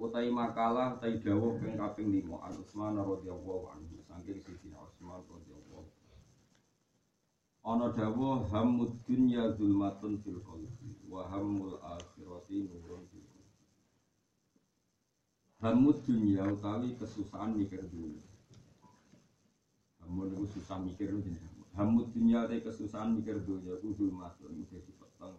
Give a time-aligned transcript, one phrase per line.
[0.00, 5.60] Utai makalah utai dawuh ping kaping 5 An Utsman radhiyallahu anhu saking Sayyidina Utsman radhiyallahu
[7.60, 13.28] Ana dawuh hammud dunya zulmatun fil qalbi wa hammul akhirati nurun fil.
[15.60, 18.24] Hammud dunya utawi kesusahan mikir dunya.
[20.00, 21.44] Hammud itu susah mikir dunya.
[21.76, 25.36] Hammud dunya utawi kesusahan mikir dunya ku zulmatun dadi peteng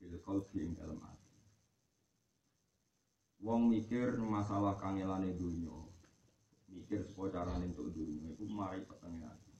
[0.00, 1.21] fil qalbi ing dalam hati.
[3.42, 5.74] Wong mikir masalah kangelane dunya,
[6.70, 9.50] mikir supaya carane untuk dunya iku mari petenge ati.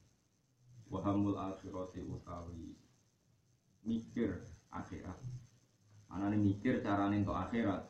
[0.87, 2.79] Wahamul akhirati utawi
[3.83, 4.39] mikir
[4.71, 5.19] akhirat.
[6.15, 7.83] Anane mikir carane untuk akhirat.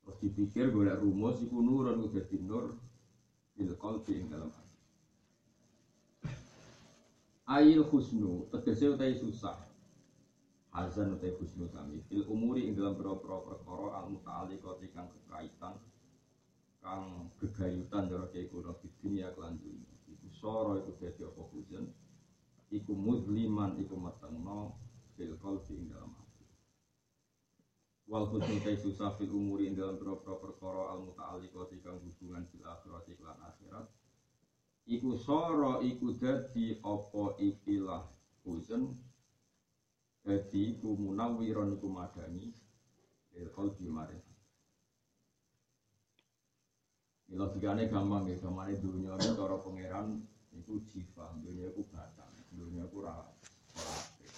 [0.00, 2.72] Terus dipikir golek rumus iku nurun ku dadi nur
[3.52, 3.76] fil
[4.32, 4.78] dalam hati.
[7.44, 9.67] Ayil husnu tegese utai susah
[10.78, 11.98] Hazan utai husnu sami.
[12.06, 15.74] Fil umuri ing dalam bero-bero perkara al muta'alliqati kang kekaitan
[16.78, 21.90] kang gegayutan cara kaya kuno di dunia kelan dunia iku soro iku dadi apa hujan
[22.70, 24.78] iku muzliman iku metengno
[25.18, 26.46] fil qalbi ing dalam hati.
[28.06, 32.62] Wal husnu utai susah fil umuri ing dalam bero-bero perkara al muta'alliqati kang hubungan fil
[32.62, 33.90] akhirati kelan akhirat.
[34.86, 38.06] Iku soro iku dadi apa ikilah
[38.46, 38.94] hujan
[40.28, 42.52] dadi iku munawiron iku madani
[43.32, 43.88] il qalbi
[47.28, 50.24] Ila logikane gampang ya, gampang dunia ini cara pangeran
[50.56, 54.32] itu jiwa, dunia itu batang, dunia itu apik.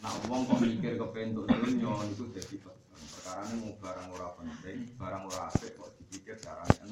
[0.00, 3.02] Nah, wong kok mikir kepentuk dunia itu jadi batang.
[3.12, 6.84] Perkara ini mau barang ora penting, barang ora apik kok dipikir caranya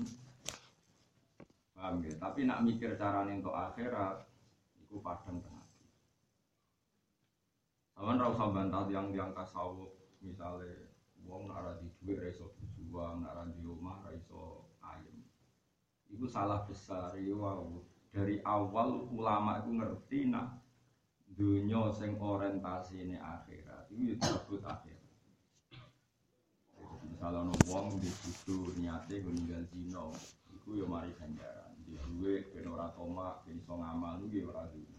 [1.73, 2.12] Paham ya?
[2.21, 4.21] Tapi nak mikir caranya untuk akhirat,
[4.84, 5.68] itu padang tengah.
[7.98, 9.91] Sama ra usah bantah yang tasawuf,
[10.22, 10.86] misalnya
[11.26, 12.54] wong nak ra di dhuwit ra iso
[12.94, 15.26] nak ra di omah ra iso ayem.
[16.06, 17.82] Itu salah besar ya wow.
[18.14, 20.62] Dari awal ulama itu ngerti nak
[21.26, 22.14] dunia sing
[22.94, 25.10] ini akhirat itu disebut akhirat.
[27.03, 30.15] Misalnya wong di situ niate ninggal dino,
[30.54, 31.75] itu ya mari ganjaran.
[31.82, 34.97] Di duit ben ora tomak, ben iso ngamal itu ya duwe.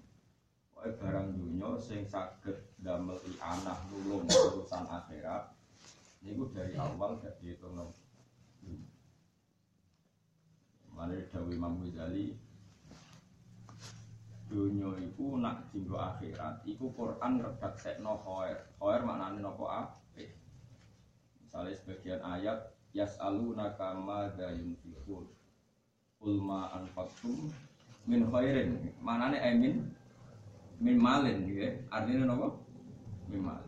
[0.80, 5.52] Pokoke barang dunia sing saged damel anak nulung urusan akhirat
[6.24, 7.76] niku dari awal gak dihitung
[10.96, 12.32] Mana Dawi Imam Ghazali
[14.48, 20.32] Dunia itu nak jinggo akhirat Iku Quran redak sekno khoer Khoer maknanya nopo apik
[21.44, 25.28] Misalnya sebagian ayat Yas'alunaka madha yunfikun
[26.24, 27.52] Ulma anfaqtum
[28.08, 28.96] min khairin.
[29.04, 29.99] Manane emin
[30.80, 31.74] min malin gitu ya.
[31.92, 32.64] Artinya nopo
[33.28, 33.68] min malin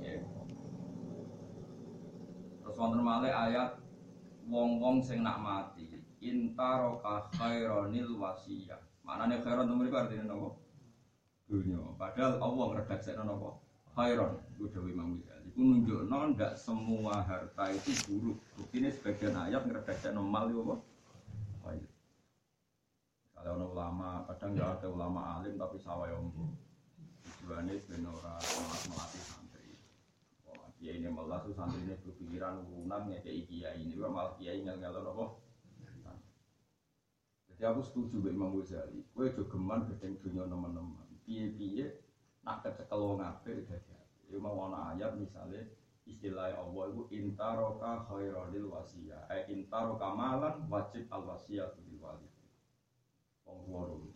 [0.00, 0.16] Ya.
[2.64, 3.76] Terus wonten malih ayat
[4.48, 8.80] wong-wong sing nak mati intaroka khaironil wasiyah.
[9.04, 10.48] Maknane khairon itu mereka artinya nopo?
[11.50, 11.82] Dunia.
[11.98, 13.60] Padahal Allah ngredaksekno nopo?
[13.92, 14.38] Khairon.
[14.56, 15.50] Dewi Imam Ghazali.
[15.50, 18.38] Itu nunjukno ndak semua harta itu buruk.
[18.54, 20.76] Buktinya sebagian ayat ngredaksekno mal itu apa?
[23.40, 26.52] Kalau ada ulama, kadang nggak ada ulama alim tapi sawai ombo.
[27.24, 28.40] Tujuannya orang
[28.92, 29.80] melatih santri.
[30.44, 33.48] Wah, kiai ini malah santri ini berpikiran urunan ya kiai
[33.80, 35.26] ini, malah kiai nggak nggak apa.
[37.60, 39.04] Jadi aku setuju dengan Imam Ghazali.
[39.12, 41.08] Gue juga geman gedeng dunia teman-teman.
[41.28, 41.92] Piye-piye
[42.40, 44.00] nak kecekel wong apik dadi.
[44.32, 45.68] Ya mau ana ayat misalnya
[46.08, 49.28] istilah Allah itu intaroka khairadil wasiyah.
[49.28, 52.29] Eh intaroka malan wajib al wasiyah bil walid.
[53.50, 54.10] Wong dulu.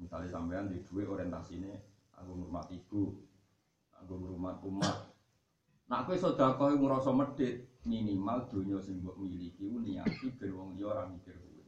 [0.00, 1.70] Misalnya sampean di duit orientasinya
[2.16, 3.12] aku ngurmat ibu,
[3.94, 4.96] aku ngurmat umat.
[5.86, 11.04] Nak kowe sedekah ngrasa medhit, minimal dunia sing mbok miliki niati ben wong liya ora
[11.06, 11.62] mikir kowe.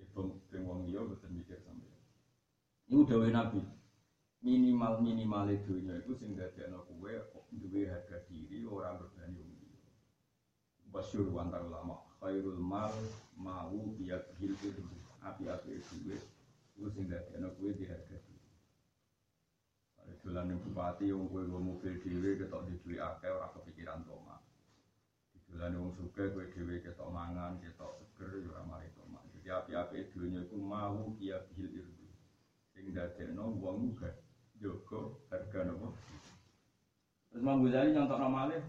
[0.00, 0.04] Ya
[0.48, 2.00] ben wong liya boten mikir sampean.
[2.88, 3.60] Iku dawuh Nabi.
[4.44, 7.12] Minimal minimal dunia itu sing dadekno kowe
[7.52, 9.88] duwe harga diri ora berbani wong liya.
[10.88, 12.92] Basyur antara ulama khairul mal
[13.36, 14.72] mau biat hilfil
[15.24, 16.22] api-api duit
[16.74, 18.50] itu sing dadekno kowe di harga diri.
[20.02, 24.04] Ada dolan ning bupati wong kowe nggo mobil dhewe ketok di duit akeh ora kepikiran
[24.04, 24.36] toma.
[25.48, 29.22] Dolane wong sugih kowe dhewe ketok mangan, ketok seger ya ora mari tomak.
[29.38, 32.10] Jadi api-api dunya iku mau kia bil irdi.
[32.74, 34.18] Sing dadekno wong gak
[34.58, 35.94] jaga harga nopo.
[37.30, 38.62] Terus Imam Ghazali nyontok malih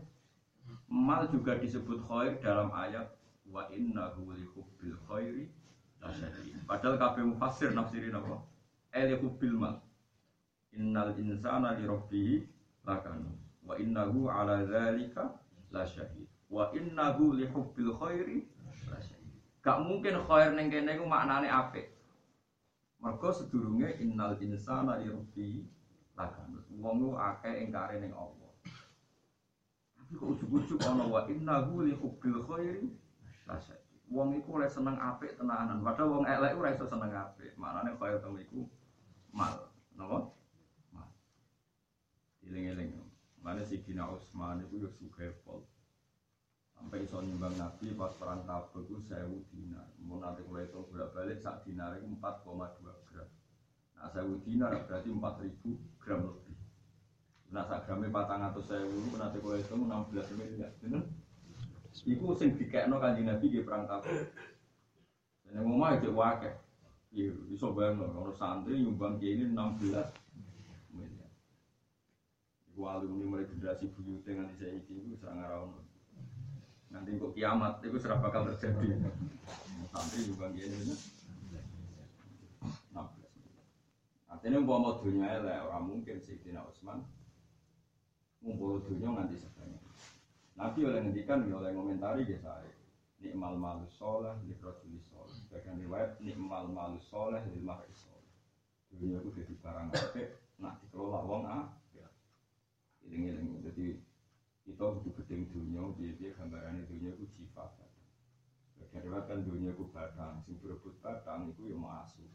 [0.90, 3.10] mal juga disebut khair dalam ayat
[3.50, 5.46] wa innahu li hubbil khairi
[6.66, 6.98] Padahal
[7.74, 8.42] nafsirin apa?
[10.76, 11.88] Innal insana li
[12.84, 13.32] lakanu
[13.64, 14.62] wa innahu ala
[15.72, 18.46] lasyahid wa innahu li hubbil khairi
[18.92, 19.40] lasyahid.
[19.64, 21.96] Gak mungkin khair ning kene iku maknane apik.
[23.00, 25.10] Mergo sedurunge innal insana li
[26.20, 26.60] lakanu.
[26.76, 28.52] Wong ku akeh ingkare ning Allah.
[29.96, 32.94] Tapi kok ujug-ujug ana wa innahu li hubbil khairi
[33.48, 33.85] lasyadid.
[34.06, 37.58] Wong iku oleh seneng apik tenanan, padahal wong elek ora iso seneng apik.
[37.58, 38.62] Maknane khair temu iku
[39.34, 39.74] mal.
[39.98, 40.30] Napa?
[40.94, 41.10] Mal.
[42.46, 43.02] Iling-iling.
[43.42, 45.66] Mana si Dina Utsman itu ya suka pol.
[46.76, 49.90] Sampai iso nyumbang Nabi pas perang Tabuk itu sewu dinar.
[50.02, 53.30] Mau nanti kalau itu bolak balik sak dinar itu 4,2 gram.
[53.96, 56.58] Nah sewu dinar berarti 4000 gram lebih.
[57.50, 60.72] Nah sak gramnya patang atau sewu nanti kalau itu 16 miliar.
[60.84, 61.04] Bener?
[62.04, 64.12] Iku sing dikekno kanjeng Nabi di perang Tabuk.
[65.48, 66.54] Yang ngomong aja wakil.
[67.16, 70.12] Iya, bisa bayang loh, kalau santri nyumbang kiai ini 16
[70.92, 71.32] miliar.
[72.68, 75.80] Iku alumni mulai generasi nganti saya iki iku serang ngarawon.
[76.92, 79.00] Nanti kok kiamat itu serah bakal terjadi.
[79.96, 81.16] Santri nyumbang kiai ini 16
[84.36, 87.00] Artinya mau mau dunia elek orang mungkin sih Tina Usman
[88.44, 89.82] ngumpul dunia nganti sebanyak.
[90.56, 92.72] Nabi oleh ngendikan oleh ngomentari ya saya
[93.20, 95.36] nikmal malus soleh li rojuli soleh.
[95.44, 98.34] Sebagian riwayat nikmal malus soleh li mahri soleh.
[98.96, 100.28] Dunia itu jadi barang apik
[100.64, 101.68] nak dikelola wong ah
[103.06, 104.02] iling-iling jadi
[104.66, 107.70] kita butuh gedeng dunia dia gambarannya dunia itu jiwa
[108.74, 112.26] sebagian riwayat kan dunia itu batang sing berebut batang itu yang mau asuh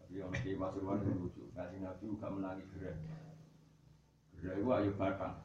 [0.00, 1.42] tapi orang di Pasuruan itu lucu.
[1.52, 2.96] Kasih nabi juga menangi gerak
[4.40, 5.36] gerak itu ayo batang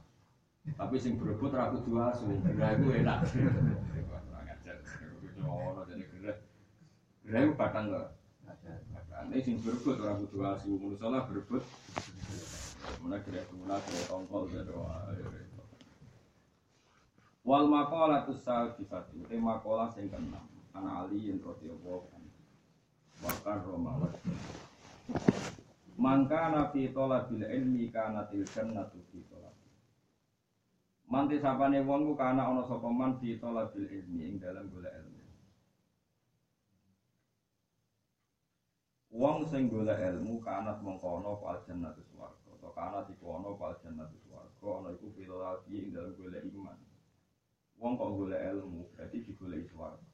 [0.63, 2.27] tapi sing berebut ragu dua asu.
[2.43, 3.19] Gerak itu enak.
[7.23, 8.07] Gerak itu batang loh
[9.29, 10.75] ini sing berebut ragu dua asu.
[10.75, 11.63] Menurut salah berebut.
[12.99, 14.75] Mana gerak guna gerak tongkol jadi
[17.43, 20.47] wal makola tu sifati itu makola sing keenam.
[20.73, 22.31] Anak Ali yang radhiyallahu anhu
[23.21, 24.09] bahkan Roma.
[25.93, 28.97] Mangka nabi tola bil ilmi kana til jannatu
[29.29, 29.52] tola.
[31.11, 34.93] Manti sapane wong ku kana ana sapa man fi tola bil ilmi ing dalam golek
[35.03, 35.21] ilmu.
[39.13, 42.49] Wong sing golek ilmu kanat mongko ana fal jannatu swarga.
[42.55, 45.11] Atau kanat iku ana fal jannatu swarga ana iku
[45.69, 46.77] ing dalam golek iman.
[47.77, 50.07] Wong kok golek ilmu berarti digoleki swarga.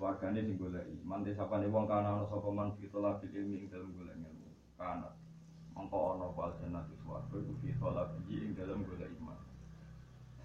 [0.00, 1.04] Wargane sing goleki.
[1.04, 4.48] Mante sapane wong kana ana sapa man fi talabil ilmi ing dalem golek ilmu.
[4.80, 5.12] Kana
[5.76, 9.49] mongko ana wal jannatu swarga iku fi talabil ing dalem golek iman.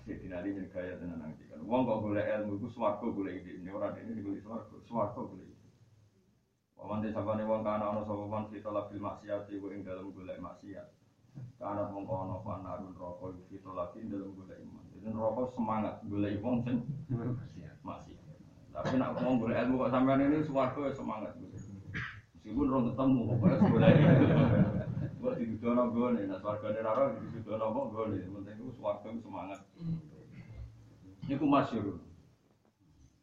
[0.06, 1.62] Jadi nari min kaya tenan nang kan.
[1.66, 3.58] Wong kok golek ilmu iku swarga golek iki.
[3.58, 5.70] Ini ora dene golek swarga, swarga golek iki.
[6.78, 10.38] Wa mante sapane wong kana ana sapa man fi talabil maksiat iku ing dalem golek
[10.38, 10.88] maksiat.
[11.58, 14.86] Kana mongko ana panarun roko iku fi talabil ing dalem golek iman.
[14.94, 16.86] Jadi roko semangat golek wong sing
[17.82, 18.22] maksiat.
[18.76, 21.34] Tapi nak ngomong boleh ilmu kok sampean ini suwargo ya semangat.
[22.36, 23.94] Meskipun orang ketemu pokoknya boleh.
[25.16, 28.22] Buat di dunia gue nih, nah suwargo ini raro di dunia gue gue nih.
[28.30, 28.55] Penting
[28.86, 29.62] itu suwargo semangat.
[31.26, 31.98] Ini ku masyur.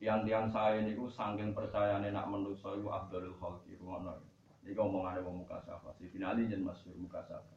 [0.02, 4.18] Tiang-tiang saya ini ku sangking percaya nih nak menuso itu Abdul Khalki rumah
[4.66, 5.94] Ini ngomongannya mau muka safa.
[5.98, 7.54] Si finali jen masyur muka safa.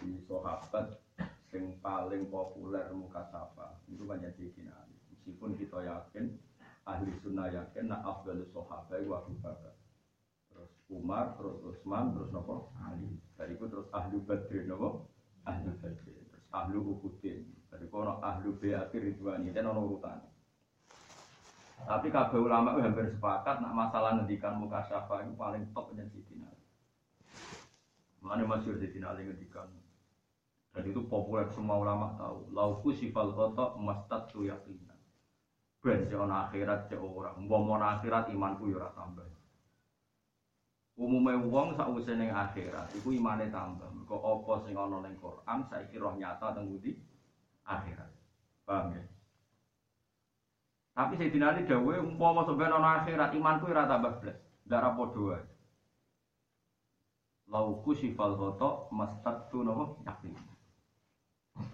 [0.00, 0.96] Di sahabat
[1.52, 4.96] yang paling populer muka safa itu banyak di finali.
[5.12, 6.32] Meskipun kita yakin
[6.88, 9.76] ahli sunnah yakin nak afdalus sahabat itu Abu Bakar
[10.52, 15.08] terus Umar terus Utsman terus nopo Ali dari itu terus ahli Badr nopo
[15.48, 16.23] ahli Badr
[16.54, 20.22] terus ahli Uhudin dari kono ahli Beatir Ridwan ini ono urutan.
[21.84, 26.06] Tapi kabeh ulama itu hampir sepakat nak masalah ngendikan muka syafa itu paling top dan
[26.08, 26.48] Sidina
[28.22, 29.68] Mana masyur Sidina Ali ngendikan?
[30.72, 32.48] Dan itu populer semua ulama tahu.
[32.54, 34.78] Lauku sifal kotok mastat tu yakin.
[35.84, 37.36] Ben ana akhirat cek ora.
[37.36, 39.28] Umpama akhirat imanku ya ora tambah.
[40.94, 43.90] Umume wong sakwise ning akhirat iku imane tambah.
[43.90, 46.94] Mergo apa sing ana ning Quran saiki roh nyata teng ngendi?
[47.66, 48.10] Akhirat.
[48.62, 49.02] Paham ya?
[50.94, 54.38] Tapi saya dinali dawe umpama sampeyan ana akhirat imanku ora tambah blas.
[54.70, 55.42] Ndak padha wae.
[57.50, 60.34] Lauku sifal khoto mastatu napa yakin.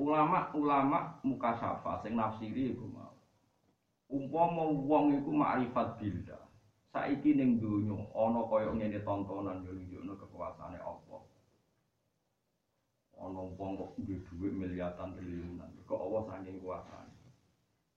[0.00, 3.12] Ulama-ulama muka syafa sing nafsiri iku mau.
[4.08, 6.49] Umpama wong iku makrifat billah.
[6.90, 11.22] Saiki ning donya ana kaya ngene tontonan yo nunjukno kekuasaane Allah.
[13.14, 15.70] Ana wong kok duwe dhuwit miliatan triliunan.
[15.86, 17.14] Kok Allah saking kuasane.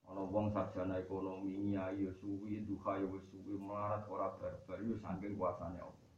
[0.06, 5.42] Ana wong sarjana ekonomi nyai yo suwi, duha yo suwi, melarat ora barbar yo saking
[5.42, 6.12] kuasane Allah.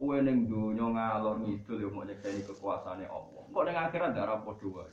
[0.00, 3.44] Kowe ning donya ngalor ngidul yo mau nyekseni kekuasaane Allah.
[3.52, 4.92] Kok ning akhirat ora padha wae.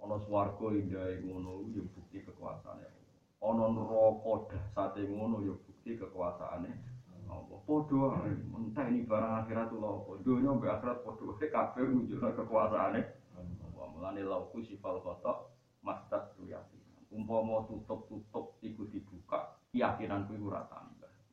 [0.00, 3.16] Ana swarga indah ngono yo bukti kekuasaane Allah.
[3.44, 6.68] Ana neraka dahsate ngono yo bukti kekuasaane
[7.32, 7.58] Allah.
[7.64, 10.12] Padha wae menteni barang akhirat lho apa.
[10.20, 13.00] Donya mbek akhirat wae kabeh nunjukno kekuasaane
[13.40, 13.86] Allah.
[13.96, 16.84] Mulane lauku sifal khotok mastat yakin.
[17.10, 20.68] Umpama tutup-tutup iku dibuka, keyakinanku iku ora.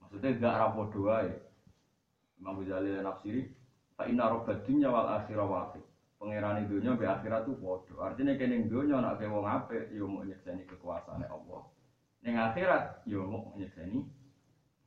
[0.01, 1.32] Maksudnya gak ora padha wae.
[2.39, 3.42] Imam Ghazali nafsiri
[4.00, 5.82] fa inna rabbad dunya wal akhirah waqi.
[6.18, 8.16] Pangeran dunya be akhirat tu padha.
[8.16, 11.68] Artinya kene dunya nek wong apik ya mau nyekseni kekuasaane Allah.
[12.24, 14.01] Ning akhirat ya mau nyekseni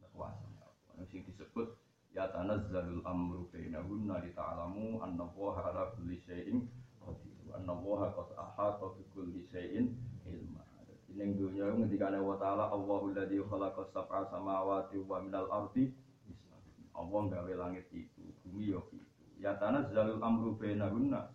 [0.02, 1.07] kekuasaane Allah.
[1.09, 1.75] Sing disebut
[2.11, 6.67] ya tanazzalul amru bainahunna li ta'lamu anna Allah ala kulli syai'in
[6.99, 7.55] qadir.
[7.55, 9.95] Anna Allah qad ahata bi kulli syai'in
[10.26, 10.62] ilma.
[11.11, 15.90] Ning dunya ngendikane wa ta'ala Allahu alladzi khalaqa sab'a samawati wa minal ardi
[16.95, 19.02] Allah gawe langit itu, bumi yo itu.
[19.40, 21.33] Ya tanah zalul amru bainahunna.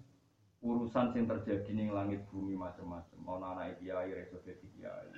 [0.61, 3.19] Urusan sing terjadi ning langit bumi macam-macam.
[3.21, 5.09] Mau anak kiai reso dadi kiai.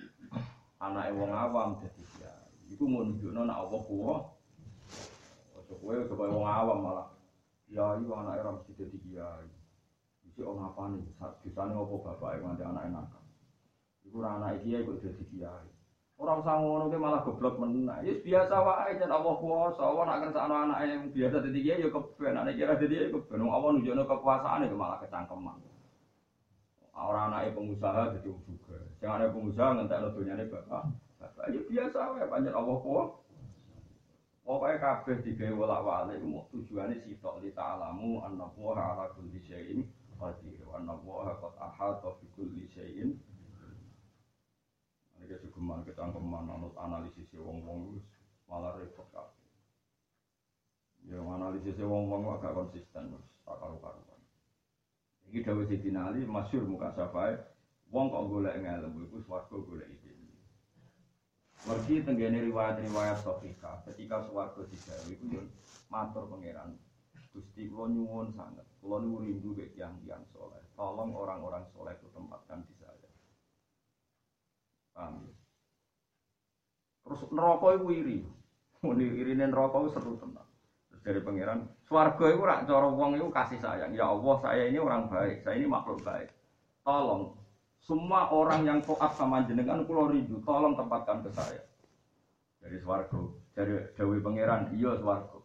[0.80, 2.72] Anak wong awam dadi kiai.
[2.72, 4.37] Iku mau nek Allah kuwa.
[5.68, 7.08] Kowe coba wong awam malah.
[7.68, 9.48] Ya iya anak era mesti dadi kiai.
[10.32, 11.04] Iki ono apa nih?
[11.44, 13.24] Bisane opo bapak nganti anak nakal.
[14.08, 15.68] Iku ora anak kiai kok dadi kiai.
[16.18, 18.02] Orang usah ngono ki malah goblok menang.
[18.02, 21.90] Ya biasa wae jan Allah kuwasa, Allah nak kersakno anake yang biasa dadi kiai ya
[21.92, 23.40] keben, anak kira dadi ya keben.
[23.44, 25.60] Allah nunjukno kekuasaan ya malah kecangkeman.
[26.96, 28.80] Orang anake pengusaha dadi juga.
[28.98, 30.84] Sing anake pengusaha ngentekno donyane bapak.
[31.20, 33.27] Bapak ya biasa wae pancen Allah kuwasa.
[34.48, 39.84] Pokoknya kabeh digawe wolak-walik mau tujuane sitok li ta'lamu anna Allah ala kulli syai'in
[40.16, 43.12] qadir wa anna Allah qad ahata bi kulli syai'in
[45.20, 48.08] ini kesugeman ketangkeman anut analisis wong-wong wis
[48.48, 49.52] malah repot kabeh.
[51.12, 54.22] Ya analisis wong-wong agak konsisten wis tak karu-karuan.
[55.28, 57.36] Iki dawuh Sidina Ali masyhur muka safai
[57.92, 60.07] wong kok golek ngelmu iku swarga golek.
[61.66, 65.42] Mergi tenggene riwayat-riwayat sahihah ketika swarga digawe iku yo
[65.90, 66.78] matur pangeran
[67.38, 70.58] Gusti kula nyuwun sanget, kula niku rindu mek tiyang-tiyang soleh.
[70.74, 72.98] Tolong orang-orang soleh itu tempatkan di saya.
[72.98, 73.14] Ya?
[77.06, 78.26] Terus neraka iku iri.
[78.82, 80.50] Mun irine neraka iku seru tenan.
[80.90, 83.94] Terus dari pangeran, swarga iku rak cara wong iku kasih sayang.
[83.94, 86.34] Ya Allah, saya ini orang baik, saya ini makhluk baik.
[86.82, 87.37] Tolong
[87.88, 91.64] semua orang yang taat sama jenengan kula rindu, tolong tempatkan ke saya.
[92.60, 95.40] Dari swarga, dari Dewi pangeran, iya swarga.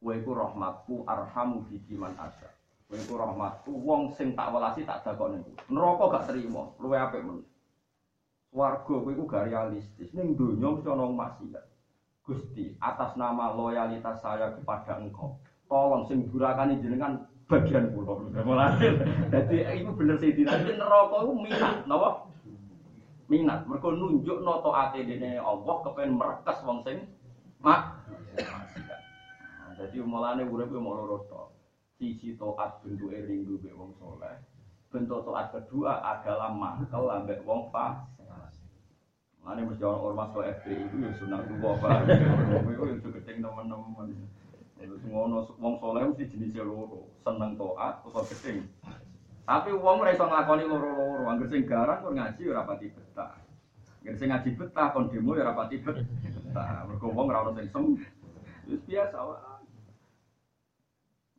[0.00, 2.48] Kowe iku rahmatku arhamu biki man asya.
[2.88, 5.44] Kowe iku rahmatku wong sing tak welasi tak dakoni.
[5.68, 7.44] Neraka gak terima, luwe apik men.
[8.48, 10.08] Warga kowe iku gak realistis.
[10.16, 11.64] Ning donya mesti ana maksiat.
[12.24, 15.36] Gusti, atas nama loyalitas saya kepada engkau,
[15.68, 18.12] tolong sing durakani jenengan bagian kula.
[18.44, 18.88] Mulane
[19.32, 22.28] dadi iku bener sing dinanti neraka iku minat, napa?
[23.32, 23.64] Minat.
[23.64, 27.08] Mergo nunjukno taate dene Allah kepen merekes wong sing
[27.64, 28.04] mak.
[29.80, 31.42] Jadi mulane urip yo mau loro to.
[31.98, 34.36] Siji taat bentuke rindu mbek wong saleh.
[34.92, 38.28] Bentuk taat kedua adalah mangkel ambek wong fasik.
[39.48, 42.04] Ane mesti orang ormas ke FPI itu ya sunah dua pak.
[42.68, 43.40] Itu yang keting
[44.78, 48.62] Terus ngono wong soleh mesti jenisnya loro, seneng toat atau keting.
[49.42, 53.42] Tapi wong ora iso nglakoni loro-loro, anggere sing garang kon ngaji ora pati betah.
[54.04, 56.86] Anggere sing ngaji betah kon demo ya ora pati betah.
[56.86, 57.84] Mergo wong ora ono sing sem.
[58.70, 59.56] Wis biasa wae.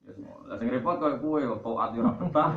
[0.03, 0.57] Ya semua.
[0.59, 2.47] Sing repot koyo kowe ya ora betah.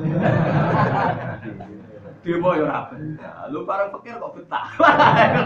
[2.27, 3.35] Demo ya ora betah.
[3.55, 4.67] Lu bareng pikir kok betah.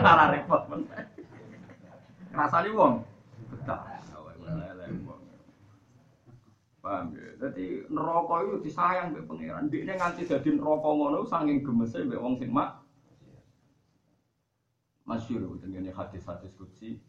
[0.01, 0.81] Ora repot men.
[2.33, 3.05] Rasane wong
[3.53, 3.96] betah.
[6.87, 7.51] Paham ya?
[7.91, 9.67] Neraka itu disayang mbek pangeran.
[9.67, 12.79] Dikne nganti dadi neraka ngono saking gemese mbek wong sing mak.
[15.03, 17.03] Masyhur tengene hadis-hadis kutsi.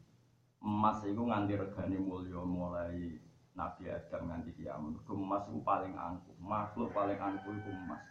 [0.66, 3.22] Emas itu nganti regane mulya mulai
[3.54, 5.06] Nabi Adam nganti kiamat.
[5.06, 6.38] Emas itu paling angkuh.
[6.42, 8.02] Makhluk paling angkuh itu emas.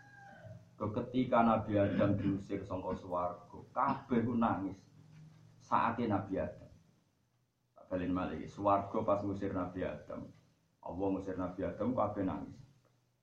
[0.79, 4.79] Ketika Nabi Adam diusir sangka swarga, kabeh nangis.
[5.67, 6.71] Saatnya Nabi Adam.
[7.91, 10.31] Balen malih, swarga pas ngusir Nabi Adam.
[10.87, 12.57] Allah ngusir Nabi Adam kabeh nangis.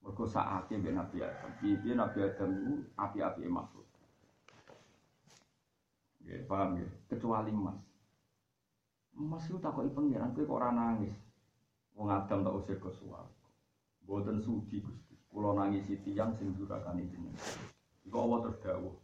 [0.04, 1.50] Mergo sakake mbek Nabi Adam.
[1.56, 3.88] Piye Nabi Adam itu api-api makhluk.
[6.20, 6.88] Nggih, paham ya?
[7.08, 7.80] Kecuali emas.
[9.16, 11.14] Emas itu takoki pangeran kowe kok ora nangis.
[11.96, 13.48] Wong Adam tak usir ke suwarga.
[14.04, 15.16] Mboten sudi Gusti.
[15.32, 17.40] Kula nangisi tiyang sing durakane jenengan.
[18.04, 18.94] Iku Allah terus dawuh.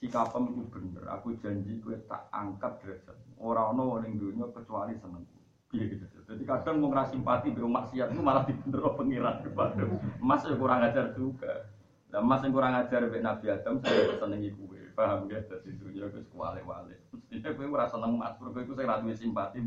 [0.00, 1.04] Sikapem iku bener.
[1.16, 3.16] Aku janji kowe tak angkat derajat.
[3.40, 4.20] Ora ana ning
[4.52, 5.24] kecuali seneng.
[5.72, 6.04] Piye gitu.
[6.28, 9.88] Jadi kadang mau ngerasa simpati be maksiat itu malah dibener pengiran kepada
[10.20, 11.72] Mas yang kurang ajar juga.
[12.12, 14.92] Nah, mas yang kurang ajar be Nabi Adam saya senengi kue.
[14.92, 15.40] Paham ya?
[15.48, 17.08] Jadi dunia itu sekuale-wale.
[17.08, 18.36] Mestinya gue merasa seneng mas.
[18.36, 19.58] Berarti gue saya ratu simpati.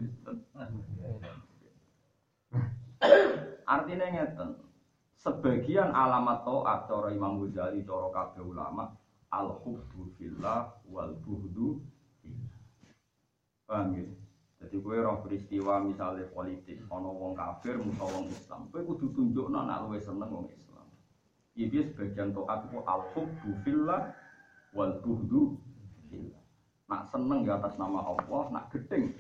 [3.66, 4.50] Artinya ngeten.
[5.18, 8.94] Sebagian alamat to'at cara Imam Ghazali, cara kabeh ulama,
[9.34, 11.82] al-hubbu fillah wal buhdu.
[13.66, 14.06] Paham ya?
[14.66, 19.46] Jadi gue roh peristiwa misalnya politik, ono wong kafir, musuh wong Islam, gue kudu tunjuk
[19.54, 20.90] nona luwe seneng wong Islam.
[21.54, 24.10] Ini sebagian to'at itu al-hubbu fillah
[24.74, 25.54] wal buhdu
[26.10, 26.42] fillah.
[26.90, 29.14] Nak seneng di atas nama Allah, nak gedeng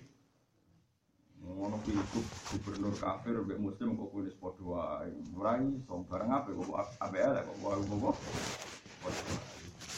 [1.45, 5.13] ngono pilgub gubernur kafir mbek muslim kok kuwi wis padha wae.
[5.37, 8.17] Ora iso bareng apa kok ape ala kok wae kok.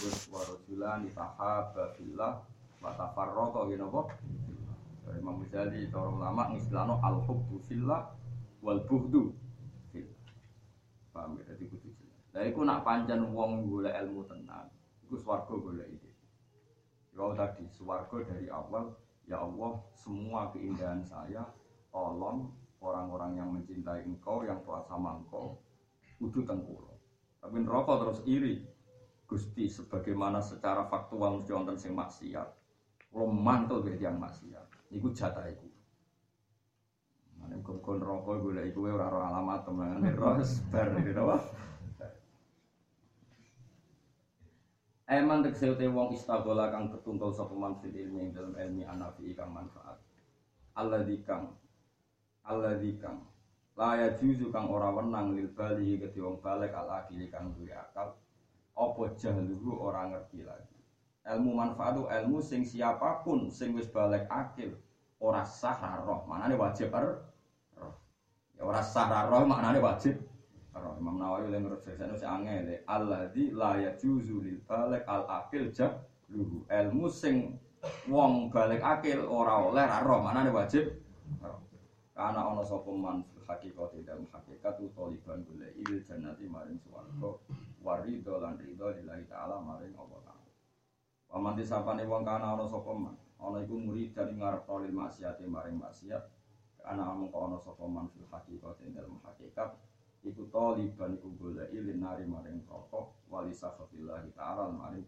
[0.04, 2.34] Wis warajulan tahaba fillah
[2.84, 4.01] wa tafarraqa ngene apa?
[4.12, 4.47] Dari
[5.16, 8.12] Imam Ghazali para ulama ngistilahno al hubbu fillah
[8.60, 9.32] wal buhdu
[9.96, 10.20] fillah.
[11.16, 12.24] Paham ya dadi kudu jelas.
[12.36, 14.68] Lah iku nak pancen wong golek ilmu tenan,
[15.08, 16.12] iku swarga golek iki.
[17.16, 18.92] Ya tadi swarga dari awal
[19.28, 21.44] Ya Allah, semua keindahan saya,
[21.92, 22.48] tolong
[22.80, 25.60] orang-orang yang mencintai engkau, yang taat sama engkau,
[26.16, 26.96] kudu tengkulo.
[27.44, 28.64] Tapi neraka terus iri.
[29.28, 32.48] Gusti, sebagaimana secara faktual mesti wonten sing maksiat.
[33.12, 34.77] Kulo mantul dari yang maksiat.
[34.91, 35.67] Niku jatah iku.
[37.38, 40.39] Mane kon neraka golek iku ora ora alamat temen roh
[40.72, 41.13] bar iki
[45.08, 49.56] Eman tegese te wong istagola kang ketuntul sapa man fil ilmi dalam ilmi anafi kang
[49.56, 49.95] manfaat.
[50.76, 51.56] Alladzi kang
[52.43, 53.23] alladzi kang
[53.80, 58.19] la yajuzu kang ora wenang lil bali kedhi wong balik al akili kang duwe akal
[58.76, 60.77] apa jahluhu ora ngerti lagi.
[61.28, 64.72] Ilmu manfaat ilmu sing siapa pun sing wis balik akil
[65.20, 67.20] ora sah roh, manane wajib roh.
[68.56, 70.16] Ya ora sah roh maknane wajib
[70.78, 70.94] Roh.
[71.02, 72.70] Imam Nawawi menurut saya itu angel
[73.34, 75.74] di layak juzu lil balik al akil
[76.30, 76.70] luhu.
[76.70, 77.58] Ilmu sing
[78.06, 80.86] wong balik akil ora oleh roh mana nih wajib
[82.18, 87.38] karena ono sapa man hakikat tidak hakikat tu toliban boleh il jannati maring swarga
[87.86, 90.27] warido lan ridho lillahi taala maring Allah
[91.28, 95.78] Paman disapane wong kana ono sapa man ana iku murid dari ngarep lil maksiat maring
[95.78, 96.24] maksiat.
[96.80, 99.76] Karena ono ono sapa man fil hakikat dalam hakikat.
[100.24, 105.06] Iku taliban iku golek ilin nari maring rokok wali safatillah ta'ala maring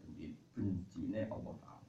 [0.55, 1.88] bencine Allah Ta'ala.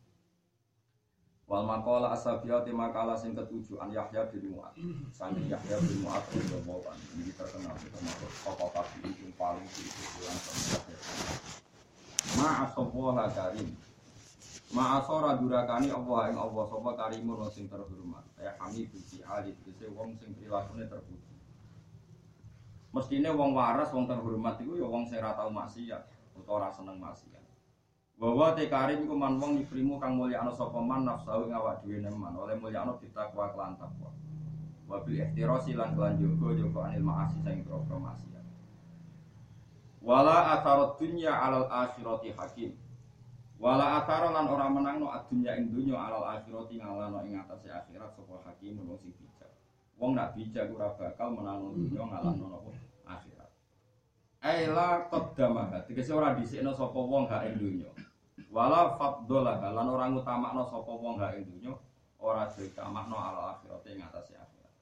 [1.50, 4.70] Wal makalah asabiyati makalah sing ketujuh an Yahya bin Mu'ad.
[5.10, 10.78] Sani Yahya bin Mu'ad bin Jawaban Ini terkenal termasuk tokoh kabi yang paling diikuti sama
[12.38, 13.74] Ma'asawaha karim
[14.70, 20.14] Ma'asora durakani Allah yang Allah Sopa karimun sing terhormat Kayak kami buci alif Bisa wong
[20.14, 21.30] sing perilakunya terpuji
[22.90, 26.02] Mestinya wong waras, wong terhormat itu ya wong sing ora tau maksiat
[26.34, 27.38] utawa ora seneng maksiat.
[28.18, 32.02] Bahwa te karim iku man wong ikrimu kang ana sapa man nafsu ing awak dhewe
[32.02, 34.10] neman oleh ana ditakwa kelan takwa.
[34.90, 38.42] Wa bil ihtirasi lan kelan jogo jogo anil maasi sing kro maksiat.
[40.02, 42.74] Wala atharat dunya alal akhirati hakim.
[43.60, 48.40] Wala athara lan ora menangno adunya ing dunya alal akhirati ngalano ing atase akhirat sapa
[48.48, 49.12] hakim wong sing
[50.00, 52.72] Wong nak bijak ora bakal menang dunya ngalahno napa
[53.04, 53.52] akhirat.
[54.40, 57.92] Aila qaddamah, tegese ora dhisikno sapa wong gak ing dunya.
[58.48, 61.76] Wala faddolah lan ora ngutamakno sapa wong gak ing dunya,
[62.16, 64.72] ora ditamakno ala akhirat ing atase akhirat.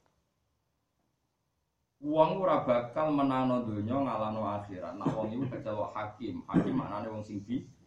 [1.98, 4.94] Wong ora bakal menangno dunya ngalahno akhirat.
[4.94, 6.46] Nah wong iku kecelok hakim.
[6.46, 7.77] Hakim maknane wong sing bijak,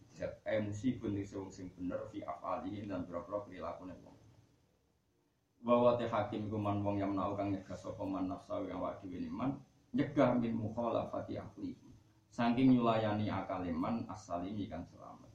[0.46, 4.16] emosi pun wong sing bener fi afalihi dan boro-boro prilakune wong.
[5.62, 8.26] Bahwa teh hakim kuman wong yang menau kang nyegah sapa man
[8.66, 9.54] yang awak dhewe man
[9.94, 11.78] nyegah min mukhalafati ahli
[12.32, 15.28] saking nyulayani akaliman asalimi kan selamat.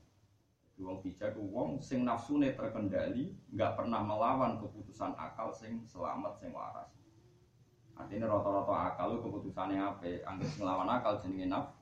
[0.74, 6.50] Jadi wong bijak wong sing nafsune terkendali nggak pernah melawan keputusan akal sing selamat sing
[6.50, 6.90] waras.
[7.98, 11.77] Artinya rata-rata akal lu keputusannya apa anggap ngelawan akal jenenge nafsu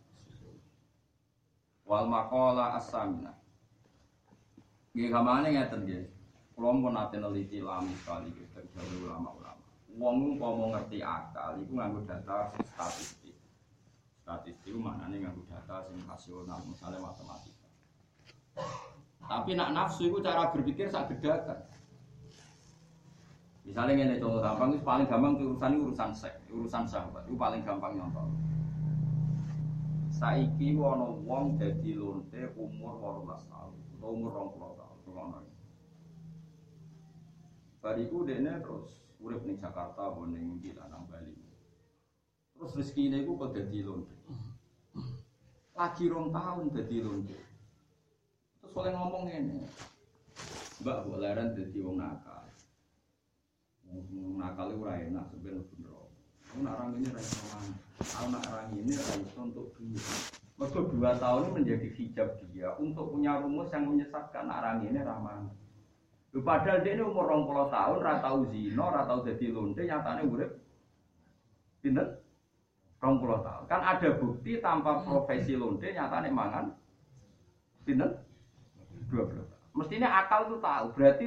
[1.85, 3.31] wal maqala as-samina
[4.95, 6.07] Gak kamane ngeten nggih.
[6.55, 9.59] Kalau mau nanti neliti lami sekali dari ulama-ulama.
[9.99, 13.35] Wong mau ngerti akal, itu nganggo data statistik.
[14.23, 17.67] statistik maknanya nganggo data sing rasional misalnya matematika.
[19.19, 21.59] Tapi nak nafsu itu cara berpikir sak gedakan.
[23.67, 27.59] Misalnya ini contoh gampang itu paling gampang itu urusan urusan seks, urusan sahabat itu paling
[27.67, 28.31] gampang nyontoh.
[30.15, 32.95] Saiki wono wong jadi lonte umur
[33.27, 35.39] 18 tahun atau umur 20 tahun, ngono.
[37.83, 41.35] Bariku dene terus urip ning Jakarta apa ning nang Bali.
[42.55, 44.15] Terus rezeki ini kok dadi lonte.
[45.75, 47.39] Lagi rong tahun dadi lonte.
[48.63, 49.67] Terus oleh ngomong ini,
[50.79, 52.47] Mbak boleran dadi wong nakal.
[53.91, 56.04] Wong nakal ora enak sebenarnya.
[56.55, 57.75] Aku orang ini raiso mana?
[57.99, 63.91] Aku nak orang ini raiso untuk dua tahun menjadi hijab dia untuk punya rumus yang
[63.91, 65.51] menyesatkan orang ini ramah.
[66.31, 70.51] Padahal dia ini umur 20 tahun, ratau zino, ratau jadi lonte, nyatanya urip.
[71.79, 72.23] Pinter?
[72.99, 73.63] 20 tahun.
[73.71, 76.65] Kan ada bukti tanpa profesi lonte, nyatanya mangan.
[77.87, 78.19] Pinter?
[79.11, 79.47] 20 tahun.
[79.75, 80.85] Mestinya akal itu tahu.
[80.95, 81.25] Berarti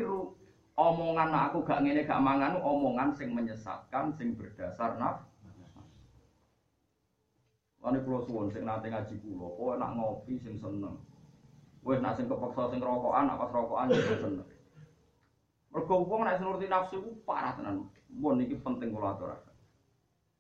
[0.79, 5.27] omongan aku gak ngene gak mangan omongan sing menyesatkan, sing berdasar naf.
[7.83, 10.95] Lani pulau suwon sing nate ngaji pulau, oh nak ngopi sing seneng.
[11.83, 14.49] Wes nak sing kepeksa sing rokokan, nak pas rokokan juga seneng.
[15.75, 17.87] Mergo wong nek nuruti nafsu ku parah tenan.
[18.09, 19.55] Mun iki penting kula aturaken.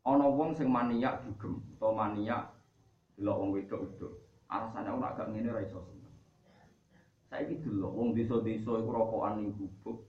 [0.07, 2.49] Ana wong sing maniak dugem utawa maniak
[3.19, 4.13] delok wong wedok-wedok.
[4.49, 6.15] Alasane ora gak ngene ra iso seneng.
[7.29, 10.08] Saiki delok wong desa-desa iku rokokan ning gubuk,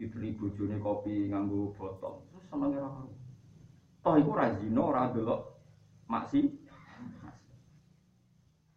[0.00, 2.24] dibeli bojone kopi nganggo botol.
[2.32, 3.12] Terus senenge ra karo.
[4.00, 5.40] Toh iku ra zina, ora delok
[6.08, 6.48] maksi.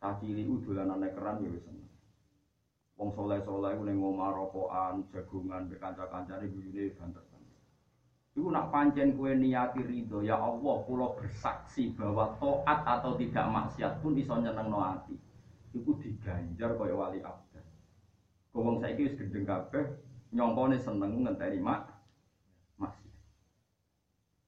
[0.03, 1.87] Kacili ku dolanane keran ya wis seneng.
[2.99, 7.23] Wong soleh-soleh ku ning omah rokokan, jagungan, mbek kanca-kancane guyune banter.
[8.33, 14.01] Iku nak pancen kue niati ridho, ya Allah, kula bersaksi bahwa toat atau tidak maksiat
[14.01, 15.13] pun iso nyenengno ati.
[15.77, 17.63] Iku diganjar kaya wali abad.
[18.57, 19.85] Wong saiki wis gendeng kabeh,
[20.33, 21.93] nyongkone seneng ngenteni mak
[22.81, 23.17] maksiat.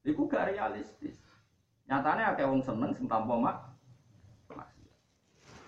[0.01, 1.21] Iku gak realistis.
[1.85, 3.57] Nyatane akeh wong seneng sing tanpa mak
[4.49, 4.97] maksiat.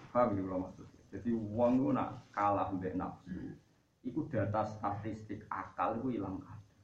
[0.09, 0.85] Paham iki kula maksud?
[1.13, 3.53] Jadi uang itu nak kalah mbek nafsu.
[4.03, 6.81] Iku data statistik akal itu hilang kabeh.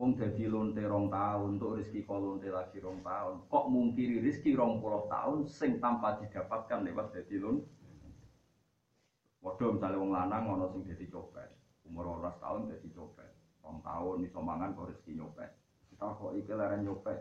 [0.00, 3.44] Wong dadi lonte rong tahun untuk rezeki kok lonte lagi rong tahun.
[3.52, 7.68] Kok mungkiri rezeki rong puluh tahun sing tanpa didapatkan lewat dadi lonte.
[9.44, 11.59] Waduh misalnya wong lanang ono sing dadi copet.
[11.90, 13.30] Umur 12 tahun dadi copet.
[13.70, 15.50] Tahun iso mangan kok rezeki nyopet.
[15.90, 17.18] Kita kok iki leren nyopet.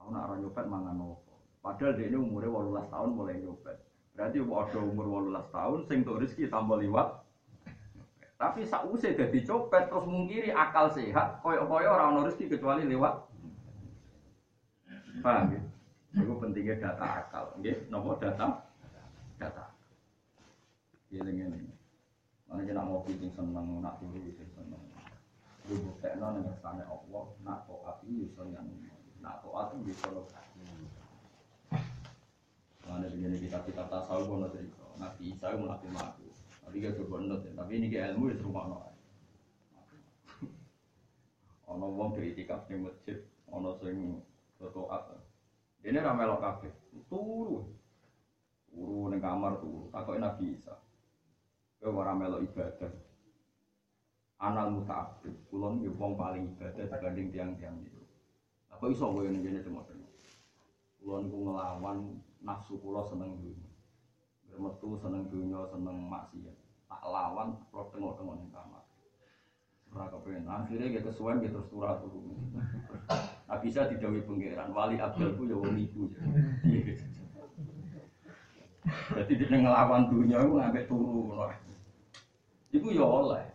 [0.00, 1.36] Aku nak nyopet mangan opo.
[1.60, 2.52] Padahal dia ini umurnya
[2.86, 3.76] 18 tahun mulai nyopet.
[4.16, 7.08] Berarti ada umur 18 tahun sing untuk rezeki tambah liwat.
[8.36, 13.14] Tapi sausé dadi copet terus mungkiri akal sehat, koyo-koyo ora ono rezeki kecuali lewat.
[15.20, 15.60] Paham ya?
[16.16, 17.88] Itu pentingnya data akal, nggih.
[17.92, 18.46] Napa data?
[19.36, 19.64] Data.
[21.12, 21.75] Eling-eling.
[22.46, 24.82] Mana kita ngopi sing seneng, nak turu sing seneng.
[25.66, 28.70] Lu buktekno ning kersane Allah, nak taat iki iso yang
[29.18, 30.62] nak taat iki iso lokasi.
[32.86, 34.86] Mana begini kita kita tasawuf ono cerita.
[34.94, 36.26] Nabi Isa itu nabi mati.
[36.62, 37.50] Tapi gak coba nut ya.
[37.58, 38.78] Tapi ini kayak ilmu itu rumah no.
[41.66, 43.18] Ono wong kritikaf ning masjid,
[43.50, 44.22] ono sing
[44.62, 45.18] berdoa.
[45.82, 46.72] Ini ramelok kabeh.
[47.10, 47.66] Turu.
[48.70, 49.90] Turu ning kamar turu.
[49.90, 50.78] Takoke Nabi Isa.
[51.80, 52.92] Kowe ora melok ibadah.
[54.40, 55.48] Anal muta'abbid.
[55.48, 58.02] Kula niki wong paling ibadah dibanding tiang-tiang itu.
[58.72, 59.84] Apa iso kowe kene cuma
[61.00, 63.70] Kula niku ngelawan nafsu kula seneng dunya.
[64.50, 66.56] Bermetu seneng dunya, seneng maksiat.
[66.88, 68.84] Tak lawan kula tengok-tengok ning kamar.
[69.94, 70.50] Ora kepengen.
[70.50, 72.36] Akhirnya dia kesuwen dia terus turah turu.
[73.46, 74.74] Nah bisa didawi pengiran.
[74.74, 76.10] Wali Abdul ku ya wong iku.
[79.16, 81.22] Jadi dia ngelawan dunia itu ngambil turu.
[82.74, 83.46] Iku ya oleh.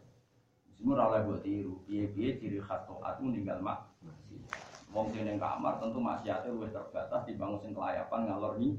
[0.78, 1.84] Semua ora buat tiru.
[1.86, 3.92] Piye-piye ciri khas taat meninggal mak.
[4.92, 8.76] Wong sing kamar tentu maksiate luwih terbatas dibangun sing kelayapan ngalor ni.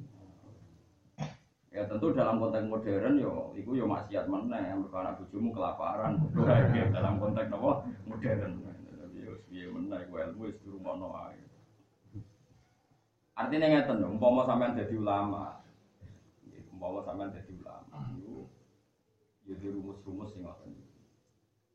[1.73, 6.21] Ya tentu dalam konteks modern yo iku yo maksiat meneh mergo anak bojomu kelaparan
[6.97, 8.53] dalam konteks napa modern.
[8.93, 11.41] Tapi yo piye meneh iku ilmu wis dirungokno ae.
[13.33, 15.65] Artinya umpama sampean jadi ulama,
[16.69, 18.13] umpama sampean jadi ulama,
[19.53, 20.73] jadi rumus-rumus sing ngoten.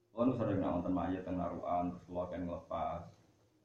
[0.10, 3.02] Kalau sering nonton mayat teng naruhan, terus kalau kan ngelepas,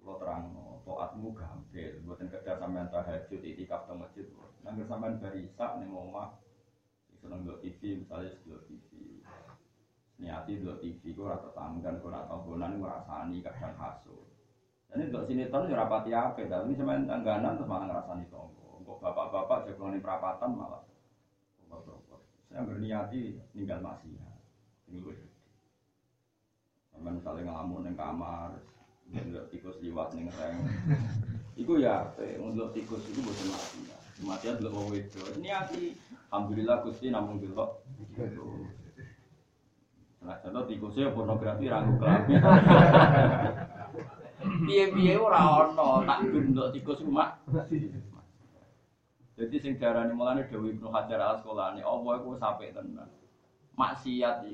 [0.04, 0.44] kalau terang,
[0.84, 4.28] toatmu gampil, buatin kerja sampean tahajud, itikaf teng masjid,
[4.60, 6.36] nanti sampean barisak ning omah,
[7.24, 8.88] seneng dua TV, misalnya dua TV,
[10.20, 14.28] niati dua TV, gue rata tanggan, gue rata bonan, gue rasani kadang hasut.
[14.92, 18.84] Ini dua sinetron ya rapati apa, tapi sampean tangganan terus malah ngerasani tonggo.
[18.84, 20.84] Kok bapak-bapak di perapatan malah
[22.52, 24.12] saya berniati ninggal masih
[24.92, 25.16] ini gue
[26.92, 28.52] Sampai misalnya ngelamun di kamar,
[29.08, 30.60] nggak tikus liwat nih ngereng.
[31.64, 33.48] Iku ya, untuk tikus itu bukan.
[34.28, 35.24] Mati ya dulu mau itu.
[35.40, 35.96] Ini hati,
[36.28, 37.64] alhamdulillah gusti namun dulu.
[40.20, 42.38] Nah, contoh tikusnya pornografi ragu kelamin.
[44.68, 47.40] Piye-piye ora ono tak gendok tikus rumah.
[49.42, 53.10] Jadi sing diarani mulane Dewi Ibnu Hajar al Asqalani, Allah iku sampai tenan.
[53.74, 54.46] Maksiat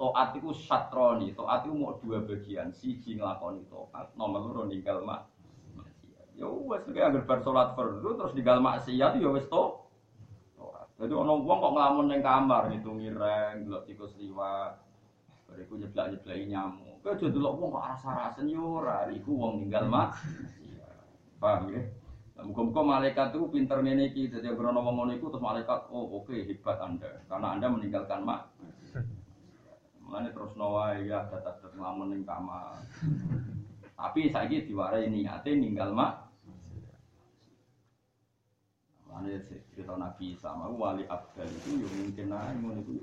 [0.00, 5.28] taat iku satroni, taat iku mau dua bagian, siji nglakoni taat, nomor loro ninggal mak.
[6.40, 9.76] Ya wes nek anggere bar salat fardu terus ninggal maksiat ya wis to.
[11.00, 14.76] Jadi ono wong kok ngelamun ning kamar ngitungi reng, delok tikus liwat.
[15.48, 17.00] Bariku nyeblak-nyeblaki nyamuk.
[17.04, 20.16] Kowe aja delok wong kok rasa-rasen yo ora, iku wong ninggal mak.
[21.40, 21.80] Paham ya?
[22.40, 26.80] Muka-muka malaikat itu pinter ngene iki, anggere ana wong ngono terus malaikat, "Oh, oke, hebat
[26.80, 28.48] Anda karena Anda meninggalkan mak."
[30.00, 32.82] Mulane terus nawa ya dadak nglamun ning kamar.
[33.94, 36.32] Tapi saiki diwarai niate ninggal mak.
[39.06, 42.94] Mulane cerita Nabi sama wali abdal itu yo mungkin ae ngono iku.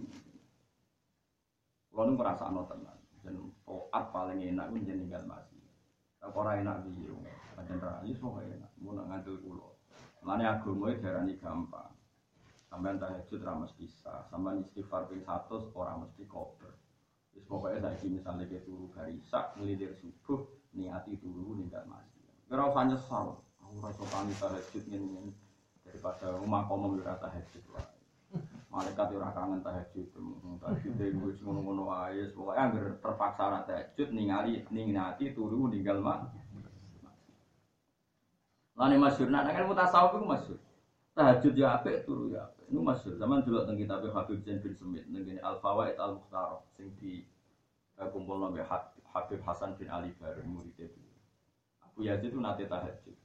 [1.93, 2.97] Kulo nu ngrasakno tenan.
[3.23, 5.56] Dan taat paling enak ku ninggal masih.
[6.17, 7.13] Tapi ora enak piye.
[7.55, 8.71] Pancen ra iso enak.
[8.81, 9.69] Mun nak ngandel kula.
[10.21, 11.93] Mulane agama iki diarani gampang.
[12.67, 16.75] Sampeyan tahajud ra mesti bisa, sampeyan istighfar ping 100 ora mesti kober.
[17.31, 20.43] Wis pokoke saiki misale ke turu garisak ngelilir subuh
[20.75, 22.27] niati turu ninggal masih.
[22.51, 23.27] Ora usah nyesal.
[23.63, 24.03] Aku ora iso
[24.41, 25.31] tahajud ngene
[25.85, 27.96] daripada rumah komo ora tahajud wae.
[28.77, 30.05] Malaikat ora kangen tahajud.
[30.61, 36.45] Tahajud dhewe wis ngono-ngono wae, pokoke anggere terpaksa ora tahajud ningali ningati turu ninggal masih.
[38.77, 40.59] Lani masyur, nah kan mutasawuf itu masyur.
[41.17, 42.69] Tahajud ya apik, turu ya apik.
[42.69, 43.17] Itu masyur.
[43.17, 47.25] Zaman dulu tentang kitab Habib Zain bin Semit, tentang Al Fawaid Al Mukhtarah, sing di
[47.97, 48.37] eh, kumpul
[49.09, 50.77] Habib Hasan bin Ali Baru murid.
[51.81, 53.17] Abu Yazid itu nate tahajud.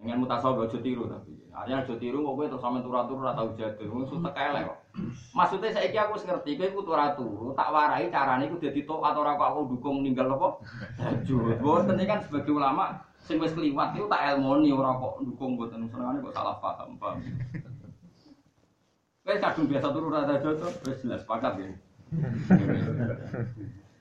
[0.00, 1.36] Dengan mutasawuf aja tiru tapi.
[1.52, 3.88] Artinya aja tiru kok kowe terus sampe turu-turu ora tau jadur.
[3.92, 4.78] Wong sutek elek kok.
[5.36, 9.20] Maksudnya saiki aku wis ngerti kowe iku turu-turu, tak warai carane iku dadi tok atau
[9.20, 10.48] ora kok aku dukung ninggal apa?
[10.96, 11.60] Tahajud.
[11.60, 16.24] Boten kan sebagai ulama sing wis kliwat itu tak elmoni ora kok dukung mboten senengane
[16.24, 17.20] kok salah paham, paham.
[19.28, 20.56] Wis kadung biasa turu ora tahajud
[20.88, 21.68] wis jelas sepakat ya.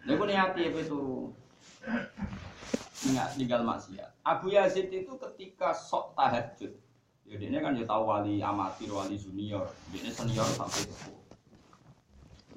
[0.07, 1.35] Lha niati apa turu?
[2.99, 4.11] Ingat tinggal maksiat.
[4.27, 6.75] Abu Yazid itu ketika sok tahajud,
[7.23, 11.15] ya dia kan ya tahu wali amatir, wali junior, dia senior sampai sepuh.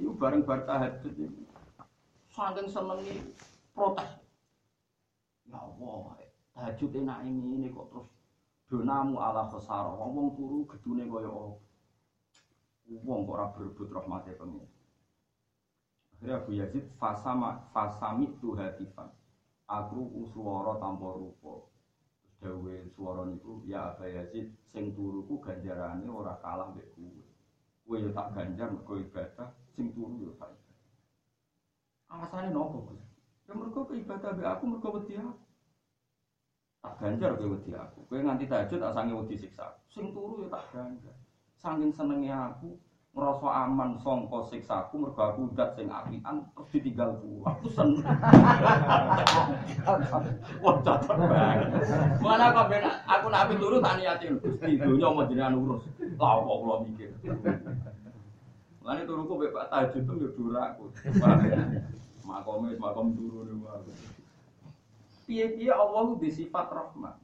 [0.03, 1.47] Itu bareng bareng tahajud itu,
[2.35, 3.23] saking senengi
[3.71, 4.19] protes.
[5.47, 6.19] Ya Allah,
[6.59, 8.11] tahajud enak ini, ini kok terus
[8.67, 11.31] donamu ala khosaro, ngomong turu gedune kaya.
[13.07, 14.67] Wong kok ora berebut rahmate pengen.
[16.19, 19.07] Akhirnya Abu Yazid fasama fasami tu hatifan.
[19.69, 21.69] Aku uswara tanpa rupa.
[22.43, 27.23] Dawe swara niku ya Abu Yazid sing turuku ganjarane ora kalah mbek kowe.
[27.87, 30.91] Kowe yo tak ganjar mergo ibadah, sing turu yo tak ibadah.
[32.11, 33.03] Alasane nopo, Gus?
[33.47, 35.45] Ya mergo ibadah mbek aku mergo wedi aku.
[36.83, 37.99] Tak ganjar kowe wedi aku.
[38.11, 39.79] Kowe nganti tahajud tak sange wedi siksa.
[39.87, 41.15] Sing turu yo tak ganjar.
[41.63, 42.75] Saking senenge aku
[43.13, 47.45] ngerasa aman songko siksaku mergo aku udat sing apian terus ditinggal ku.
[47.45, 48.01] Aku seneng.
[50.65, 51.69] Wah, cocok banget.
[52.25, 55.85] Mana kok ben aku nak api turu tak niatin Gusti donya mau jenengan urus.
[56.17, 57.13] Lah kok kula mikir.
[58.81, 60.85] Mulane turuku mek Pak Tahajud tuh yo duraku.
[62.25, 63.93] Makome makom turu niku aku.
[65.29, 67.21] Piye-piye Allah ku di sifat rahmat.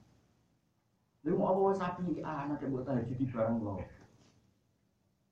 [1.24, 3.80] Lha Allah wis api iki anak mbok tahajud di bareng lho.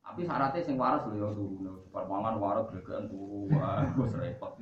[0.07, 1.83] Tapi syaratnya sing waras lho ya turu.
[1.91, 3.51] Mangan waras gregekan turu.
[3.51, 3.83] Wah,
[4.23, 4.55] repot.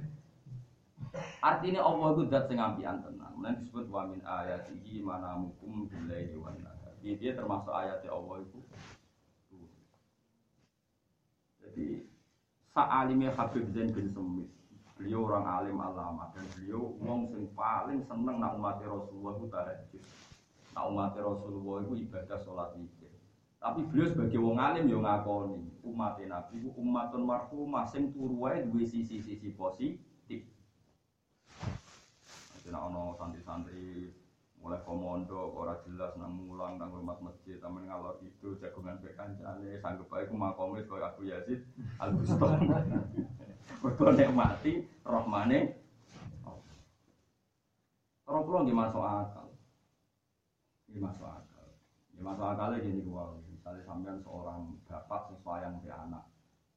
[1.44, 3.30] Artinya Allah itu dat sing ampian tenan.
[3.36, 6.96] Mulane disebut wa min ayatihi manamukum billaili wan nahar.
[7.04, 8.58] Dia, termasuk ayatnya Allah itu.
[11.60, 11.86] Jadi
[12.72, 14.48] sa'alimnya Habib Zain bin Semit
[14.94, 20.02] Beliau orang alim alama dan beliau wong sing paling seneng nak umat Rasulullah itu tahajud.
[20.70, 23.03] Nak umat Rasulullah itu ibadah sholat witir.
[23.64, 28.60] Tapi beliau sebagai wong alim yo ngakoni umat Nabi itu umatun marhumah sing turu wae
[28.60, 30.44] duwe sisi-sisi positif.
[32.60, 34.12] Jadi ono santri-santri
[34.60, 39.80] mulai komodo ora jelas nang mulang nang rumah masjid tamen ngalor itu jagungan pe kancane
[39.80, 41.64] sanggup bae ku makome koyo Abu Yazid
[41.96, 42.68] Al Bustami.
[43.80, 45.80] Mergo nek mati rohmane
[48.24, 49.48] Orang pulau nggih masuk akal.
[50.88, 51.54] Nggih masuk akal.
[52.14, 56.28] Ya masalah kali gini gua, misalnya sampean seorang bapak sesuai ke anak,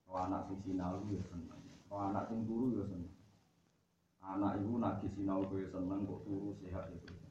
[0.08, 3.12] kalau anak sing sinau ya seneng, kalau anak sing turu ya seneng.
[4.24, 7.28] Anak ibu nagi sinau gue seneng, kok turu sehat ya seneng.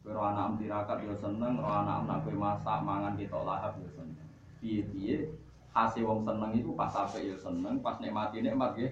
[0.00, 4.28] Kalau anak tirakat ya seneng, kalau anak anak gue masak mangan kita lahap ya seneng.
[4.64, 5.16] Piye piye,
[5.76, 8.88] hasil wong seneng itu pas sampai ya seneng, pas nikmati nikmat ya.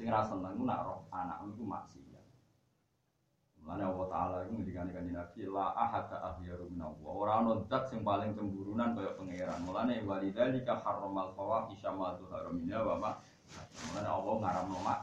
[0.00, 2.07] Sing ra seneng nak roh anak itu maksiat.
[3.68, 7.12] Mulane Allah Taala itu ngendikane kanjeng Nabi la ahada ahyaru minallah.
[7.12, 9.60] Ora ono zat paling cemburunan kaya pangeran.
[9.68, 13.10] Mulane walidzalika harramal fawahisha ma dzahara minha wa ma.
[13.92, 14.98] Mulane Allah ngaramno mak.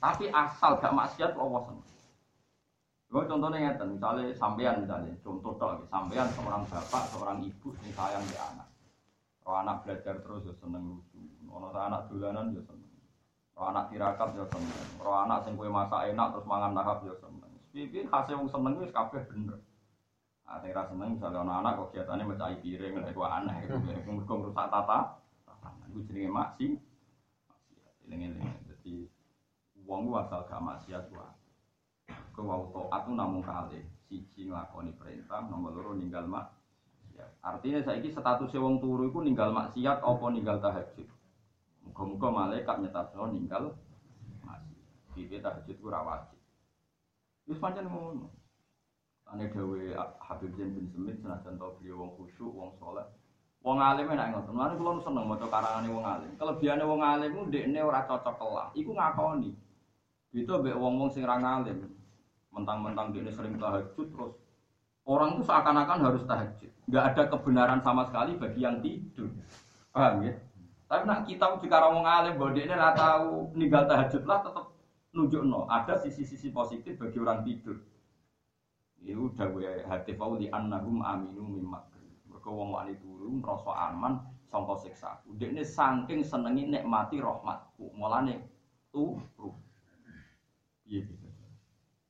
[0.00, 1.88] Tapi asal gak maksiat Allah seneng.
[3.12, 8.24] Gue contohnya ngeten, misalnya sampean misalnya, contoh tok, sampean seorang bapak, seorang ibu yang sayang
[8.26, 8.68] di anak.
[9.44, 12.92] Kalau anak belajar terus ya seneng lucu, kalau anak dolanan ya seneng.
[13.54, 17.14] Kalau anak tirakat ya seneng, kalau anak sing kue masak enak terus mangan lahap ya
[17.20, 17.43] seneng.
[17.74, 19.58] Pipi hasil wong seneng wis kabeh bener.
[20.46, 24.34] Ah sing ra seneng misalnya anak-anak kok kegiatannya mecahi piring lha iku aneh itu mergo
[24.38, 25.18] ngrusak tata.
[25.42, 26.78] Tatanan iku jenenge maksi.
[28.06, 28.46] Eling-eling.
[28.70, 29.10] Dadi
[29.82, 31.34] wong ku asal gak maksiat wae.
[32.30, 37.42] Kau mau taat tuh namun kali siji nglakoni perintah, nomor loro ninggal maksiat.
[37.42, 41.10] Artinya saiki status wong turu iku ninggal maksiat apa ninggal tahajud.
[41.90, 43.74] Muga-muga malaikat nyetasno ninggal
[44.46, 45.18] maksiat.
[45.18, 46.33] Iki tahajud ku ra wajib.
[47.44, 48.32] Wis pancen ngono.
[49.28, 49.80] Ane dawe
[50.20, 53.04] Habib Zain bin Semit senajan tau beliau wong khusyuk, wong soleh.
[53.64, 54.52] Wong alim enak ngoten.
[54.52, 56.30] Mulane kula seneng maca karangane wong alim.
[56.36, 58.68] Kelebihane wong alim ku ndekne ora cocok kelah.
[58.76, 59.50] Iku ngakoni.
[60.36, 61.88] Itu mbek wong-wong sing ra ngalim.
[62.52, 64.34] Mentang-mentang dia sering tahajud terus
[65.04, 66.70] orang itu seakan-akan harus tahajud.
[66.86, 69.32] Nggak ada kebenaran sama sekali bagi yang tidur.
[69.90, 70.32] Paham ya?
[70.84, 74.73] Tapi nak kita di wong alim dia ini tahu ninggal tahajud lah tetap
[75.14, 77.78] nunjuk no ada sisi-sisi positif bagi orang tidur
[79.04, 81.94] itu udah gue hati di annahum aminu mimak
[82.44, 84.20] wong wani turu merasa aman
[84.52, 88.44] sangka siksa ini saking senengi nikmati rahmatku mulane
[88.92, 89.56] turu
[90.84, 91.24] iya gitu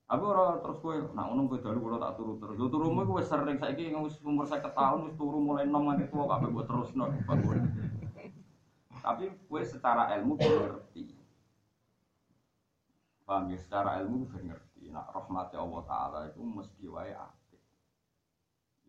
[0.04, 2.60] Aku ora terus kowe nak ngono kowe dalu kula tak turu terus.
[2.60, 6.28] Yo turumu kowe sering saiki wis umur 50 tahun wis turu mulai nom nganti tuwa
[6.28, 7.08] kabeh mbok terusno.
[9.00, 11.13] Tapi kowe secara ilmu ngerti.
[13.24, 14.92] Paham ya, secara ilmu bisa ngerti.
[14.92, 17.62] Nah, rahmatnya Allah Ta'ala itu mesti wae apik.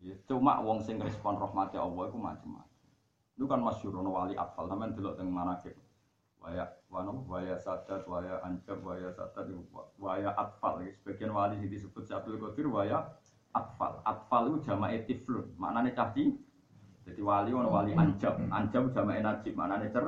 [0.04, 2.90] Ya, cuma wong sing respon rahmatnya Allah itu macam-macam.
[3.32, 5.72] Itu kan masyur, wali atfal, namanya dulu dengan manakib.
[6.36, 9.48] Waya, wano, waya sadat, waya ancam, waya sadat,
[9.96, 10.84] waya atfal.
[10.84, 10.92] Ya.
[11.00, 13.08] Sebagian wali yang disebut Syabdul Qadir, waya
[13.56, 14.04] atfal.
[14.04, 16.36] Atfal itu jama etiflun, maknanya cahdi.
[17.08, 18.52] Jadi wali, wano wali ancam.
[18.52, 20.04] Ancam jama enajib, maknanya cer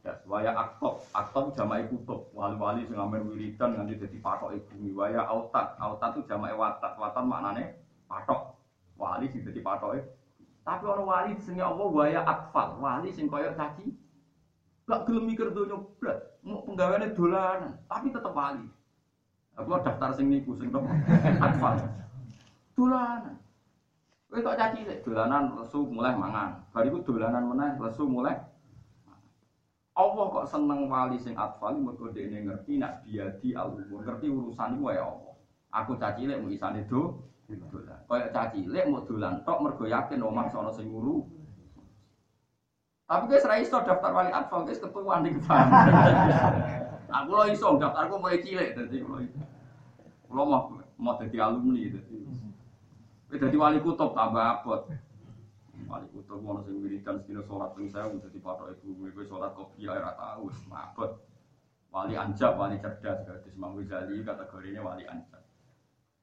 [0.00, 2.32] das waya aktok aktok jamai kutub.
[2.32, 4.96] Wali-wali sing amer wiridan nganti dadi patok bumi.
[4.96, 7.76] Waya autat autat itu jamai watat watat maknane
[8.08, 8.56] patok.
[8.96, 10.20] Wali sing dadi patoke
[10.60, 12.78] tapi orang wali sing Allah waya atfal.
[12.78, 13.96] Wali sing koyo caci
[14.90, 17.74] gak gelem mikir donya blas mau penggaweane dolanan.
[17.88, 18.66] Tapi tetep wali.
[19.56, 20.68] Aku daftar sing niku sing
[21.46, 21.80] atfal.
[22.76, 23.36] Dolanan.
[24.30, 26.60] Kowe kok caci dolanan lesu mulai mangan.
[26.70, 28.36] Bariku dolanan meneh lesu mulai
[29.98, 34.94] Allah kok seneng wali sing atfal mergo dekne ngerti nak biadi al ngerti urusan iku
[34.94, 35.34] ya Allah.
[35.70, 37.98] Aku caci lek mau isane do dolan.
[38.06, 41.26] Kaya caci lek mau dolan tok mergo yakin omah sono sing nguru.
[43.10, 45.42] Tapi guys ra iso daftar wali atfal guys ketuaan ning.
[47.18, 49.18] Aku lo iso daftarku mulai cilik dadi kulo.
[50.30, 50.62] Kulo mau
[50.94, 52.18] mau dadi alumni dadi.
[53.34, 54.86] Dadi wali kutub tambah abot.
[55.90, 59.90] Wali kutub mau sing wiridan sedina sholat ping saya udah dipatok ibu gue sholat kopi
[59.90, 61.18] air tahu mabot.
[61.90, 65.42] Wali anjab, wali cerdas, gadis Imam Ghazali kategorinya wali anjab.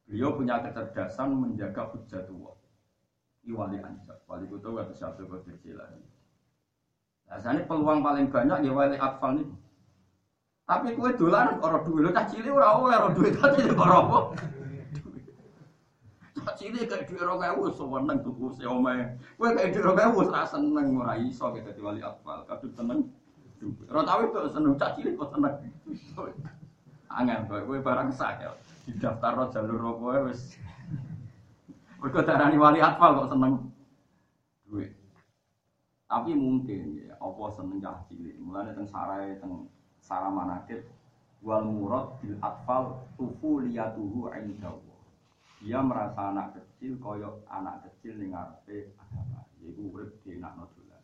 [0.07, 2.55] Beliau punya kecerdasan menjaga hujatullah.
[3.43, 5.99] Ini wali anjab, wali kutub atau satu Qadir Jilani.
[7.27, 9.47] Biasanya peluang paling banyak ya wali atfal nih.
[10.63, 14.19] Tapi kue dolan orang duit, lo cah cilik ora oleh orang duit tadi ora apa.
[16.55, 19.19] Cili kayak duit rong ewu seneng tuku omeh.
[19.35, 22.47] Kowe kayak duit rong ewu ora seneng ora iso kita diwali akal.
[22.47, 22.99] Kadung seneng.
[23.89, 25.53] Tau itu seneng cak cilik kok seneng.
[26.15, 26.31] Kowe
[27.67, 28.55] kowe barang sak ya.
[28.87, 30.55] Di daftar jalur opo wis.
[31.99, 33.67] Mergo darani wali atfal kok seneng
[34.63, 34.95] duit.
[36.07, 38.39] Tapi mungkin ya apa seneng cah cilik.
[38.39, 39.67] Mulane teng sarai teng
[39.99, 40.87] sarah manakib
[41.43, 44.86] wal murad bil atfal tufuliyatuhu indahu
[45.57, 49.41] dia merasa anak kecil koyok anak kecil ning ngarepe agama.
[49.57, 51.01] Yaiku urip di anak dolan.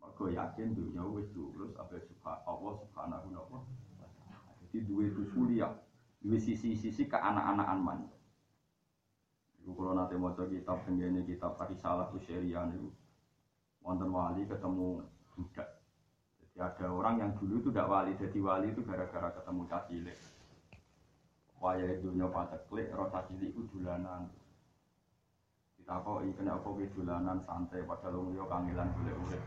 [0.00, 3.60] Mergo yakin dunia wis lurus apa suka Allah subhanahu wa
[4.04, 4.52] ta'ala.
[4.68, 5.72] Jadi itu kuliah
[6.20, 8.00] duwe sisi-sisi ke anak-anakan man
[9.64, 12.92] Iku kalau nanti mau kitab tenggene kitab salah tu syariah itu
[13.80, 15.00] wonten wali ketemu
[15.32, 15.80] budak.
[16.36, 20.18] Jadi ada orang yang dulu itu tidak wali, jadi wali itu gara-gara ketemu cacilik.
[21.64, 24.28] Waya itu nyoba ceklik, roh cacilik itu dulanan.
[25.80, 29.42] Kita kok kena apa dulanan santai padahal lu yo kangelan boleh urip.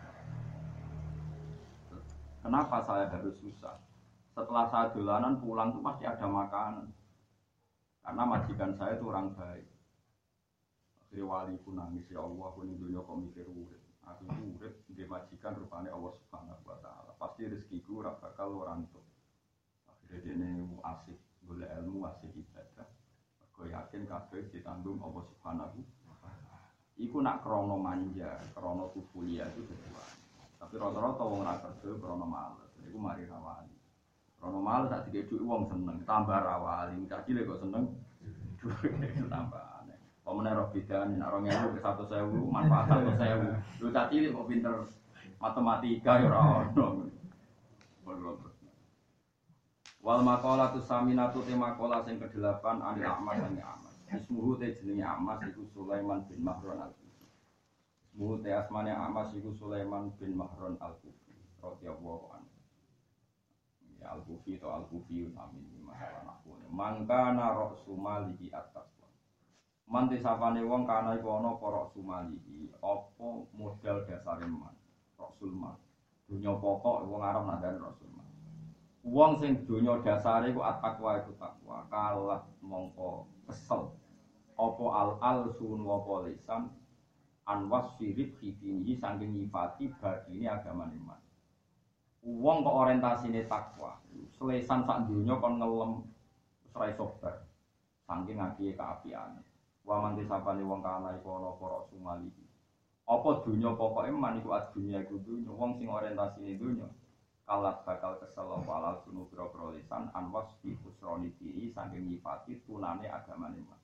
[2.41, 3.77] Kenapa saya harus susah?
[4.33, 6.89] Setelah saya dolanan pulang tuh pasti ada makanan.
[8.01, 9.69] Karena majikan saya itu orang baik.
[10.97, 13.83] Akhirnya wali pun nangis ya Allah, ini dunia kok mikir urip.
[14.09, 17.11] Aku ini urip di majikan rupanya Allah Subhanahu Wa Taala.
[17.19, 19.05] Pasti rezekiku ora bakal orang tuh.
[19.85, 22.87] Akhirnya dia ini asik, boleh ilmu, asik ibadah.
[23.47, 25.81] Aku yakin kabeh ditanggung Allah Subhanahu
[26.97, 30.01] Iku nak krono manja, krono kufulia itu kedua.
[30.57, 32.73] Tapi rata-rata wong ora kerja krono males.
[32.89, 33.77] Iku mari rawali.
[34.41, 37.05] Krono males sak dikek wong seneng, tambah rawali.
[37.05, 37.93] Cah cilik kok seneng
[38.57, 38.97] dhuwit
[39.29, 39.97] tambah aneh.
[40.25, 43.85] Pemene roh bidan nek 2000 ke 1000 manfaat 1000.
[43.85, 44.75] Lu cah cilik kok pinter
[45.37, 47.05] matematika ya ora ono.
[50.07, 53.95] Wal maqala tu saminatu te maqala sing kedelapan anil amas sing amas.
[54.07, 57.27] Ismuhu te jenenge amas iku Sulaiman bin Mahron al-Kufi.
[58.07, 61.35] Ismuhu te asmane amas iku Sulaiman bin Mahron al-Kufi.
[61.59, 62.55] Radhiyallahu anhu.
[63.99, 66.55] Ya al-Kufi atau al-Kufi sami masalah nahwu.
[66.71, 69.11] Mangkana ra'su malihi at-taqwa.
[69.91, 74.71] Man disapane wong kana iku ana apa ra'su malihi, apa modal dasare man.
[75.19, 75.75] Rasul man.
[76.31, 78.23] Dunya pokok wong Arab nadane Rasul man.
[79.07, 83.95] Wong sing donya dasare iku at-taqwa iku takwa, kalah mongko kesel.
[84.59, 86.67] Apa al al sun wa lisan
[87.47, 91.21] an wasfirib hidinihi saking nyifati badine agama iman.
[92.19, 93.95] Wong kok orientasine takwa,
[94.35, 96.03] selesan sak donya kon ngelem
[96.67, 97.47] wis ora iso bar.
[98.03, 99.39] Saking akiye kaapiane.
[99.87, 102.27] Wa man disapane wong kana iku ana para sumali.
[103.07, 106.91] Apa dunya pokoke man iku adunya iku dunya wong sing orientasine dunya
[107.47, 113.07] kalat bakal kesel apa alal sunu biro lisan anwas fi husroni diri saking nyifati tunane
[113.07, 113.79] agama man.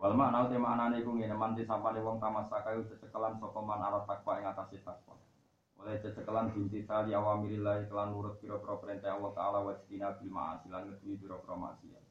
[0.00, 4.08] Wal makna uti maknane iku ngene manti sampane wong tamasaka yo cecekelan sapa man ala
[4.08, 5.12] takwa ing atase takwa.
[5.76, 10.72] Oleh cecekelan binti tali awamirillah kelan nurut pira-pira perintah Allah taala wa tina bil ma'asi
[11.20, 12.04] pira-pira maksiat.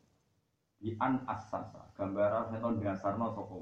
[0.78, 3.58] Bi an asasa gambaran seton dasarno sapa.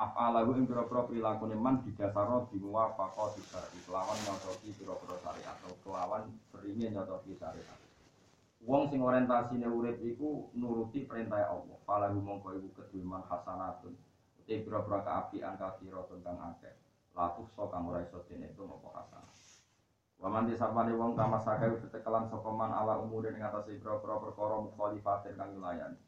[0.00, 6.88] Af'alahu ing pira-pira prilakune man didasarno bimuwafaqah disari kelawan nyocoki pira-pira syariat atau kelawan beringe
[6.88, 7.76] nyocoki syariat.
[8.64, 11.76] Wong sing orientasine urip iku nuruti perintah Allah.
[11.84, 13.92] Falahu mongko iku keduman hasanatun.
[14.40, 16.72] Uti pira-pira kaapian kafiro tentang akeh.
[17.12, 19.36] Latus so kang ora iso dene itu apa hasanah.
[20.16, 25.36] Waman disapane wong kama sakai tetekelan sapa man ala umure ing atase pira-pira perkara mukhalifatin
[25.36, 26.00] kang layani.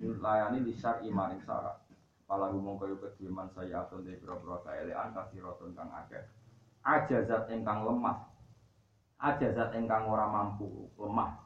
[0.00, 1.83] Layani lisar iman ing syarat.
[2.24, 6.24] Pala humong kaya kediman saya atun de biro-biro kaelean kasirotun kang akeh.
[7.52, 8.32] Engkang lemah.
[9.20, 11.36] Ajazat engkang ora mampu lemah.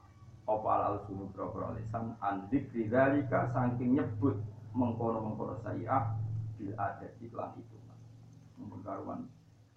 [0.47, 4.39] Apa al sunu biro-biro lisan andik ridalika saking nyebut
[4.71, 6.15] mengkono-mengkono saya
[6.55, 7.77] bil adat iklan itu.
[8.59, 9.27] Mengkaruan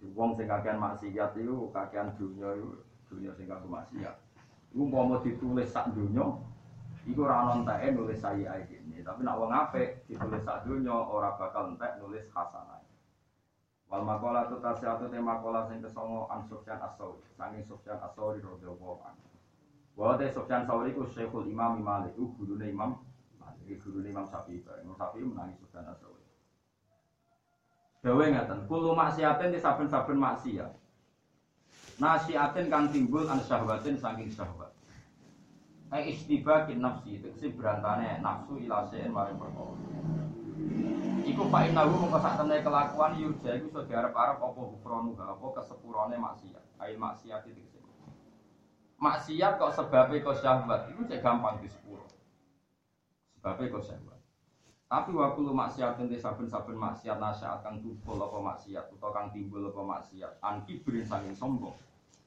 [0.02, 2.74] wong sing kakean maksiat itu kakean dunia itu
[3.06, 4.18] dunia sing kagum maksiat.
[4.74, 6.42] Iku mau ditulis sak dunia,
[7.08, 8.78] iku ora ono enteke nulis saya iki.
[9.02, 12.78] Tapi nak wong apik ditulis sak donya ora bakal entek nulis hasanah.
[13.92, 17.28] Wal makola tu tasiatu te makola sing kesongo an Sufyan As-Sauri.
[17.36, 19.28] Sange Sufyan As-Sauri radhiyallahu anhu.
[19.98, 23.04] Wa te Sufyan Sauri ku Syekhul Imam Malik, ku gurune Imam
[23.36, 24.64] Malik, gurune Imam Syafi'i.
[24.80, 26.24] Imam Syafi'i menangi Sufyan As-Sauri.
[28.02, 30.72] Dawe ngaten, kulo maksiatin di saben-saben maksiat.
[32.00, 34.72] Nasiatin kang timbul an syahwatin saking syahwat.
[35.92, 39.76] Ai istibakin nafsi itu si berantane nafsu ilasein maring perkara.
[41.28, 46.64] Iku pak inahu mongko sak kelakuan yurja iku iso diarep-arep apa bufronu apa kesepurane maksiat.
[46.80, 47.84] Ai maksiat itu sing.
[48.96, 52.08] Maksiat kok sebabnya kok syahwat itu cek gampang di sepuro.
[53.36, 54.20] Sebabnya kok syahwat.
[54.88, 59.68] Tapi waktu lu maksiat nanti saben-saben maksiat nasihat kang tumpul apa maksiat atau kang timbul
[59.68, 60.40] apa maksiat.
[60.40, 61.76] Anki berin saking sombong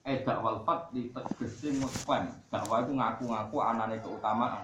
[0.06, 4.62] eh dakwal fadli tegese muspen dakwah itu ngaku-ngaku anane keutamaan.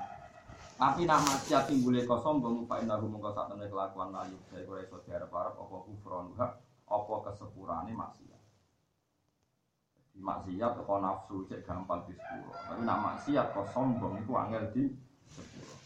[0.77, 4.37] Tapi nak maksiat timbule kok sombong fa inna hum mongko sak temne kelakuan layu.
[4.49, 6.51] Dari ora iso diarep-arep apa kufron hak
[6.89, 8.41] apa kesepurane maksiat.
[10.13, 14.65] Di maksiat kok nafsu cek gampang di sepuro tapi nak maksiat kok sombong itu angel
[14.73, 14.83] di
[15.29, 15.81] sepuro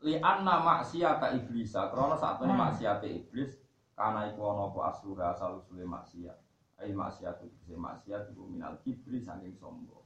[0.00, 3.60] li anna maksiat iblis krana sak temne maksiat iblis
[3.92, 6.39] karena iku ana apa asluha asal usule maksiat
[6.80, 10.00] Ail maksiat itu maksiat itu minal kibri saking sombong.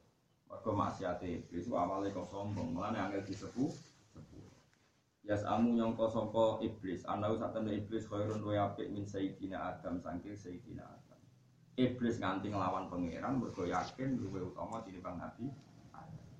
[0.51, 3.71] Mergo maksiat iblis itu awalnya kok sombong, mulane angel disepuh
[4.11, 4.47] sepuh.
[5.25, 10.35] Yas amu nyongko songko iblis, anau saat iblis khairun luwe apik min sayyidina Adam sangking
[10.35, 11.21] sayyidina Adam.
[11.75, 15.51] Iblis nganti ngelawan pangeran, mergo yakin luwe utama tinimbang Nabi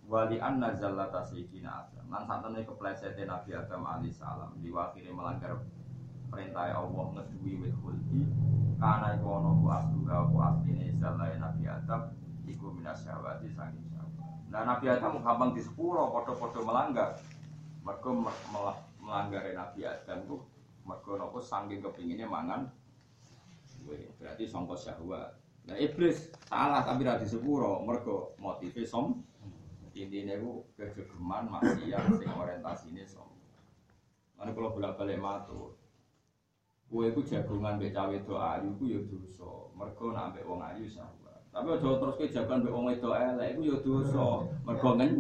[0.05, 2.05] Wali anna zallata sayyidina Adam.
[2.13, 5.57] Lan saat keplesetnya Nabi Adam alaihissalam diwakili melanggar
[6.33, 8.27] perintah Allah ngedui wit khuldi
[8.79, 12.13] karena iku ana ku asluha ku asline zallai Nabi Adam
[12.45, 14.29] iku minas syahwati saking syahwat.
[14.51, 17.17] Nah Nabi Adam gampang di sepuro podo-podo melanggar
[17.81, 18.09] mereka
[19.01, 20.41] melanggar Nabi Adam tuh
[20.85, 22.69] mereka nopo saking kepinginnya mangan.
[24.21, 25.39] Berarti songkos syahwat.
[25.65, 29.25] Nah iblis salah tapi radi sepuro mereka motifnya som
[29.95, 33.31] intinya itu kegegeman maksiat sing orientasinya som.
[34.35, 35.79] Mana kalau bolak balik matur
[36.91, 39.51] Kue ku jagungan mbek cawe do ayu ku ya dosa.
[39.75, 41.41] Mergo nak mbek wong ayu syahwat.
[41.51, 44.27] Tapi aja terus ke jagungan mbek wong wedok elek iku ya dosa.
[44.63, 45.11] Mergo ngen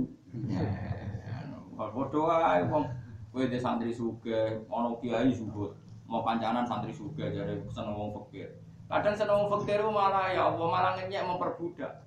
[1.74, 2.84] Padha wae wong
[3.34, 5.74] kowe de santri sugih, ana kiai subut,
[6.06, 8.46] mau kancanan santri sugih jare seneng wong fakir.
[8.86, 12.06] Kadang seneng wong fakir malah ya Allah malah ngenyek memperbudak.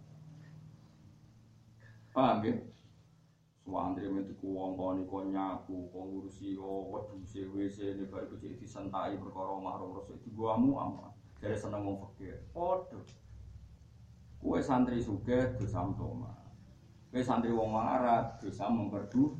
[2.15, 2.55] Paham ya?
[3.67, 9.19] Santri metu wong koni kon nyaku, kon ngurusi yo wedhuse WC ne bar becik disentai
[9.19, 11.11] perkara mahrum rasul itu guamu ama.
[11.43, 12.39] Jare seneng wong fakir.
[12.55, 12.95] Padha.
[14.39, 16.31] Kue santri sugih dosa toma.
[17.11, 19.35] Kue santri wong melarat dosa memperdu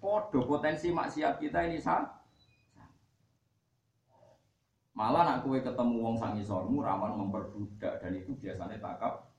[0.00, 2.08] Podo potensi maksiat kita ini sama.
[4.96, 9.33] Malah nak kue ketemu wong sangisormu rawan memperbudak dan itu biasanya takap.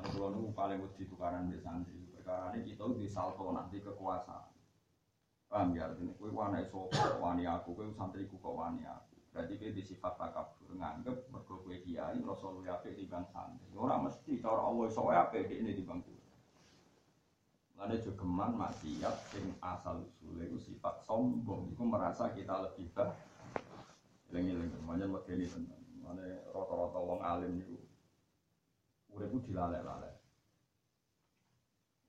[0.00, 2.00] Lalu kalau nunggu paling wedi tukaran di santri.
[2.16, 4.48] Perkara ini kita di salto nanti kekuasaan.
[5.52, 5.92] Paham ya?
[5.92, 9.20] Ini kue wani sopo, wani aku, kue santriku kok wani aku.
[9.28, 13.68] Berarti kue di sifat takabur nganggep mergo kue kiai rasa apik di bang santri.
[13.76, 16.00] Ora mesti cara Allah iso apik ini di bang
[17.80, 19.32] Lalu jogeman maksiat
[19.64, 21.72] asal usulnya itu sifat sombong.
[21.72, 23.16] Itu merasa kita lebih baik.
[24.30, 25.80] Lengi-lengi, makanya begini tentang.
[26.04, 26.22] Mana
[26.52, 27.89] rata-rata wong alim itu.
[29.14, 30.14] Itu dilalek-lalek.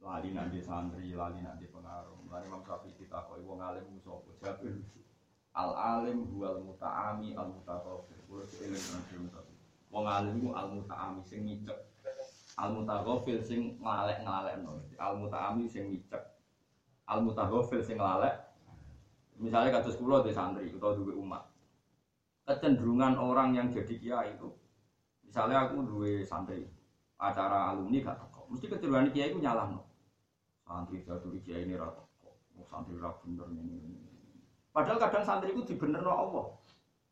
[0.01, 2.25] Lali nanti santri, lali nanti pengaruh.
[2.25, 4.33] Lali Imam Syafi'i kita koi wong alim itu sopo.
[4.41, 4.81] Jabir
[5.51, 8.17] Al alim huwal muta'ami al mutaqafir.
[8.25, 9.13] Kulo eling nanti
[9.91, 11.91] Wong alim itu al muta'ami sing ngicek
[12.61, 14.85] al mutaghafil sing ngelalek-ngelalekno.
[14.99, 16.23] Al mutaami sing micek.
[17.07, 18.35] Al mutaghafil sing ngelalek.
[19.41, 21.41] Misalnya kados kula di santri atau duwe umat.
[22.45, 24.49] Kecenderungan orang yang jadi kiai itu
[25.31, 26.67] misalnya aku duwe santri
[27.21, 28.49] acara alumni gak teko.
[28.49, 29.85] Mesti kecenderungan kiai itu nyalahno.
[30.65, 32.33] Santri jatuh kiai ini ra teko.
[32.57, 33.77] Oh, santri ra bener ini.
[34.73, 36.45] Padahal kadang santri itu dibenerno Allah.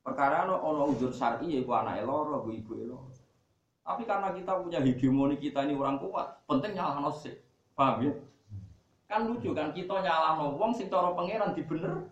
[0.01, 3.13] Perkara ono ono uzur syar'i yaiku anake loro, ibu loro.
[3.85, 7.37] Tapi karena kita punya hegemoni kita ini orang kuat, penting nyala sih.
[7.77, 8.13] Paham ya?
[9.05, 12.09] Kan lucu kan kita nyala wong sing cara pangeran dibener.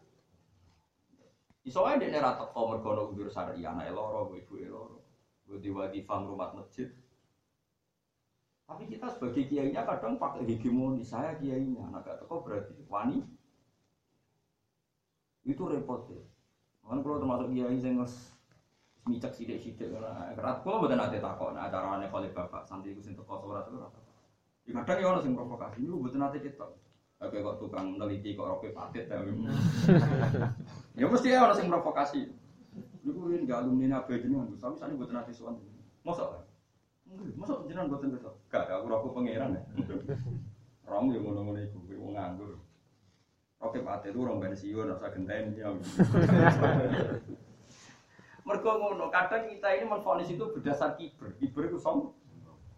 [1.66, 5.02] Iso ae dekne ra teko mergo ono udur syar'i anake loro, ibuke loro.
[5.48, 6.92] Wedi wadifah rumah masjid.
[8.68, 13.24] Tapi kita sebagai kiainya kadang pakai hegemoni saya kiainya, anak gak teko berarti wani.
[15.48, 16.20] Itu repot ya.
[16.84, 17.96] Kan kalau termasuk kiai sing
[19.08, 20.64] micak sidik sidik karena kerat.
[20.68, 23.80] Kalau bukan ada takut nah acara aneh kali bapak santri itu sintek kos surat itu
[24.68, 26.68] di kadang ya orang sing provokasi itu bukan nanti kita
[27.18, 29.24] Oke kok tukang neliti kok roke patit ya
[31.00, 32.30] ya mesti ya orang sing provokasi.
[33.02, 35.58] Itu ini gak alumni apa jenengan tapi sana buat nanti suan
[36.06, 36.46] masa
[37.38, 38.20] masa jenengan buat nanti
[38.52, 39.64] gak aku rokok pangeran ya
[40.88, 42.52] orang yang ngono-ngono itu gue mau nganggur
[43.58, 45.74] Oke, Pak itu orang pensiun, rasa genteng ya.
[48.48, 51.34] Mergo ngono, kadang kita ini menfonis itu berdasar kiber.
[51.42, 52.14] Kiber itu som.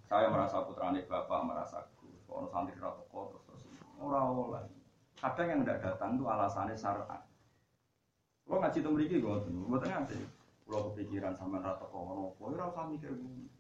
[0.07, 2.23] Saya merasa putrane bapak, merasa gus.
[2.23, 3.63] Kalau santri rata terus terus.
[3.99, 4.63] Orang oleh.
[5.19, 7.21] Kadang yang tidak datang itu alasannya syar'an.
[8.47, 10.23] Kalau ngaji gue tuh, gue tengah sih.
[10.63, 13.59] Kalau kepikiran sama rata kono, gue rasa mikir gue.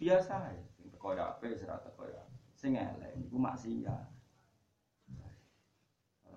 [0.00, 2.22] Biasa ya, sing teko ya apa, serata teko ya.
[2.54, 4.06] Sing elek, itu maksiat.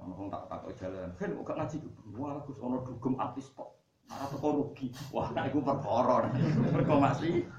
[0.06, 1.90] Orang tak tak jalan, kan kok ngaji tuh,
[2.22, 3.74] wah aku sono dugem artis kok,
[4.06, 7.50] malah teko rugi, wah nah itu perkara, perkara masih.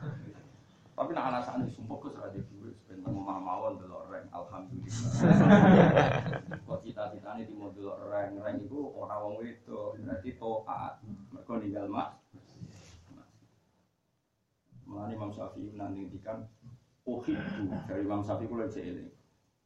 [0.94, 5.12] Tapi nak alasan sumpah ke seradi duit, sebentar mau mawon delok reng, alhamdulillah.
[6.64, 11.03] Kok cita-cita ini di mau delok reng, reng itu orang wong itu, berarti toat,
[11.34, 12.09] mereka ninggal mak.
[14.97, 16.40] Mulai Imam Syafi'i nanti ngendikan
[17.05, 19.12] uhibbu dari Imam Syafi'i kula ini.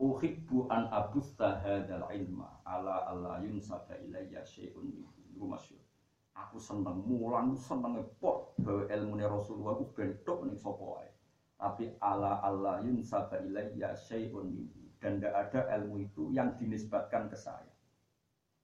[0.03, 4.91] Uhibbu an abusta hadzal ilma ala alla yunsaba ilayya syai'un
[5.31, 5.87] itu masyhur.
[6.35, 11.11] Aku seneng mulan seneng pok bahwa ilmu Rasulullah aku bentuk ning sapa wae.
[11.55, 14.66] Tapi ala alla yunsaba ilayya syai'un
[14.99, 17.70] dan tidak ada ilmu itu yang dinisbatkan ke saya.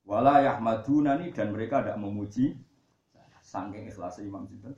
[0.03, 2.59] Wala yahmadunani dan mereka tidak memuji
[3.47, 4.75] saking ikhlas Imam Sinten.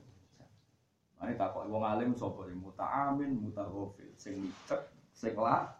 [1.19, 5.79] Mane takok wong alim sapa iki muta'amin mutaghafil sing micek sing lah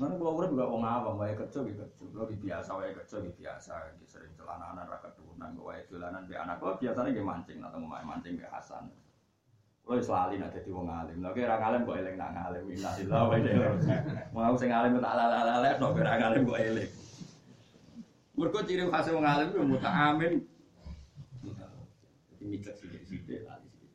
[0.00, 2.16] Mana kalau urip juga wong awam wae kerja gitu kerja.
[2.16, 6.56] Kalau biasa wae kerja biasa, gitu sering celananan ra keturunan wae dolanan be anak.
[6.64, 8.88] Kalau biasanya nggih mancing atau mau mancing be Hasan.
[9.84, 11.20] Kalau selalu nak jadi wong alim.
[11.20, 12.64] Kok eling nak alim.
[12.72, 16.90] Innalillahi wa Mau sing alim tak alim kok eling.
[18.64, 19.06] Ciri khas.
[22.42, 23.94] Mikir sithik-sithik lali sithik.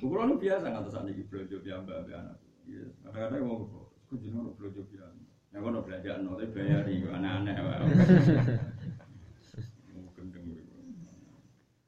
[0.00, 2.38] Kulo nu biasa ngantos saniki belanja piyambak ambek anak.
[2.64, 5.32] Iya, kadang-kadang wong kok jenenge belanja piyambak.
[5.54, 7.86] Ya kono belanjaan no tapi bayari aneh-aneh wae.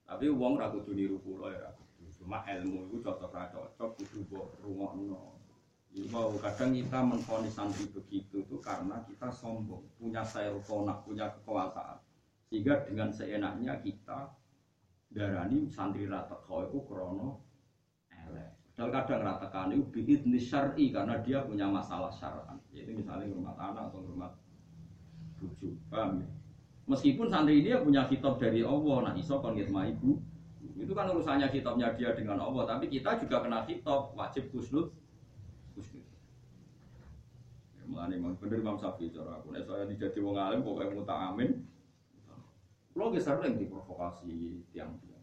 [0.07, 1.69] Tapi wong ra kudu niru kula ya.
[2.17, 5.37] Cuma ilmu itu cocok ra cocok kudu mbok rungokno.
[6.09, 12.01] Mau kadang kita menfonis santri begitu itu karena kita sombong, punya sayrofona, punya kekuasaan.
[12.49, 14.33] Sehingga dengan seenaknya kita
[15.11, 17.43] darani santri rata kau itu krono
[18.11, 18.51] elek.
[18.77, 22.61] Dan kadang ratakan itu biidni syar'i karena dia punya masalah syar'an.
[22.77, 24.31] Yaitu misalnya rumah anak atau rumah
[25.41, 26.29] bujuk, paham ya?
[26.87, 30.23] Meskipun santri ini punya kitab dari Allah, nah iso kon ibu,
[30.77, 34.93] itu kan urusannya kitabnya dia dengan Allah, tapi kita juga kena kitab wajib kusnud
[35.77, 36.05] kusnud.
[37.77, 39.53] Ya, Mulane bener Imam Syafi'i cara aku.
[39.53, 41.65] Saya dijadi wong alim muta amin.
[42.97, 45.21] Kulo ge sering diprovokasi tiang-tiang.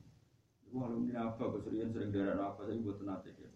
[0.77, 1.41] Wah, lu ini apa?
[1.57, 2.69] Keserian sering darah apa?
[2.69, 3.49] Saya buat nate gitu.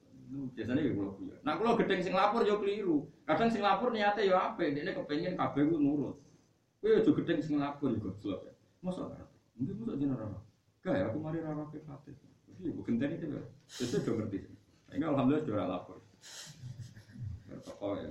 [0.57, 1.37] Biasanya ya kulo kuya.
[1.45, 3.05] Nah kulo gedeng sing lapor yo keliru.
[3.29, 6.17] Kadang sing lapor niate yo apik, dekne kepengin kabeh ku nurut.
[6.81, 8.53] Kowe yo gedeng sing lapor goblok ya.
[8.81, 9.21] Mosok ora.
[9.53, 10.41] Mungkin mosok jeneng ora.
[10.81, 12.11] Kayak aku mari ora ke hati.
[12.57, 13.41] Iya, gue genteni itu ya.
[13.69, 14.37] Itu udah ngerti.
[14.97, 16.01] Ini alhamdulillah sudah lapor.
[17.61, 18.09] Toko ya.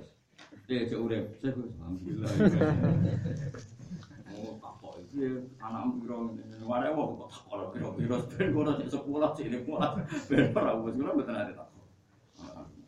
[0.70, 2.30] Dia urep, saya gue alhamdulillah.
[4.36, 4.60] Oh,
[5.16, 5.32] ya
[5.64, 6.36] anak piro.
[6.68, 9.96] Mana mau kok takok piro piro ben gue nasi sekolah sih ini kuat.
[10.28, 11.86] Ben ora wis gue betul ada takok.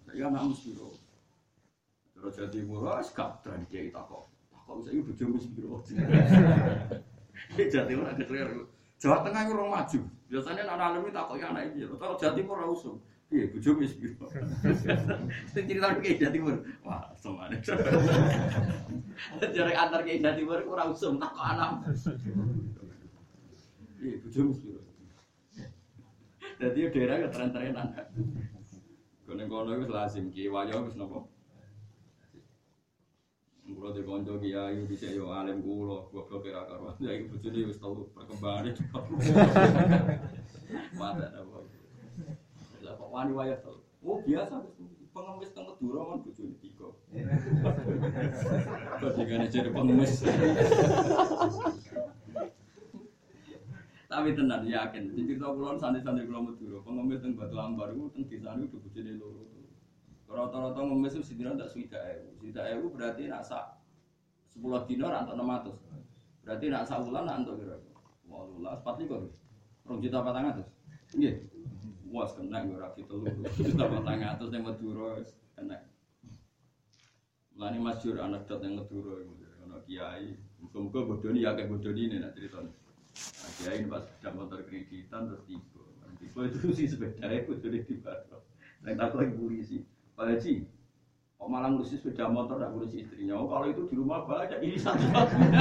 [0.05, 0.89] Saya anak mesti piro.
[2.19, 4.29] Terus jadi murah, sekarang dia takok.
[4.53, 5.77] Takok saya udah jam piro.
[7.57, 8.67] Jadi orang kecil
[8.99, 10.01] Jawa Tengah itu orang maju.
[10.27, 11.87] Biasanya anak itu takut anak ini.
[11.87, 12.99] Kalau Jawa Timur usum.
[13.29, 14.25] Iya, bujuk mis gitu.
[15.53, 16.57] Sing cerita ke Jawa Timur.
[16.81, 17.61] Wah, semuanya.
[19.53, 21.93] Jarak antar ke Jawa Timur orang usum takut anak.
[24.01, 24.81] Iya, bujuk mis gitu.
[26.59, 27.89] Jadi daerah ke tren-trenan.
[29.29, 31.29] Kono-kono itu lazim ki wayo wis nopo.
[33.69, 36.97] Kulo di konco kiai di yo alim kulo, goblok kira karuan.
[36.99, 38.73] Ya iki bojone wis tau perkembangane.
[40.99, 41.78] Mata apa.
[43.09, 43.81] Wani waya tau.
[44.05, 44.63] Oh biasa
[45.11, 46.89] pengemis teng Madura kan bojone tiga.
[49.03, 50.13] Bandingane jadi pengemis.
[54.09, 58.71] Tapi tenan yakin, cerita kulon santri-santri kulo Madura, pengemis teng Batu Lambar itu teng desane
[58.71, 59.43] udah bojone loro.
[60.29, 62.29] Rata-rata ngemis itu sidina tak suida ewu.
[62.37, 63.81] Suida ewu berarti nak sak
[64.53, 65.77] sepuluh dinar atau enam ratus.
[66.45, 67.81] Berarti nak sak bulan nak kira.
[68.29, 69.33] Walulah empat likur.
[69.89, 70.69] Rong juta patang atas.
[72.09, 73.29] Was kena gue rapi telur.
[73.57, 75.21] Juta patang atas yang Madura
[75.53, 75.77] kena.
[77.59, 79.21] Masyur anak dot yang Madura.
[79.69, 80.41] Anak kiai.
[80.59, 82.65] Muka-muka bodoni ya kayak bodoni ini nak cerita.
[82.65, 85.85] Nah, kiai pas sudah motor kreditan terus tiba.
[86.19, 88.11] Tiba itu sih sepeda itu jadi tiba.
[88.83, 89.77] Yang tak lagi polisi.
[90.19, 90.67] Pak Haji,
[91.39, 93.39] kok malah ngurusi sepeda motor tak ngurusi istrinya?
[93.39, 95.61] Oh, kalau itu di rumah banyak ini satu satunya.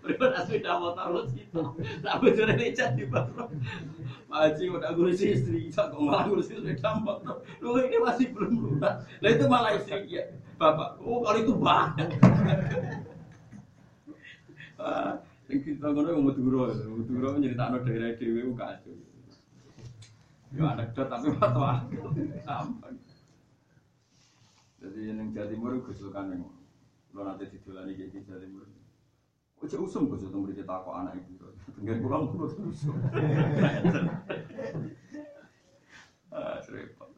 [0.00, 1.60] Berikut sepeda motor lu gitu.
[2.00, 3.52] Tak betul ini jadi baru.
[4.28, 7.44] Pak Haji udah ngurusi istri, kok malah ngurusi sepeda motor.
[7.60, 9.04] Lu ini masih belum lunas.
[9.20, 10.32] Nah itu malah istri ya.
[10.56, 12.08] Bapak, oh kalau itu banyak.
[15.48, 18.96] Yang kita ngono yang Madura, Madura menceritakan daerah dewi kacau.
[20.56, 22.08] Ya anekdot tapi waktu aku
[22.40, 22.96] sampai.
[24.78, 26.42] Jadi yang Jawa Timur gusulkan yang
[27.12, 28.64] lo nanti didulani kayak di Jawa Timur.
[29.58, 31.50] Ojo usum gus untuk beri kok anak ibu.
[31.74, 32.94] Tengen pulang terus usum.
[36.28, 37.10] Ah, repot.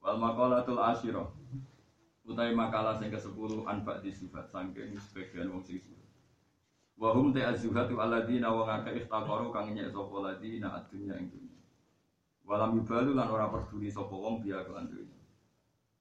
[0.00, 1.28] Wal makalatul asyirah.
[2.22, 5.82] Utai makalah yang ke-10 anfak di sifat sangking sebagian wong sing
[6.94, 11.41] Wahum te azuhatu alladzina wa ngaka iftaqaru kang nyek sapa ladina adunya ing.
[12.42, 15.20] Walam yubalu lan ora peduli sapa wong biya kelan dunya.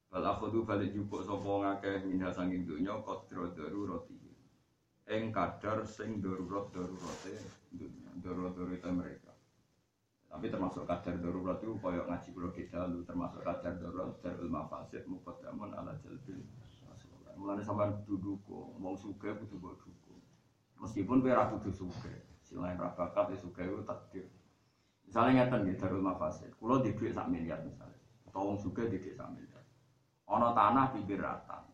[0.10, 4.18] Bal akhudhu balik jupuk sapa ngake minha sanging dunya qadra darurati.
[5.12, 7.36] Ing kadar sing darurat darurate
[7.70, 8.56] dunya, darurat
[8.90, 9.32] mereka.
[10.32, 15.04] Tapi termasuk kadar darurat itu koyok ngaji kulo kita lu termasuk kadar darurat darul mafasid
[15.06, 16.40] muqaddamun ala jalbil.
[17.36, 19.84] Mulane sampean duduk wong sugih kudu mbok.
[20.82, 22.18] Meskipun kowe ora kudu sugih.
[22.42, 24.28] Selain ra bakat sugih itu takdir.
[25.12, 26.56] Misalnya ngeten nggih darul mafasid.
[26.56, 28.00] Kulo di dhuwit sak miliar misalnya.
[28.32, 29.60] Atau wong sugih di dhuwit sak miliar.
[30.32, 31.68] Ana tanah pinggir ratan.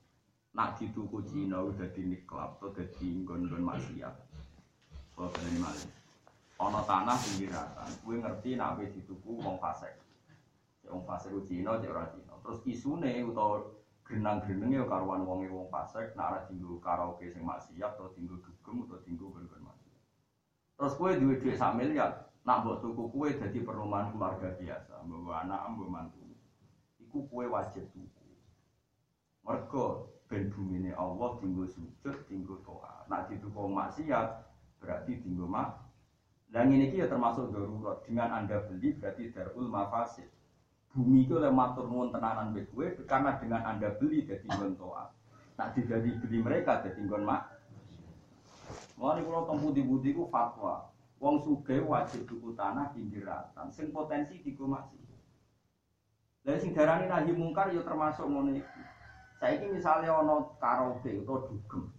[0.57, 4.15] Nak dituku Cina udah di niklap atau dadi nggon-nggon maksiat.
[5.13, 5.85] Kalau berani malih
[6.57, 9.93] ana tanah pinggiratan kuwi ngerti nek wis dituku wong fasik
[10.81, 13.61] cek wong fasik ku Cina cek ora Cina terus isune utawa
[14.01, 18.89] genang-genenge ya karuan wonge wong fasik nek ora dienggo karaoke sing maksiat atau dienggo dugem
[18.89, 20.01] utawa dienggo gon-gon maksiat
[20.81, 25.35] terus kowe duwe dhuwit sak miliar nak mbok tuku kowe dadi perumahan keluarga biasa mbok
[25.35, 26.23] anak mbok mantu
[27.03, 28.27] iku kowe wajib tuku
[29.43, 34.47] mergo ben bumine Allah dienggo sujud dienggo doa nak dituku maksiat
[34.79, 35.87] berarti dienggo mak
[36.47, 37.99] dan ini ya termasuk darurat.
[38.07, 40.31] Dengan anda beli berarti darul mafasid.
[40.95, 42.55] Bumi itu oleh matur nuwun tenanan
[43.05, 45.11] karena dengan anda beli jadi nggon toa.
[45.59, 47.51] Nak jadi beli mereka jadi nggon mak.
[48.97, 50.89] Mulai kalau tempu di ku fatwa.
[51.17, 53.73] Wong suge wajib tuku tanah pinggiratan.
[53.73, 55.01] Sing potensi diku masih.
[56.45, 58.81] Dari sing darani nahi mungkar ya termasuk ngono iki.
[59.41, 61.89] Saiki misalnya ono karaoke atau dugem.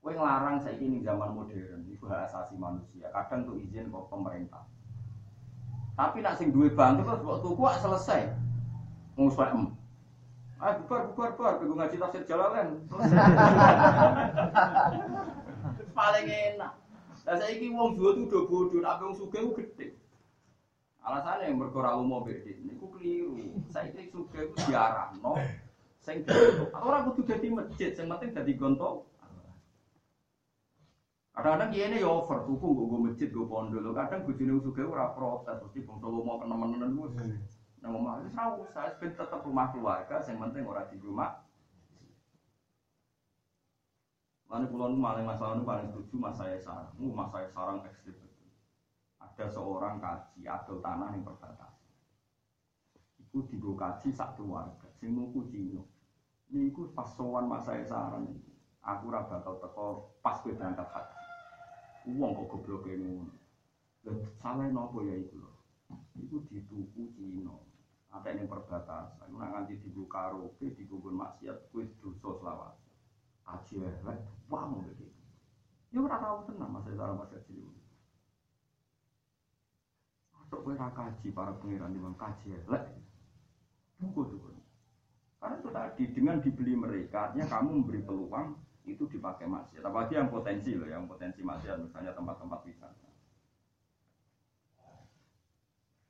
[0.00, 3.10] Kowe nglarang saiki ning zaman modern iku hak asasi manusia.
[3.10, 4.62] Kadang tuh izin kok pemerintah.
[5.98, 8.22] Tapi nak sing duwe bantu kok kok tuku selesai.
[9.18, 9.62] Wong em.
[10.62, 12.86] Ah bubar bubar bubar kowe ngaji tafsir Jalalain.
[15.98, 16.83] Paling enak.
[17.24, 19.96] Lah saiki wong duwe tuh do bodoh, nek wong sugih ku gedhe.
[21.04, 23.36] Alasannya yang berkora umum beda, ini ku keliru.
[23.68, 25.36] Saya kira suka itu diarahno,
[26.00, 26.24] sing
[26.72, 29.04] orang kudu jadi masjid, yang penting jadi gontok.
[31.34, 33.92] Kadang-kadang dia ini ya over, tuku gue gue masjid, gue pondok.
[33.92, 37.08] Kadang gue jenis suka ora protes, terus di bangsa mau ke teman-teman gue.
[37.84, 41.36] Nah, mau tahu saya ben tetap rumah keluarga, yang penting orang di rumah.
[44.54, 48.14] Lalu pulau paling masalah itu paling setuju mas saya sarang, uh, mas saya sarang ekstrim.
[49.18, 51.74] Ada seorang kaji atau tanah yang perbatasan.
[53.18, 55.90] Iku digo kaji satu warga, sing nuku Cino.
[56.54, 58.30] Ini iku pas sowan mas saya sarang,
[58.78, 59.86] aku raba bakal teko
[60.22, 61.18] pas gue berangkat haji.
[62.14, 63.34] Uang kok goblok ngono.
[64.06, 65.50] Lah salah nopo ya iku lho.
[66.14, 67.58] Iku dituku Cina.
[68.14, 69.34] Ada yang perbatasan.
[69.34, 72.83] Nek nganti dibuka karaoke, digugun maksiat, kuwi dosa selawat.
[73.44, 74.18] Aji elek,
[74.48, 75.04] wah mau gitu.
[75.92, 77.54] Ya ora tau tenang Mas Sarah Mas Kaji.
[80.34, 82.84] Atau kowe ra kaji para pangeran di kaji elek.
[84.00, 84.54] Buku tuh.
[85.44, 88.56] Karena itu tadi dengan dibeli mereka, artinya kamu memberi peluang
[88.88, 89.84] itu dipakai maksiat.
[89.84, 93.08] Apalagi yang potensi loh, yang potensi maksiat, misalnya tempat-tempat wisata.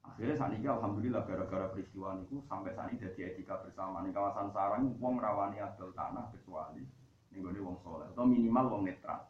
[0.06, 4.06] Akhirnya saat ini alhamdulillah gara-gara peristiwa itu sampai saat ini jadi etika bersama.
[4.06, 6.86] Di kawasan sarang, uang rawani adol tanah kecuali
[7.34, 9.26] ini gue wong soleh atau minimal wong netral.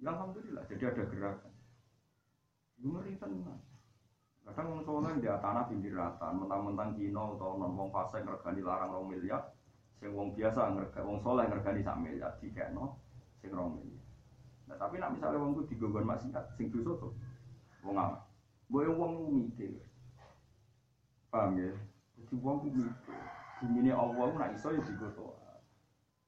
[0.00, 1.52] Ya alhamdulillah, jadi ada gerakan.
[2.80, 3.60] Ngeri tenang.
[4.40, 8.96] Kadang wong soleh di tanah pinggir rata, mentang-mentang Cina atau non wong fase ngergani larang
[8.96, 9.52] rong miliar,
[10.00, 12.96] sing wong biasa ngergani wong soleh ngergani sak miliar, tiga no,
[13.44, 14.00] sing rong miliar.
[14.64, 17.12] Nah, tapi nak misalnya wong itu digogon maksiat, sing dosa tuh,
[17.84, 18.24] wong apa?
[18.72, 19.76] Gue wong mikir,
[21.28, 21.76] paham ya?
[22.16, 23.18] Jadi wong itu mikir,
[23.76, 25.36] ini Allah nak iso ya digoto.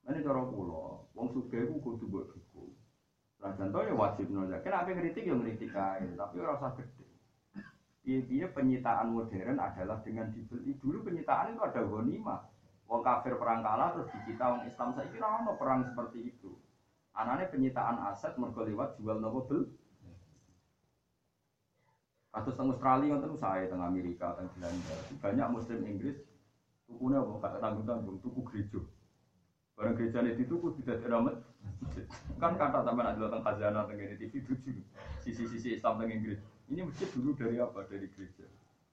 [0.03, 2.75] Ini cara pulau, wong suge ku kudu buat buku.
[3.39, 4.67] Lah contoh ya wajib nolak.
[4.67, 7.07] Kenapa ngeritik ya ngeritik aja, tapi ora usah gede.
[8.03, 10.75] Iya penyitaan modern adalah dengan dibeli.
[10.75, 12.43] Dulu penyitaan itu ada ghanimah.
[12.91, 16.51] Wong kafir perang kalah terus dicita wong Islam saya kira ono perang seperti itu.
[17.15, 19.71] Anaknya penyitaan aset mergo lewat jual nopo bel.
[22.33, 24.97] Kasus teng Australia itu saya teng Amerika teng Belanda.
[25.23, 26.19] Banyak Muslim Inggris
[26.91, 28.81] tukunya apa kata tanggung tanggung tuku gereja.
[29.83, 31.43] Barang gereja ini tuku tidak ada
[32.39, 34.79] Kan kata teman ada tentang khazanah teng ini TV tujuh
[35.19, 36.39] sisi-sisi Islam teng Inggris.
[36.71, 37.83] Ini masjid dulu dari apa?
[37.91, 38.47] Dari gereja.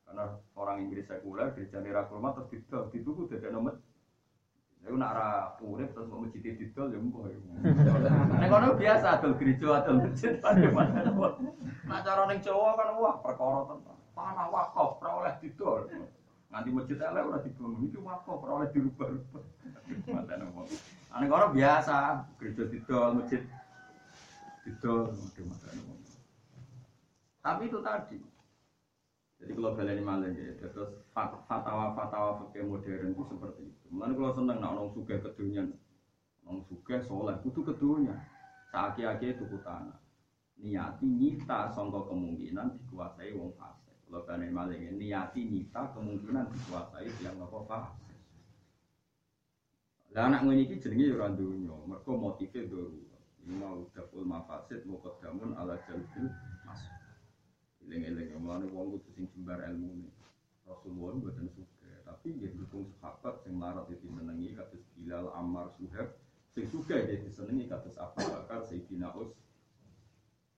[0.10, 3.86] Karena orang Inggris sekuler, gereja nira rumah terus didol, dituku tidak ada masjid.
[4.82, 5.30] Saya nak ra
[5.62, 7.22] urip terus mau masjid didol ya mbuh.
[8.42, 11.06] Nek kono biasa adol gereja adol masjid pada mana.
[11.86, 13.98] Nah cara ning Jawa kan wah perkara tenan.
[14.18, 15.86] Tanah wakaf ora oleh didol.
[16.50, 19.59] Masjid elek ora dibangun iki wakaf ora oleh dirubah-rubah.
[20.10, 20.68] Mantan wong.
[21.10, 23.42] Ane kono biasa gereja didol, masjid
[24.62, 25.98] didol, macam-macam.
[27.40, 28.20] Tapi itu tadi.
[29.40, 33.86] Jadi kalau kalian malah ya, terus fatwa-fatwa fakir modern itu seperti itu.
[33.88, 35.64] Mulai kalau seneng nak nong suge kedunya,
[36.44, 38.20] nong suge soleh, kudu kedunya.
[38.70, 39.96] Saki-aki itu tanah.
[40.60, 43.96] Niati nyita songkok kemungkinan dikuasai wong fase.
[44.04, 48.09] Kalau bani maling niati nyita kemungkinan dikuasai yang apa fasik.
[50.14, 53.02] Lah anak ngene iki jenenge ya ora donya, mergo motive doru.
[53.46, 56.28] Ini mau dapul mafasid mau kedamun ala jalbil
[56.66, 56.82] mas.
[57.86, 60.10] Eling-eling mulane wong kudu sing jembar ilmu
[60.70, 66.14] Rasulullah mboten suka, tapi nggih dukung sahabat sing larat itu senengi kados Bilal Ammar Suhaib
[66.54, 69.34] sing suka dia disenengi kados Abu Bakar Sayyidina Us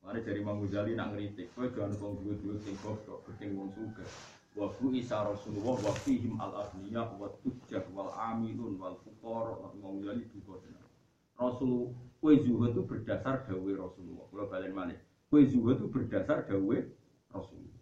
[0.01, 4.01] Mari dari Imam Ghazali nak ngeritik, kowe jangan wong duwe-duwe sing goblok, gedeng wong suka.
[4.51, 9.55] Wa bu isa Rasulullah wa fihim al aghniya wa tujjar wal amilun wal fuqara
[10.11, 10.87] Ghazali duka tenan.
[11.39, 14.25] Rasul kowe zuhud itu berdasar dawe Rasulullah.
[14.27, 14.97] Kalau balen malih,
[15.31, 16.77] kowe zuhud itu berdasar dawe
[17.31, 17.79] Rasulullah.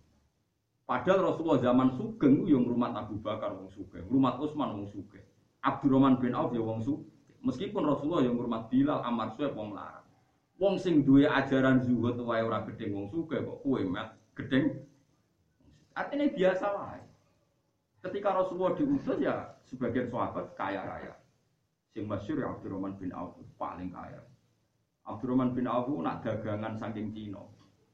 [0.85, 5.25] Padahal Rasulullah zaman sugeng yang rumah Abu Bakar wong sugeng, rumah Utsman wong sugeng.
[5.61, 7.13] Abdurrahman bin Auf ya wong sugeng.
[7.45, 10.05] Meskipun Rasulullah yang rumah Bilal Ammar Suhaib wong larang.
[10.59, 14.85] Wong sing duwe ajaran zuhud wae ora gedeng wong sugih kok kowe met gedeng.
[15.99, 17.03] Artinya biasa wae.
[17.99, 21.13] Ketika Rasulullah diutus ya sebagian sahabat kaya raya.
[21.91, 24.23] Sing masyhur ya Abdurrahman bin Auf paling kaya.
[25.03, 27.43] Abdurrahman bin Auf nak dagangan saking Cina,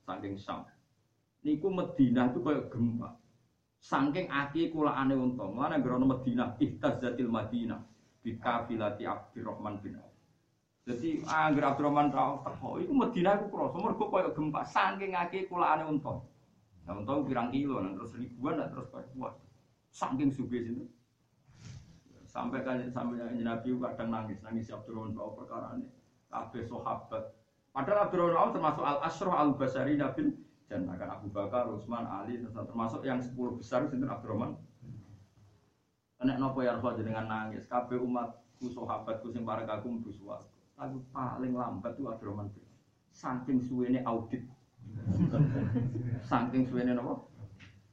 [0.05, 0.69] saking Sam.
[1.41, 3.09] Niku Madinah itu kayak gempa.
[3.81, 5.49] Saking aki kulaane unta.
[5.49, 7.81] Mulane grono Madinah ihtazzatil Madinah
[8.21, 10.13] bi kafilati Abdurrahman bin Auf.
[10.85, 15.89] Jadi angger Abdurrahman ra teko, iku Madinah iku krasa mergo koyo gempa saking akeh kulaane
[15.89, 16.21] unta.
[16.85, 19.33] Nah unta pirang kilo, nah, terus ribuan, nah, terus kuat.
[19.89, 20.85] Saking sugih sini.
[22.29, 25.87] Sampai kan sampai Nabi kadang nangis, nangis Abdurrahman bin perkara ini.
[26.29, 27.23] Kabeh sahabat.
[27.71, 33.05] Padahal Abdurrahman termasuk al asroh al basari nabil dan akan Abu Bakar, Utsman, Ali, termasuk
[33.05, 34.57] yang 10 besar itu Abdurrahman.
[36.25, 40.43] Enak nopo ya dengan nangis, kabeh umatku sahabatku sing para kagum bersuara.
[40.75, 42.51] Tapi paling lambat tuh Abdurrahman
[43.15, 44.43] Saking suwene audit.
[46.29, 47.29] Saking suwene nopo?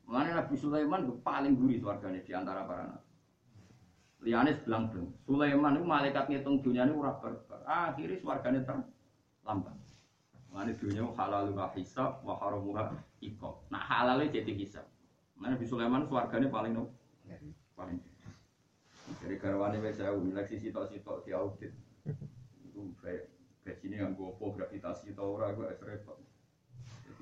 [0.07, 3.11] Mengenai Nabi Sulaiman itu paling gurih warganya di antara para nabi.
[4.22, 7.59] Liane bilang dong, Sulaiman itu malaikat ngitung dunia ini urap berber.
[7.66, 9.74] Akhirnya warganya terlambat.
[10.53, 12.92] Mengenai dunia halal wa hisab wa haramuha
[13.24, 13.64] iko.
[13.72, 14.86] Nah halalnya jadi hisab.
[15.40, 16.92] Mengenai Nabi Sulaiman warganya paling nopo?
[17.74, 17.98] Paling.
[19.22, 20.14] Jadi garwane wis saya
[20.46, 21.72] sisi sitok-sitok di audit
[22.72, 23.28] itu kayak
[23.78, 26.18] sini yang gue gravitasi atau ora gue repot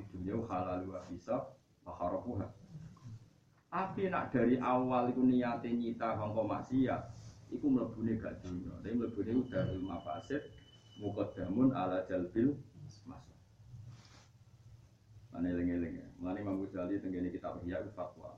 [0.08, 1.36] dunia halal wa bisa
[1.84, 2.48] maharapuha
[3.70, 7.02] tapi nak dari awal itu niatnya nyita kongko maksiat
[7.50, 10.42] itu melebuni gak dunia tapi melebuni udah ilmu fasid
[10.98, 12.56] mukadamun ala jalbil
[13.06, 13.30] masuk
[15.30, 18.34] Mana eling-eling ya, mana Imam Ghazali tenggene kitab Ihya fatwa.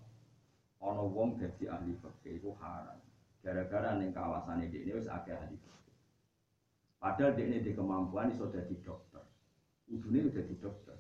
[0.85, 3.01] Ono wong dadi ahli fikih itu haram.
[3.41, 5.97] Gara-gara ning kawasan ini wis akeh ahli fikih.
[7.01, 9.25] Padahal ini di kemampuan iso jadi dokter.
[9.89, 10.95] Ujungnya udah jadi dokter.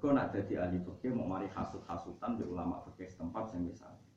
[0.00, 4.08] Mereka nak jadi ahli fikih mau mari hasut-hasutan di ulama fikih setempat yang misalnya.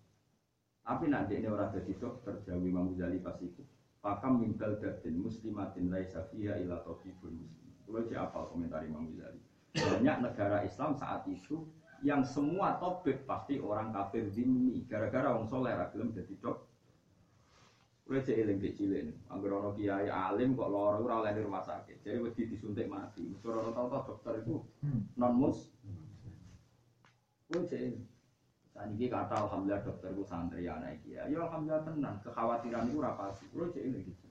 [0.80, 3.60] Tapi nanti ini orang jadi dokter jauh Imam Ghazali pas itu.
[4.00, 7.68] Pakam mimbal dadin muslimatin laisa fiha ila tabibun muslim.
[7.84, 9.44] Kalau cek apa komentar Imam Ghazali.
[9.76, 11.68] Banyak negara Islam saat itu
[12.00, 14.88] yang semua topik pasti orang kafir zimmi.
[14.88, 16.72] Gara-gara orang soleh ragilem jadi dokter.
[18.08, 19.12] Kowe cek eling di cilik.
[19.28, 22.08] Angger ana kiai alim kok lara ora oleh di rumah sakit.
[22.08, 23.36] Jadi wedi disuntik mati.
[23.44, 24.64] Ora tau dokter itu
[25.20, 25.73] non mus.
[27.54, 27.94] Kowe cek
[28.74, 31.14] Saniki kata alhamdulillah dokter ku santri anak iki.
[31.14, 33.46] Ya alhamdulillah tenang, kekhawatiran itu ora pasti.
[33.54, 34.26] Kowe cek eling gitu.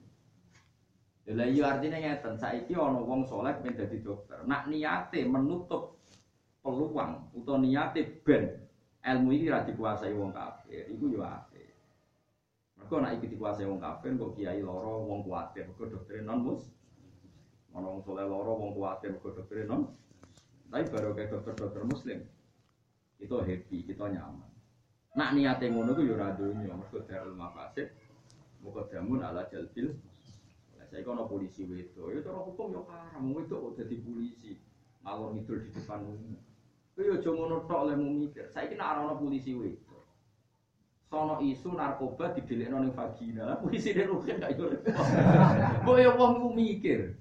[1.31, 4.43] Lah iya artinya ngeten, saiki ana wong soleh pengen dadi dokter.
[4.43, 6.03] Nak niate menutup
[6.59, 8.59] peluang utawa niate ben
[8.99, 11.23] ilmu ini ra dikuasai wong kafir, iku yo
[12.75, 16.67] Mergo nek iki dikuasai wong kafir kok kiai loro wong kuwatir mergo dokter non mus.
[17.71, 19.87] Ono wong soleh loro wong kuwatir mergo dokter non.
[20.67, 22.27] Tapi baru kayak dokter-dokter muslim
[23.23, 24.51] itu happy, kita nyaman.
[25.15, 27.93] Nak niate ngono ku yo ora donya mergo darul mafasid.
[28.59, 29.95] Muga damun ala jalbil.
[30.75, 34.57] Lah saya kono polisi wedo, ya cara hukum yo haram wedo kok dadi polisi.
[35.05, 36.39] Ngalor ngidul di depan umum.
[36.97, 38.45] Yo aja ngono tok lemu mikir.
[38.49, 39.93] Saiki nek ana polisi wedo
[41.13, 43.45] sono isu narkoba didelikno ning vagina.
[43.45, 44.73] Lah polisi nek rugen gak yo.
[45.85, 47.13] Mbok yo wong ku mikir.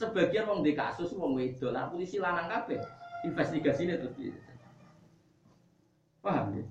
[0.00, 2.80] Sebagian wong di kasus wong wedok, lah polisi lanang kabeh.
[3.28, 4.32] Investigasinya terus?
[6.20, 6.64] Paham ya?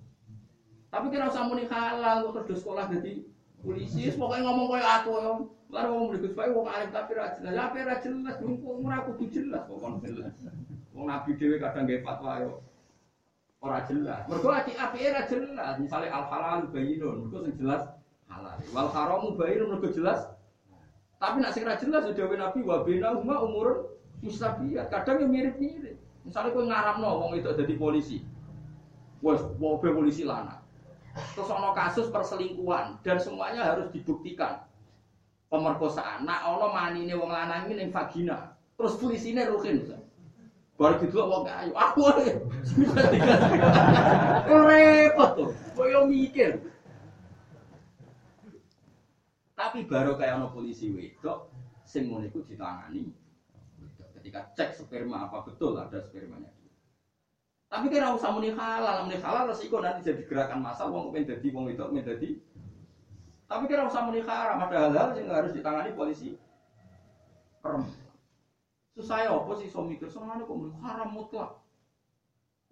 [0.90, 3.22] Tapi kira usah muni halal kok terus sekolah jadi
[3.62, 5.34] polisi, pokoknya ngomong koyo aku yo.
[5.70, 7.54] Lalu wong mriku supaya wong alim tapi ra jelas.
[7.54, 10.34] Lah apa ra jelas, wong ora kudu jelas kok kon jelas.
[10.98, 12.66] Wong nabi dhewe kadang nggih fatwa yo
[13.62, 14.26] ora jelas.
[14.26, 15.74] Mergo ati api ora jelas.
[15.78, 17.86] Misalnya al halal bayinun, mergo sing jelas
[18.26, 18.58] halal.
[18.74, 20.26] Wal haramu bayinun mergo jelas.
[21.22, 23.94] Tapi nak sing ora jelas sudah Nabi wa huma umurun
[24.26, 24.90] mustabiyat.
[24.90, 26.02] Kadang yang mirip-mirip.
[26.26, 28.18] Misalnya kowe ngaramno wong itu dadi polisi.
[29.20, 30.64] Wes, mobil polisi lana.
[31.36, 34.64] Terus ono kasus perselingkuhan dan semuanya harus dibuktikan.
[35.50, 36.30] Pemerkosaan.
[36.30, 38.54] Nah, ono manine wong lanang ini ning vagina.
[38.78, 39.82] Terus polisinya rukin.
[40.80, 42.40] Baru gitu wong ayo aku ae.
[44.48, 45.52] Repot tuh.
[45.76, 46.64] Koyo mikir.
[49.60, 51.52] Tapi baru kayak ono polisi wedok
[51.84, 53.12] sing ngono iku ditangani.
[54.16, 56.48] Ketika cek sperma apa betul ada spermanya.
[57.70, 61.48] Tapi kira usah muni halal, muni halal resiko nanti jadi gerakan massa wong kepen dadi
[61.54, 62.30] wong wedok kepen dadi.
[63.46, 66.34] Tapi kira usah muni haram, ada hal-hal yang harus ditangani polisi.
[67.62, 68.10] Perempuan.
[68.98, 71.62] Susah ya apa sih so mikir senengane kok muni haram mutlak.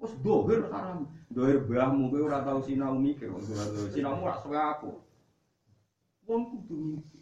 [0.01, 1.05] Wes dohir haram.
[1.29, 4.91] Dohir mbahmu kowe ora tau sinau mikir, wong ora tau sinau ora suwe aku.
[6.25, 7.21] Wong kudu mikir.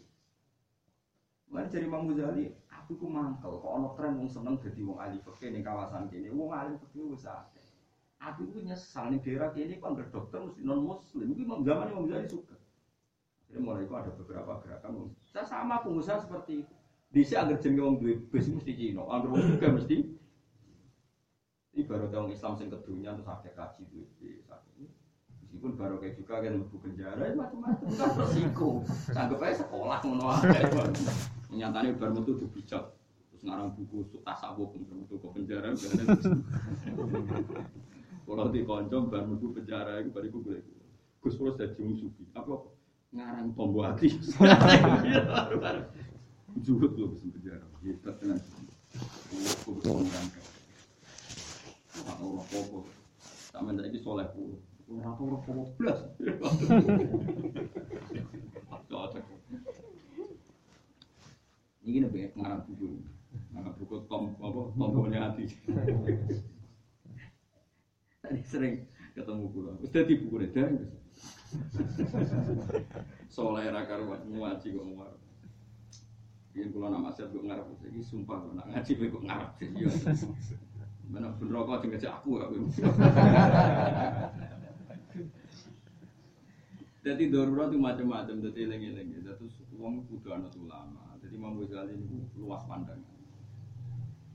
[1.52, 5.20] Mulai dari Imam Ghazali, aku ku mangkel kok ana tren wong seneng dadi wong ahli
[5.20, 6.32] fikih ning kawasan kene.
[6.32, 7.65] Wong ahli fikih wis akeh.
[8.16, 11.30] Aku itu nyesal nih daerah ini kan dokter mesti non muslim.
[11.30, 12.56] Itu memang zaman Imam Ghazali suka.
[13.46, 15.14] Jadi mulai itu ada beberapa gerakan.
[15.30, 16.74] Saya sama pengusaha seperti itu.
[17.06, 19.96] Di sini agar jenenge wong duwe bis mesti Cina, agar wong juga mesti.
[21.76, 24.48] Ini baru tahun Islam sing kedunya terus ada kaji duwe bis.
[25.46, 28.82] Meskipun baru kayak juga kan lebu penjara ya macam-macam kan resiko.
[29.14, 30.62] Sanggup aja sekolah ngono ae.
[31.54, 32.34] Nyatane bar metu.
[32.34, 35.70] Terus ngarang buku tasawuf untuk ke penjara.
[38.26, 40.58] Kalau di konco bar metu penjara itu bariku gue.
[41.22, 42.10] Gus terus jadi musuh.
[42.34, 42.58] Apa
[43.14, 44.10] ngarang tombol hati.
[46.66, 47.62] Juhut loh bisa penjara.
[47.86, 48.42] Hebat tenan.
[52.18, 52.78] Ora apa-apa.
[53.54, 54.58] Sampe saiki soleh puluh.
[54.90, 56.00] Ora tau ora apa blas.
[58.90, 59.22] Cocok.
[61.86, 63.06] Ini nabi ngarang buku.
[63.54, 65.46] Ngarang buku tom apa tombolnya hati.
[68.46, 69.70] Sering ketemu kulo.
[69.80, 70.92] Wis dadi buku dereng wis.
[73.30, 75.14] Soleh ra karuan ngaji kok ngomong.
[76.56, 79.50] Ini kalau nama saya kok ngarep, jadi sumpah kalau nak ngaji kok ngarep.
[79.60, 79.88] Iya.
[81.06, 82.54] Mana pun rokok tinggal ngajak aku aku.
[87.06, 89.22] Jadi darurat itu macam-macam, jadi lengi-lengi.
[89.22, 89.46] Jadi
[89.78, 91.14] uang kudu anak ulama.
[91.22, 93.14] Jadi Imam Ghazali ini luas pandangan.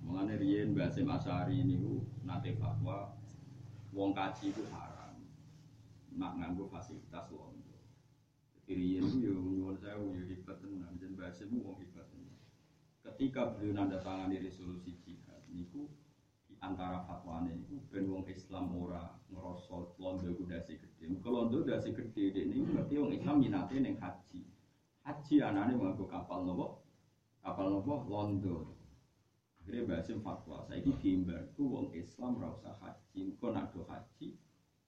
[0.07, 1.75] Mengenai Rien Basim Asari ini
[2.23, 3.11] nate fatwa,
[3.91, 5.15] wong kaji itu haram.
[6.15, 7.79] Nak nganggo fasilitas londo.
[8.67, 12.39] Jadi Rien itu yo nyuwun saya yo hebat tenan, dan Basim wong hebat tenan.
[13.03, 15.91] Ketika beliau nanda tangani resolusi jihad, niku
[16.61, 21.09] antara fatwane itu ben wong Islam ora ngrasa londo dasi gede.
[21.19, 24.45] Kalau londo dasi gede dek niku berarti wong Islam minate ning haji.
[25.03, 26.85] Haji anane nganggo kapal nopo?
[27.41, 28.05] Kapal nopo?
[28.07, 28.80] Londo.
[29.61, 33.37] Akhirnya bahasim fatwa, saya ini diimbar ku wong Islam ora usah haji.
[33.37, 34.33] Kau nak do haji,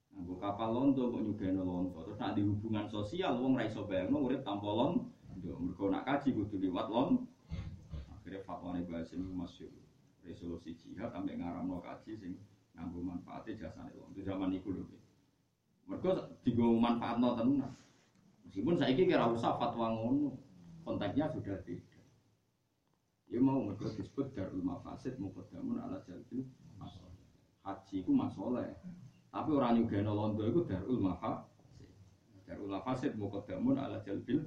[0.09, 2.01] nganggo kapal londo kok nyugeno londo.
[2.01, 5.13] Terus nak di hubungan sosial wong ra iso bayangno urip tanpa londo.
[5.38, 7.30] Mergo nak kaji kudu liwat londo.
[8.09, 9.78] Akhirnya fatwane bahasim masyhur
[10.26, 12.34] resolusi jihad sampai ngaramno kaji sing
[12.74, 13.93] nganggo manfaatnya jasane.
[13.93, 14.89] Itu zaman iku lho.
[15.86, 17.71] Mergo digo manfaatno tenan.
[18.49, 20.34] Meskipun saiki kira usah fatwa ngono,
[20.82, 22.02] konteksnya sudah beda.
[23.34, 26.45] Ya mau mergo disebut darul mafasid muqaddamun ala jalbil
[26.77, 27.17] masalah.
[27.65, 28.77] Haji ku masalah.
[29.34, 31.89] Tapi orang nyugeno londo iku darul mafasid.
[32.45, 34.45] Darul mafasid muqaddamun ala jalbil.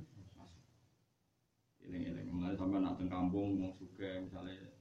[1.83, 4.75] Ini-ini, mengenai sampai nak teng kampung, mau suka misalnya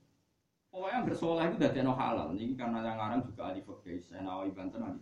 [0.74, 2.36] Pokoknya bersoleh itu dari halal.
[2.36, 4.04] Ini karena yang ngarang juga ahli fikih.
[4.06, 5.02] Saya nawai banten ahli.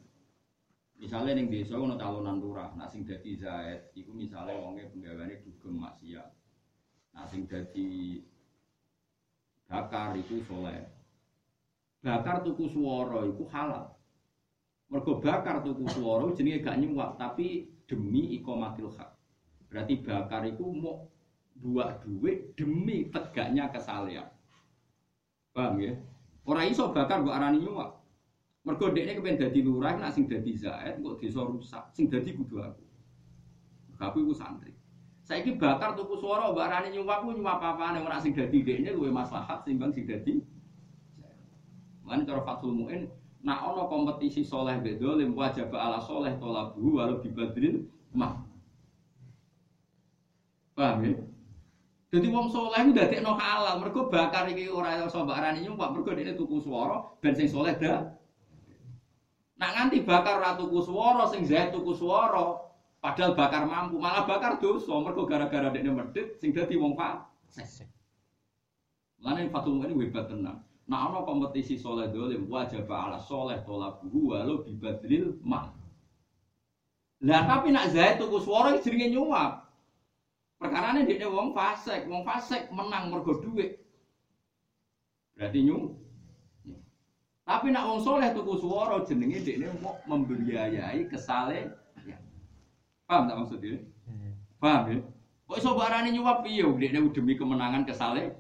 [1.02, 5.82] Misalnya yang desa ono calonan lurah, nah sing dadi zaid, iku misalnya wongnya penggawaannya dugem
[5.82, 6.30] maksiat.
[7.18, 7.50] Nah sing
[9.74, 10.86] bakar itu soleh.
[12.06, 13.90] Bakar tuku suara itu halal.
[14.94, 19.10] Mergo bakar tuku suara jenenge gak nyuwak, tapi demi ikomatil hak.
[19.74, 21.10] Berarti bakar itu mau
[21.58, 24.30] buat duit demi tegaknya kesalahan.
[25.58, 25.98] Paham ya?
[26.46, 27.98] Orang iso bakar mbok arani nyuwak.
[28.62, 32.62] Mergo dekne kepen dadi lurah nak sing dadi zaid kok desa rusak, sing dadi kudu
[32.62, 32.84] aku.
[33.98, 34.76] Aku iku santri.
[35.24, 39.12] Saiki bakar tuku suara mbok arani nyuwak ku nyuwak apa-apane ora sing dadi dekne luwih
[39.16, 40.44] maslahat timbang sing dadi
[42.04, 43.08] Lan cara Fathul Muin
[43.44, 48.44] nak ana kompetisi soleh mbek dolim wajib ala soleh tolabu walau bibadrin mah.
[50.76, 51.14] Paham ya?
[52.14, 56.12] Jadi wong soleh itu dadekno halal, mergo bakar iki ora iso mbak arani nyumpah, mergo
[56.12, 58.12] dene tuku swara ben sing soleh dah.
[59.60, 62.73] Nak nganti bakar ora tuku swara, sing zaid tuku swara,
[63.04, 67.92] padahal bakar mampu, malah bakar dosa, mergo gara-gara dekne medhit sing dadi wong fasik.
[69.20, 70.64] Lan Fatul ini hebat tenan.
[70.88, 75.72] Nah ana kompetisi soleh dolim wajib ala soleh tolabuhu walau bibadlil mal.
[77.24, 79.64] Lah tapi nak Zaid tuku swara jenenge nyuap.
[80.60, 83.80] Perkarane dia wong fasik, wong fasik menang mergo dhuwit.
[85.40, 85.96] Berarti nyuap.
[87.48, 91.83] Tapi nak wong soleh tuku swara jenenge dekne mau membiayai kesale.
[93.14, 93.20] Ya.
[93.22, 93.78] Paham tak maksudnya?
[94.58, 94.98] Paham ya?
[95.46, 98.34] Kok iso barane nyuap piye dekne demi kemenangan kesale?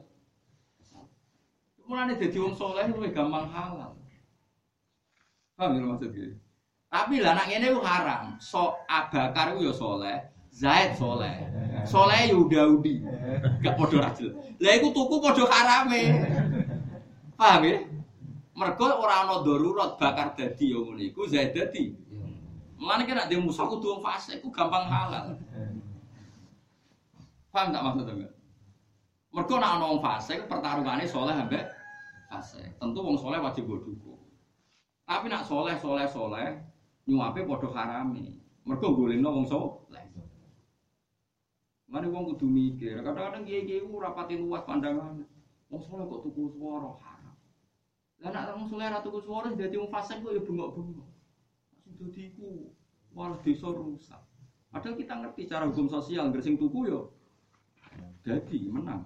[1.85, 3.93] Mulane dadi wong soleh luwih gampang halal.
[5.53, 6.41] Paham ya maksudnya?
[6.89, 8.23] Tapi lah nak ngene haram.
[8.41, 11.45] So Abakar ku ya soleh, Zaid soleh.
[11.85, 12.97] Soleh ya Daudi.
[13.61, 14.33] Gak padha rajul.
[14.57, 16.01] Lah iku tuku padha harame.
[17.37, 17.77] Paham ya?
[18.57, 21.93] Mergo ora ana darurat bakar dadi ya ngene iku Zaid dadi.
[22.83, 25.39] Mulane kena dia musuh kudu wong fasik ku gampang halal.
[27.47, 28.27] Paham tak maksudnya?
[29.31, 31.63] Mergo nek ana wong fasik pertarungane soleh ambek
[32.27, 32.75] fasik.
[32.75, 34.19] Tentu wong soleh wajib dukung.
[35.07, 36.59] Tapi nak soleh soleh soleh
[37.07, 38.35] nyuape padha harame.
[38.67, 40.03] Mergo golekno wong soleh.
[41.87, 42.99] Mane wong kudu mikir.
[42.99, 45.23] Kadang-kadang kiai-kiai ora pati luas pandangan.
[45.71, 47.31] Wong soleh kok tuku swara haram.
[48.19, 51.07] Lah nak wong soleh ra tuku swara dadi wong fasik kok ya bengok-bengok.
[51.07, 51.12] Sing
[51.97, 52.71] dadi iku
[53.13, 54.21] malah desa rusak.
[54.73, 57.13] Padahal kita ngerti cara hukum sosial, gersing tuku yo
[58.23, 59.05] jadi menang.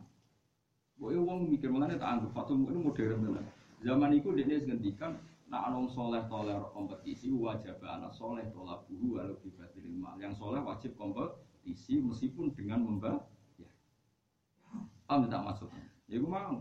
[0.98, 3.46] Pokoknya wong mikir mengenai tak anggap Fatum itu modern tenan.
[3.86, 5.14] Zaman itu dia ngendikan
[5.48, 10.18] nak anong soleh toler kompetisi wajib anak soleh tolak buru walau dibatil mal.
[10.18, 13.18] Yang soleh wajib kompetisi meskipun dengan membah.
[13.62, 13.70] Ya.
[15.06, 15.86] Paham tak maksudnya?
[16.10, 16.58] Ya gue mau.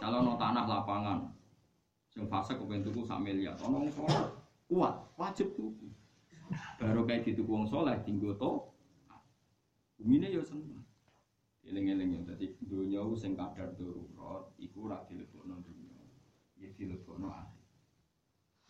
[0.00, 1.30] Kalau no tanah lapangan,
[2.18, 4.35] yang fase kepengen tuku sak miliar, ono soleh
[4.66, 5.88] kuat, wajib tuku.
[6.78, 8.70] Baru kayak gitu wong soleh tinggal to,
[9.98, 10.86] bumine ya seneng.
[11.66, 15.98] Eling-eling ya, dadi dunya ku sing kadar darurat iku ora dilebokno dunya.
[16.62, 17.66] Ya dilebokno akhir.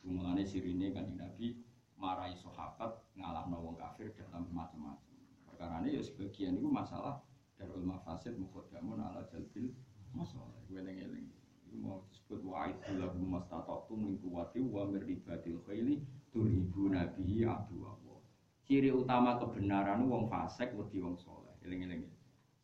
[0.07, 1.61] Mulane sirine kan Nabi
[2.01, 5.13] marahi sahabat ngalahno wong kafir dalam macam-macam.
[5.45, 7.21] Perkarane ya sebagian itu masalah
[7.61, 9.77] darul mafasid muqaddamun ala jalbil
[10.17, 10.57] masalah.
[10.73, 11.36] Eling-eling.
[11.77, 16.01] Mau disebut wa'id lahum mastatatum min quwwati wa min ribatil khaili
[16.33, 18.19] turhibu nabihi abdu Allah.
[18.67, 21.55] Ciri utama kebenaran wong fasik wedi wong soleh.
[21.63, 22.03] Eling-eling.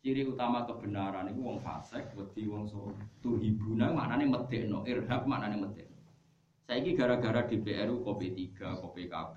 [0.03, 2.99] Ciri utama kebenaran itu wong fasik wedi wong soleh.
[3.23, 5.95] Turhibuna maknane medekno, irhab maknane medekno.
[6.67, 9.35] Saiki gara-gara DPR kopi 3, kopi KB,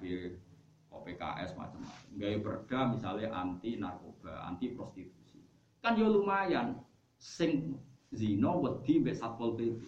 [0.91, 2.11] kopi KS macam-macam.
[2.19, 5.39] Gaya perda misalnya anti narkoba, anti prostitusi.
[5.83, 6.83] Kan yo lumayan
[7.19, 7.79] sing
[8.17, 9.81] zina wedi mbek Satpol PP.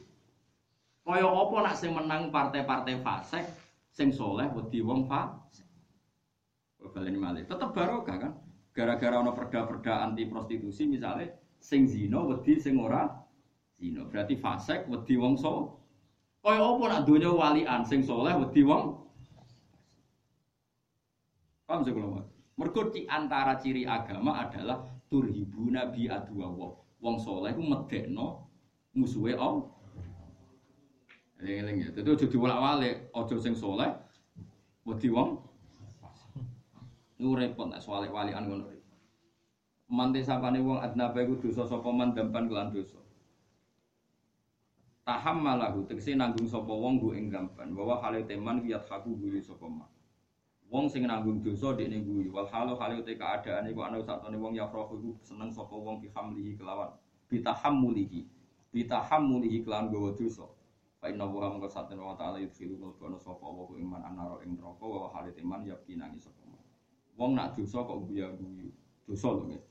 [1.09, 3.49] Kaya apa nak sing menang partai-partai fasik
[3.89, 5.64] sing soleh wedi wong fasik.
[6.93, 7.43] Baleni malih.
[7.49, 8.33] Tetep barokah kan?
[8.76, 13.09] Gara-gara ana perda-perda anti prostitusi misalnya sing zina wedi sing ora
[13.81, 14.05] zina.
[14.05, 15.72] Berarti fasik wedi wong soleh.
[16.45, 19.09] Kaya apa nak donya walian sing soleh wedi wong
[21.68, 22.24] Paham sih kalau
[23.12, 26.88] antara ciri agama adalah turhibu nabi Allah.
[26.99, 28.51] Wong soleh ku medekno
[28.94, 29.70] musuhe Allah.
[31.38, 31.88] Eling-eling ya.
[31.94, 33.94] Dadi aja diwolak-walik, aja sing soleh
[34.82, 35.49] wedi wong
[37.18, 38.70] Niku repot nek soal walian ngono.
[39.90, 43.03] Mante sapane wong adnaba iku dosa sapa man dampan kelan dosa.
[45.03, 49.66] Tahammalahu tegese nanggung sapa wong go ing gampan bahwa hale teman wiyat haku guyu sapa
[49.66, 49.90] man.
[50.69, 54.53] Wong sing nanggung dosa dekne guyu wal halu hale te keadaan iku ana satone wong
[54.53, 56.93] ya roh iku seneng sapa wong bi hamlihi kelawan
[57.32, 58.20] bitahammulihi
[58.73, 60.45] bitahammulihi kelan gawa dosa.
[61.01, 64.85] Fa inna wa mongko satene wa ta'ala yudkhilu mulkono sapa wa iman anaro ing neraka
[64.85, 66.45] wa hale teman yakti nangis sapa
[67.19, 68.70] Wong nak dosa kok guyu-guyu.
[69.09, 69.62] Dosa lho nggih.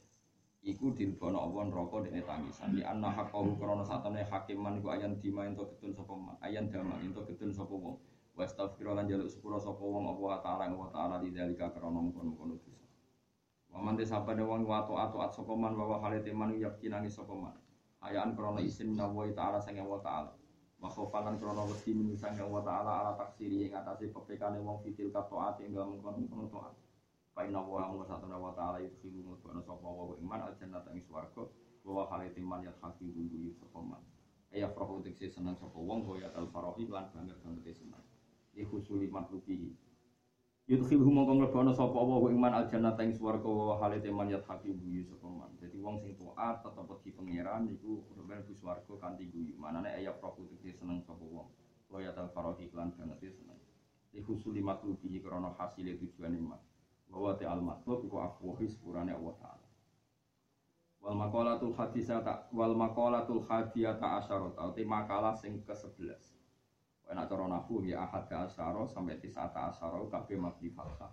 [0.68, 2.76] Iku dilebono Allah neraka dene tangisan.
[2.76, 6.16] Di anna haqqahu krana satane hakiman iku ayan dima ento getun sapa.
[6.44, 7.96] Ayan dama ento getun sapa wong.
[8.38, 12.54] Wa astaghfirullah lan jaluk sepura sapa wong apa taala wa taala di dalika krana mungkon-mungkon
[12.54, 12.70] dosa.
[13.74, 17.58] Wa man desapane wong wa taat sapa man wa halite man yakinani sapa man.
[17.98, 20.38] Ayaan krana isin nawa taala sang wa taala.
[20.78, 25.58] Wa khofalan krana wedi sang wa taala ala taksiri ing atase pepekane wong fitil katoat
[25.66, 26.78] ing dalam mungkon-mungkon taat.
[27.34, 31.06] Fa inna wa amru satana wa ta'ala yudkhilu mutbana sapa wa iman al jannata ing
[31.06, 31.46] swarga
[31.86, 34.02] wa khaliti man yat haki buyu sapa man.
[34.54, 38.17] Aya farahu tekse seneng sapa wong wa al lan banget banget seneng.
[38.58, 39.70] Iku suli matlubihi.
[40.68, 44.74] Yudkhilu mongko mlebana sapa wa iman al jannata ing swarga wa khaliti man yat haki
[44.74, 45.54] buyu sapa man.
[45.62, 49.54] Dadi wong sing taat tetep wedi pangeran iku mlebu swarga kanthi guyu.
[49.62, 51.48] Manane aya farahu tekse seneng sapa wong.
[51.88, 53.62] Wa ya al farahi lan banget seneng.
[54.12, 56.60] Iku suli matlubihi krana hasile tujuane man
[57.08, 59.68] bahwa te al matlub iku afwahi sepurane Allah taala.
[61.00, 66.27] Wa Wal maqalatul hadisata wal maqalatul hadiyata asyarata uti makalah sing ke-11.
[67.08, 71.08] Wa nek cara nahwu ya ahad ka asyara sampai tisata asyara kabeh mabni fathah.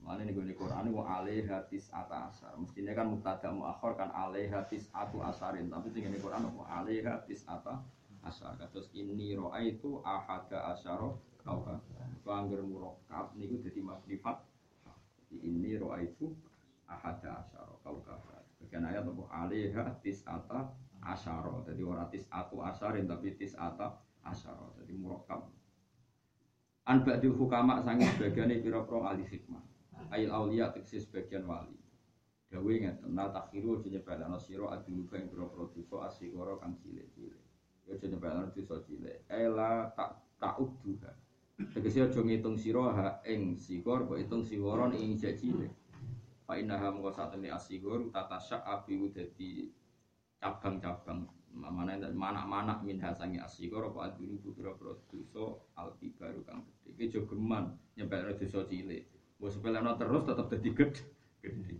[0.00, 2.54] Mane ning gone Quran wa alaiha tisata asyar.
[2.56, 7.82] Mestine kan mubtada muakhir kan alaiha tisatu asyarin, tapi sing ngene Quran wa alaiha tisata
[8.22, 8.54] asyar.
[8.54, 11.10] Kados inni raaitu ahada asyara
[11.42, 11.82] kauka.
[12.22, 14.96] Bangger murakkab niku dadi mabni fathah.
[15.34, 16.32] Ini raaitu
[16.86, 18.14] ahada asyara kauka.
[18.62, 19.24] Bagian ayat apa?
[19.26, 20.70] Alaiha tis'ata
[21.02, 21.66] asyara.
[21.66, 24.66] Jadi ora tis'atu asyarin tapi tis'ata asyara.
[24.82, 25.46] Jadi murakkab.
[26.86, 29.62] An ba'dil hukama sangi sebagian pira-pira ahli hikmah.
[30.14, 31.74] Ail aulia teksis sebagian wali.
[32.46, 37.42] Dawe ngeten na takhiru aja nyebelana sira aduluba ing pira-pira dosa asigara kang cilik-cilik.
[37.90, 39.26] Ya aja nyebelana dosa cilik.
[39.26, 41.10] Ela tak ta'udduha.
[41.74, 45.74] Tegese aja ngitung sira ha ing sigor mbok hitung sigoron ing cilik.
[46.46, 49.66] Pak Inaha mengko saat ini asigur tata syak api dadi
[50.38, 51.26] cabang-cabang
[51.56, 57.08] mana mana-mana min hasangi asigur apa adunu putra dosa alti baru kang gede.
[57.08, 57.24] Iki
[57.96, 59.02] nyebel dosa cilik.
[59.40, 61.02] Mbok sepeleno terus tetep dadi gede.
[61.40, 61.74] Gede.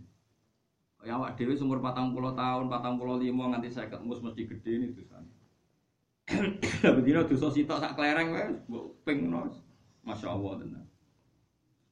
[1.05, 5.31] Ya awak dhewe umur 40 tahun, 45 nganti 50 mus mesti gede ini dosane.
[6.97, 9.53] Bedino dosa sitok sak klereng wae mbok pingno.
[10.01, 10.85] Masya Allah tenan.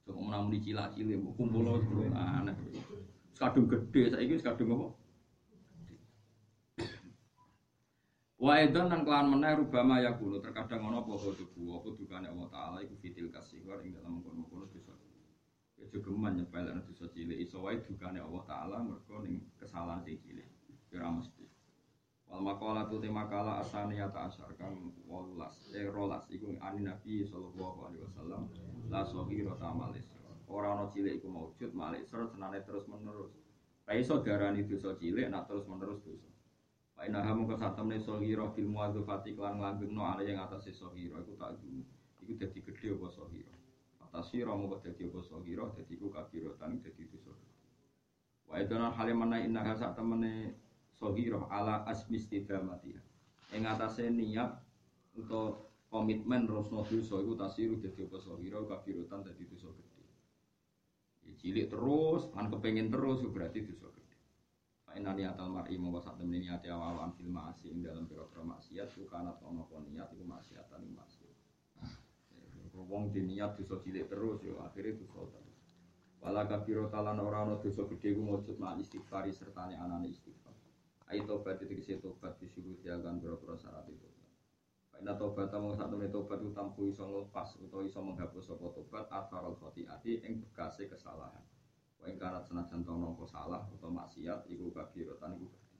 [0.06, 1.82] Cuma menamun di cila-cili, kumpul
[2.14, 2.54] aneh.
[3.34, 4.86] Sekadung gede, saya ini sekadung apa?
[8.36, 12.48] Wa edan dan kelahan meneh rubama ya kuno terkadang ono apa dubu apa dukane Allah
[12.52, 14.92] taala iku fitil kasih war ing dalam kono-kono dosa.
[15.80, 20.20] Ya jogeman nyepel ana dosa cilik iso wae dukane Allah taala mergo ning kesalahan sing
[20.20, 20.44] cilik.
[20.92, 21.48] Ya mesti.
[22.28, 27.24] Wal maqala tu tema kala asani ya ta'asyar kang 18 eh rolas iku ani Nabi
[27.24, 28.52] sallallahu alaihi wasallam
[28.92, 30.12] la sohiro tamalis.
[30.44, 33.32] Ora ana cilik iku maujud malik ser senane terus menerus.
[33.88, 36.35] Ra iso darani dosa cilik nak terus menerus dosa.
[36.96, 41.60] Wa inna hamu kasatamne sohiro fil muadzafati lan langgengno ale yang atas sohiro iku tak
[41.60, 41.84] dulu.
[42.24, 43.52] Iku dadi gedhe apa sohiro.
[44.00, 47.36] Atas sira mung dadi apa sohiro dadi iku kabirotan dadi dosa.
[48.48, 50.56] Wa idana halimana inna hasa temene
[50.96, 53.04] sohiro ala asmi istidamatiha.
[53.52, 54.56] Ing atase niat
[55.12, 60.04] untuk komitmen rosno dosa iku tasiru dadi apa sohiro kabirotan dadi dosa gede.
[61.28, 63.92] Ya, cilik terus, kan kepengen terus berarti dosa
[64.86, 64.98] gede.
[64.98, 69.04] Inna niatal mar'i mongko sak temene niate awalan fil ma'asi ing dalam pira-pira maksiat ku
[69.10, 71.36] kana ono apa niat iku maksiatan ing maksiat.
[72.90, 75.58] Wong di niat dosa cilik terus ya akhirnya dosa terus.
[76.22, 80.54] Wala kabiro talan ora ana dosa gedhe ku mujud ma istighfari sertane anane istighfar.
[81.06, 84.08] Ai tobat itu kisi tobat disuruh diagan pira-pira syarat itu.
[84.90, 89.06] Karena tobat tamu sak temene tobat itu tampu iso nglepas utawa iso menghapus apa tobat
[89.12, 91.44] atharul khotiati ing bekase kesalahan.
[92.00, 95.78] Wa ing karat senajan to nopo salah utawa maksiat iku kabirotan iku gede.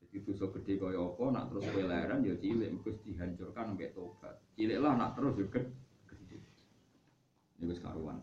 [0.00, 4.36] Jadi dosa gede kaya apa nak terus kowe leren ya cilik mesti dihancurkan mbek tobat.
[4.56, 6.38] Cilik lah nak terus ya gede.
[7.60, 8.20] Ini wis karuan.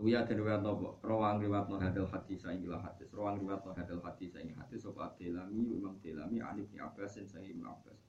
[0.00, 3.76] Ruya dan riwayat nopo rawang riwayat no hadil hadis saing gila hadis rawang riwayat no
[3.76, 8.00] hadil hadis saing hadis sopa delami imam delami anib ni abbas dan saing ibn abbas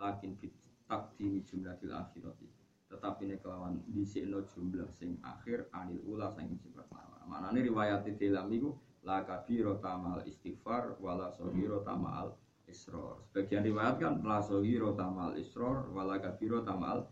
[0.00, 0.40] lakin
[0.88, 2.48] takdimi jumlatil akhirati
[2.88, 8.06] tetapi ini kelawan disikno jumlah sing akhir anil ula saing sifat mana mana ini riwayat
[8.18, 14.96] delami ku la kabiro tamal istighfar wala sohiro tamal isror sebagian riwayat kan la sohiro
[14.96, 17.04] tamal isror wala kabiro tamal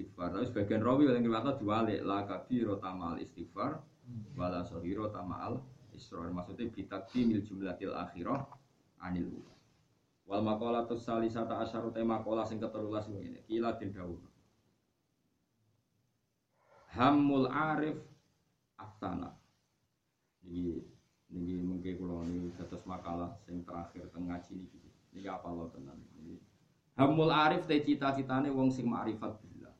[0.00, 0.32] istighfar.
[0.32, 3.82] Tapi sebagian rawi yang riwayat diwalik la kabiro tamal istighfar
[4.38, 5.60] wala sohiro tamal
[5.92, 6.30] isror.
[6.32, 8.46] Maksudnya bitakdimil jumlatil akhirah
[9.02, 9.54] anil ula.
[10.30, 13.42] Wal maqalatus salisata asyaru tema maqalah sing ketelulas ngene.
[13.50, 14.22] Kila den dawuh.
[16.94, 17.98] Hammul arif
[18.78, 19.34] asana.
[20.44, 20.84] Iki
[21.30, 24.78] niki mungkin kula niki dados makalah sing terakhir teng ngaji niki.
[25.12, 26.40] Niki apa lo tenan niki.
[26.96, 29.74] Hammul arif te cita-citane wong sing ma'rifat billah.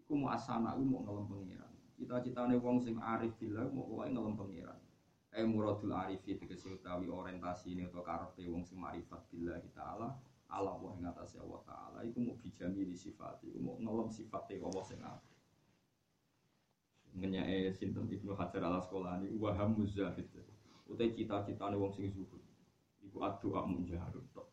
[0.00, 1.72] Iku mau asana iku mau ngelem pengiran.
[1.96, 4.80] Cita-citane wong sing arif billah mau pokoke ngelem pengiran.
[5.34, 10.14] Eh muradul arifi tegese utawi orientasi ini atau karepe wong sing ma'rifat billah taala
[10.54, 14.84] Allah wa ing atase Allah taala iku mau bijami sifat iku mau ngelem sifate Allah
[14.86, 15.02] sing
[17.14, 17.22] apik.
[17.22, 20.26] Ngenyae sinten Ibnu Hajar al Asqalani wa hamuz zahid.
[20.90, 22.42] Utai cita-citane wong sing zuhud.
[23.06, 24.50] Iku addu'a munjaharut tok.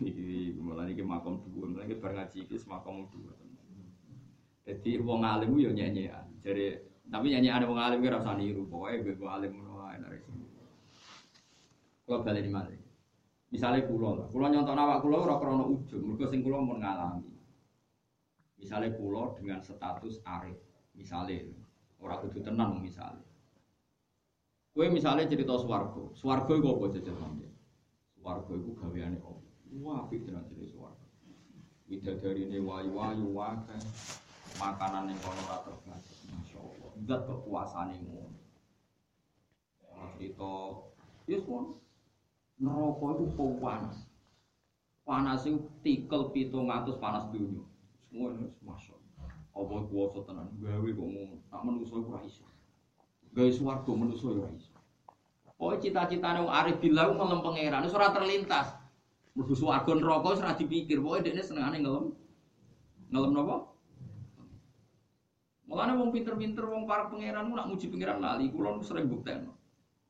[0.00, 3.36] Iki malah iki makom dhuwur, malah iki bar ngaji iki makom dhuwur.
[4.64, 6.38] Jadi wong alim yo nyanyian.
[6.40, 6.78] Jadi
[7.10, 10.46] tapi nyanyian wong alim ora usah niru, pokoke gue alim ngono dari sini.
[12.06, 12.72] Kalau balik di mana?
[13.52, 17.36] Misalnya kulo lah, kulo nyontok awak kulo ora krono ujung, mergo sing kulo mau ngalami.
[18.56, 20.56] Misalnya kulo dengan status arif,
[20.96, 21.48] misalnya
[22.02, 23.24] orang kudu tenang misalnya.
[24.72, 27.48] Kue misalnya cerita swargo, swargo itu apa jajal sampe?
[28.16, 29.36] Swargo itu gaweane apa?
[29.84, 31.04] Wah, apik tenan cerita swargo.
[31.92, 33.76] Widadari ini wayu-wayu wakai,
[34.56, 36.90] makanan yang kono rata terbatas, masya Allah.
[37.04, 38.40] Zat kekuasaan yang ngono.
[40.16, 40.52] Cerita,
[41.28, 41.76] ya semua
[42.56, 43.24] neraka itu
[43.60, 43.96] panas.
[45.04, 47.60] Panas itu tikel pitung atus panas dunia.
[48.08, 48.91] Semua ini masya
[49.52, 51.36] Allah kuasa tenan, gawe kok ngono.
[51.52, 52.44] Tak menusuk itu iso.
[53.36, 54.72] Gawe swarga ya ora iso.
[55.60, 58.72] Pokoke cita-citane wong arif billah ku ngelem pangeran, ora terlintas.
[59.36, 62.16] Mlebu swarga neraka ora dipikir, pokoke dekne senengane ngelem.
[63.12, 63.56] Ngelem napa?
[65.68, 69.52] Mulane wong pinter-pinter wong para pangeran nak muji pangeran lali, kula sering buktekno.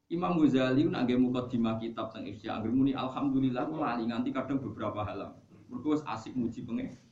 [0.06, 4.62] Imam Ghazali nak nggih mukadimah kitab teng Ihya, anggere muni alhamdulillah kula lali nganti kadang
[4.62, 5.43] beberapa halaman.
[5.66, 7.12] Mergo asik muji pangeran.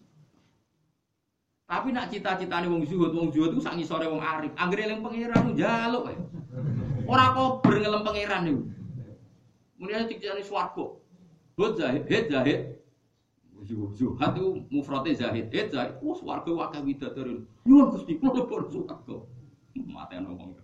[1.71, 4.51] Tapi nak cita-citane wong zuhud, wong zuhud itu sak ngisore wong arif.
[4.59, 6.19] Anggere eling pangeran njaluk ae.
[7.07, 8.63] Ora kober ngelem pangeran niku.
[9.79, 10.99] Mulane dikjane swarga.
[11.55, 12.61] Hud zahid, hid zahid.
[13.95, 15.95] Zuhad itu mufrate zahid, hid zahid.
[16.03, 17.39] Oh swarga wakah widadari.
[17.63, 19.17] Nyuwun Gusti kula lebur swarga.
[19.79, 20.59] Mateno wong.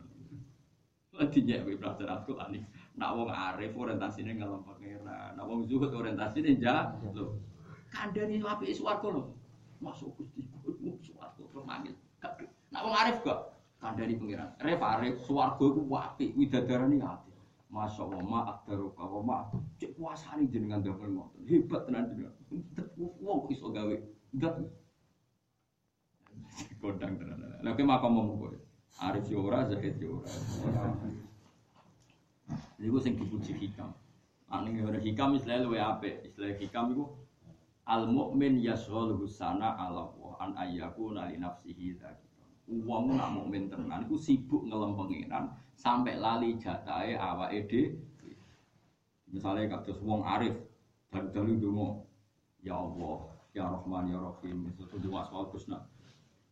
[1.14, 2.66] Lagi nyewe pelajaran Al-Qur'an iki.
[2.98, 5.38] Nak wong arif orientasine ngelem pangeran.
[5.38, 7.38] Nak wong zuhud orientasine njaluk.
[7.94, 9.38] Kandhane apike swarga lho.
[9.76, 10.48] Masuk Gusti
[10.86, 11.94] kudu swarga kemanggil.
[12.70, 13.38] Nak wong arif kok
[13.82, 14.50] kandhani pangeran.
[14.62, 17.30] Arif arif swarga iku apik widadarane ati.
[17.66, 18.94] Masya Allah, ma akdaru
[19.26, 19.50] ma
[19.82, 21.42] cek puasane jenengan damel ngoten.
[21.50, 22.34] Hebat tenan jenengan.
[22.96, 23.96] Wong iso gawe.
[24.32, 24.54] Enggak.
[26.80, 27.42] Kodang tenan.
[27.66, 28.54] Lah ke makam mau kowe.
[29.02, 30.22] Arif yo ora, Zahid yo
[30.62, 30.94] ora.
[32.78, 33.90] Iku sing dipuji hikam.
[34.46, 35.82] Ane ora hikam istilah luwe.
[36.22, 37.25] Istilah hikam iku
[37.86, 42.42] al mukmin yashghaluhu sana ala wa an ayyaku li nafsihi dzakira.
[42.66, 48.34] Wong nak mukmin tenan iku sibuk ngelem pengiran sampai lali jatahe awake dhewe.
[49.30, 50.58] Misalnya kados wong arif
[51.14, 51.88] dari dalu donga
[52.66, 55.86] ya Allah ya Rahman ya Rahim itu dua asmaul husna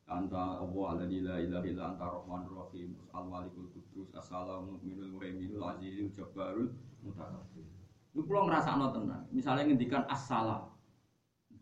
[0.07, 5.65] Anta Allah alladzi la ilaha illa anta Rahmanur Rahim al malikul qudus assalamu mu'minul muhaiminul
[5.65, 6.69] azizul jabbarul
[7.01, 7.65] mutakabbir.
[8.13, 9.25] Lu kula ngrasakno tenan.
[9.33, 10.74] Misalnya ngendikan assalam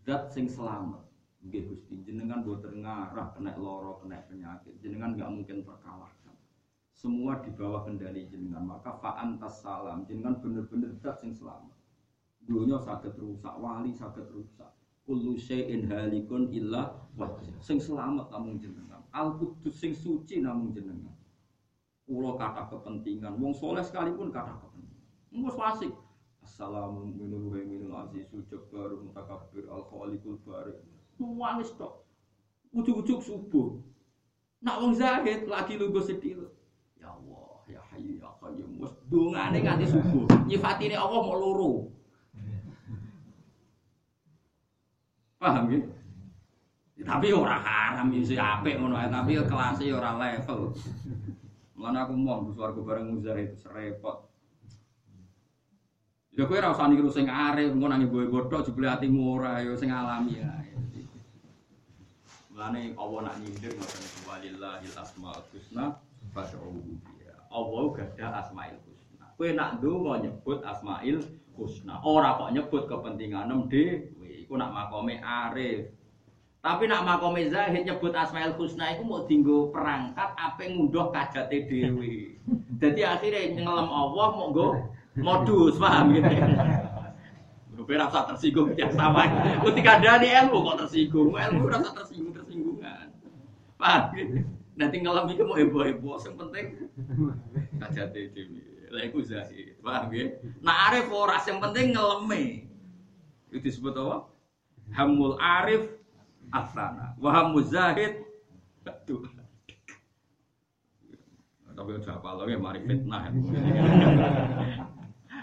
[0.02, 1.02] zat sing selamat.
[1.42, 4.78] Nggih Gusti, jenengan boten ngarah kena loro, kena penyakit.
[4.78, 6.34] Jenengan nggak mungkin terkalahkan.
[6.94, 8.62] Semua di bawah kendali jenengan.
[8.62, 10.06] Maka fa'antas salam.
[10.06, 11.74] Jenengan bener-bener zat sing selamat.
[12.42, 14.70] Dunia sakit rusak, wali sakit rusak.
[15.02, 17.58] Kullu syai'in halikun illa wajah.
[17.58, 19.02] Sing selamat namun jenengan.
[19.10, 21.10] Al Qudus sing suci namun jenengan.
[22.06, 23.34] Pulau kata kepentingan.
[23.34, 25.02] Wong soleh sekalipun kata kepentingan.
[25.34, 25.90] Wong fasik.
[26.42, 30.82] Assalamu minul wa minul azizul jabbar mutakabbir al khaliqul barik.
[31.22, 32.02] Nangis tok.
[32.74, 33.78] Ujuk-ujuk subuh.
[34.62, 36.50] Nak wong zahid lagi lu sedih.
[36.98, 38.82] Ya Allah, ya Hayyu ya Qayyum.
[38.82, 40.26] Wes dongane nganti subuh.
[40.50, 41.72] Nyifatine Allah mau loro.
[45.42, 45.82] Paham ya?
[46.94, 50.70] Ya, tapi ora haram ya sih apik ngono tapi kelasnya ya ora level.
[51.74, 54.31] Mulane aku mau swarga bareng muzahid serepot.
[56.32, 59.76] Ya kowe ora usah niru sing arep, engko nang ibu bodoh jebule atimu ora ya
[59.76, 60.48] sing alami ya.
[62.48, 66.00] Mulane Allah nak nyindir ngoten walillahil asmaul husna
[66.32, 67.36] fad'uhu biha.
[67.52, 69.28] Allah gada asmaul husna.
[69.36, 71.20] Kowe nak ndonga nyebut asmaul
[71.52, 72.00] husna.
[72.00, 74.48] Ora kok nyebut kepentinganem dhewe.
[74.48, 75.92] Iku nak makome arif.
[76.64, 82.40] Tapi nak makome zahid nyebut asmaul husna iku mau dinggo perangkat ape ngunduh kajate dhewe.
[82.80, 84.68] Dadi akhirnya ngelem Allah mau nggo
[85.20, 86.32] modus paham gitu
[87.82, 89.26] Gue rasa tersinggung ya sama.
[89.68, 93.10] Ketika ada ilmu kok tersinggung, ilmu rasa tersinggung tersinggungan.
[93.76, 94.48] Paham gitu.
[94.78, 96.66] Nanti ngalami mau heboh-heboh, yang penting
[97.76, 98.64] kajat dewi.
[98.88, 100.40] Lah iku zahid, paham ya?
[100.64, 102.70] Nah arif ora yang penting ngeleme.
[103.52, 104.30] Itu disebut apa?
[104.96, 105.92] Hamul arif
[106.54, 107.12] asana.
[107.20, 108.24] Wa hamul zahid
[108.88, 109.26] Aduh.
[111.72, 113.32] Tapi udah apa lagi mari fitnah.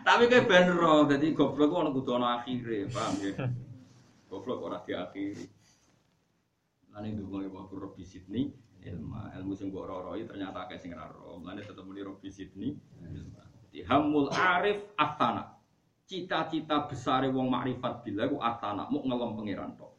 [0.10, 3.45] Tapi kayak benro, jadi goblok orang kudu ana akhire, paham ya?
[4.26, 5.45] Goblok ora diakhiri.
[6.90, 8.49] Lan itu ngene waktu Robi Sydney,
[8.90, 11.38] ilmu ilmu sing mbok roroi ternyata kayak sing ra ro.
[11.45, 12.73] Lan tetep muni Robi Sydney.
[13.69, 15.53] Dihamul arif atana.
[16.10, 19.94] Cita-cita besar wong makrifat bila iku atana, mau ngelem pangeran tok.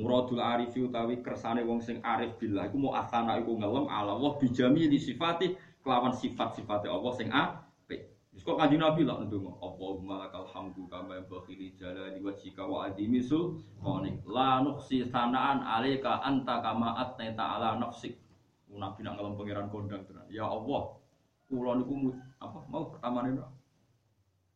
[0.00, 4.40] Muradul arif utawi kersane wong sing arif bila iku mau atana iku ngelem ala Allah
[4.40, 5.52] bijami di sifati
[5.84, 7.59] kelawan sifat-sifate Allah sing apik.
[8.40, 13.20] Wis kok kanjeng Nabi lah ndonga, Allahumma lakal hamdu kama yanbaghi jalali wajhika wa azimi
[13.20, 14.24] sultanik.
[14.24, 18.16] La nuqsi sanaan alaika anta kama atnaita ala nafsik.
[18.72, 20.24] Nabi nak ngelem pangeran kondang tenan.
[20.32, 20.96] Ya Allah,
[21.52, 23.44] Kulo niku apa mau pertama nih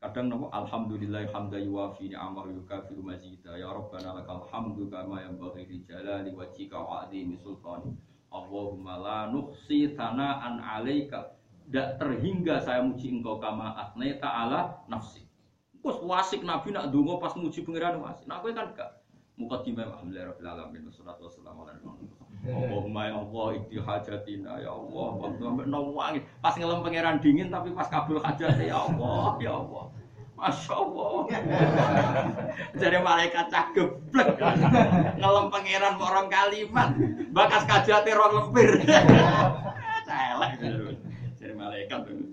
[0.00, 5.84] kadang nopo alhamdulillah hamda yuwafi ni'amahu yukafiru mazida ya rabbana lakal hamdu kama yanbaghi li
[5.84, 7.92] jalali wajhika wa azimi sultani
[8.32, 11.36] Allahumma la nuhsi thana'an 'alaika
[11.74, 15.26] tidak terhingga saya muji engkau kama asnaita ala nafsi
[15.82, 18.24] Terus wasik Nabi nak dungo pas muji pangeran wasik.
[18.24, 19.04] Nah, aku kan gak
[19.36, 22.24] mukadimah alhamdulillah rabbil alamin wassalatu wassalamu ala rasulillah.
[22.40, 25.08] Allahumma ya Allah ikti hajatina ya Allah.
[25.18, 29.84] Waktu sampai nawangi pas ngelem pangeran dingin tapi pas kabul hajat ya Allah ya Allah.
[30.40, 31.16] Masya Allah.
[32.80, 34.40] Jadi malaikat cah geblek.
[35.20, 36.96] Ngelem pangeran orang kalimat.
[37.28, 38.88] Bakas kajate rong lempir.
[40.08, 41.03] Celek.
[41.84, 42.32] Malaikat.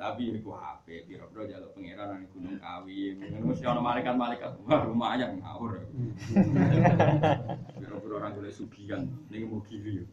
[0.00, 3.20] Tapi iku HP, piro-piro jaluk pangeran nang Gunung Kawi.
[3.20, 4.56] Mesti ana malaikat-malaikat.
[4.64, 5.84] Wah, lumayan ngawur.
[7.84, 10.08] Piro-piro orang golek sugihan ning mau gili.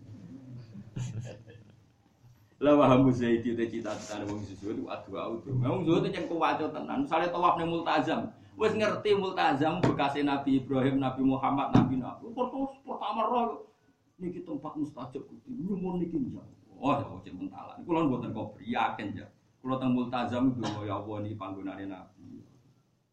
[2.60, 5.56] Lah waham zaidi te cita-citane wong susu itu adu auto.
[5.56, 7.08] Wong susu itu yang kuwaco tenan.
[7.08, 12.34] Misale tawaf ning multazam, wis ngerti multazam bekasé Nabi Ibrahim, Nabi Muhammad, Nabi Nabi.
[12.82, 13.72] Pertama roh
[14.20, 15.54] niki tempat mustajab kuti.
[15.54, 16.57] Nyumun niki njang.
[16.78, 17.78] Ya cek mentalan.
[17.82, 19.28] Kula mboten kobri yakin ya.
[19.62, 22.46] Kula teng multazam iku ya Allah niki panggonane Nabi.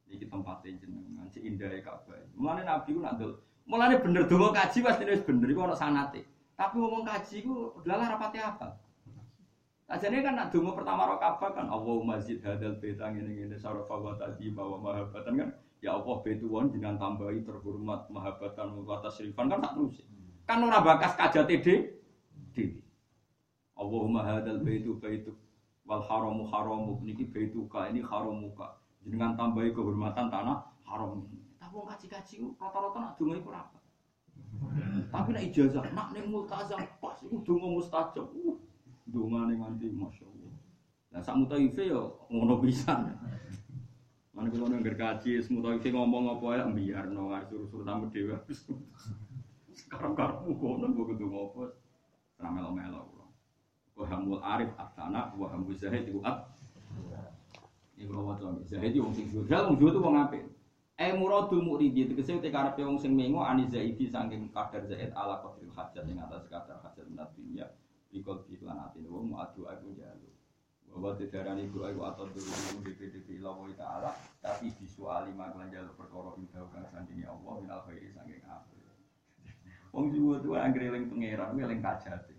[0.05, 2.21] Niki tempatnya jenengan, cek indah Ka'bah.
[2.37, 3.19] Mulane Nabi ku nak.
[3.65, 6.29] Mulane bener donga kaji pasti wis bener iku ana sanate.
[6.55, 8.77] Tapi ngomong kaji ku dalah rapati apa?
[9.89, 14.65] Ajane kan nak pertama rakaat kan Allahumma zid hadal baita ngene ngene sarafa wa tadima
[14.65, 15.49] wa mahabbatan kan
[15.85, 20.01] ya Allah baitu won dengan tambahi terhormat mahabbatan wa tasrifan kan tak terus.
[20.45, 21.75] Kan ora bakas kajate de
[22.53, 22.84] dewi.
[23.75, 25.35] Allahumma hadal baitu baitu
[25.85, 31.27] wal haramu haramu niki baituka ini haramuka dengan tambahi kehormatan tanah haram.
[31.61, 33.79] Tapi wong kaji-kaji rata-rata nak donga iku apa.
[35.13, 38.27] Tapi nak ijazah nak ning multazam pas iku donga mustajab.
[38.33, 38.57] Uh,
[39.05, 40.53] dongane nganti masyaallah.
[41.13, 43.13] Lah sak mutaife yo ngono pisan.
[44.35, 48.11] Mana kalau nengger kaji, semua tahu ngomong apa ya, biar no nggak suruh suruh tamu
[48.11, 48.35] dewa.
[49.71, 51.71] Sekarang karmu kono gue kudu ngopo,
[52.43, 53.24] ramelo melo kulo.
[53.95, 56.51] Wahamul arif atana, wahamul zahid itu at.
[57.95, 60.43] Ini kalau wajah zahid itu wong sing wong jual itu wong apik.
[60.99, 65.39] Eh muradul muridi tegese te karepe wong sing mengo ani zaidi saking kadar zaid ala
[65.43, 67.67] qadril hajat ing atas kadar hajat minat dunya.
[68.11, 70.35] Ikut iklan atine wong adu aku jalu.
[70.95, 76.63] bahwa didarani guru ayu atau dulu DPDP Allah Ta'ala tapi disuali maklan jalur perkara indah
[76.71, 78.79] kang sandingi Allah minal khairi saking apik
[79.91, 82.34] wong jiwa itu anggere eling pangeran eling kajate jadi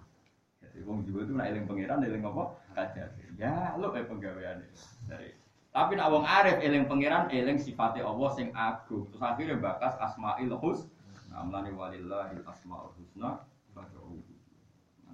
[0.84, 2.44] wong jiwa itu nek eling pangeran eling apa?
[2.76, 4.68] Kajate ya lo kayak penggaweane
[5.08, 5.32] dari
[5.72, 9.08] tapi nak wong arif eling pangeran eling sifatnya Allah sing agung.
[9.12, 10.92] Terus akhirnya bakas asmaul husna.
[11.36, 13.44] Amlani walillahil asmaul husna
[13.76, 14.36] fad'uhu.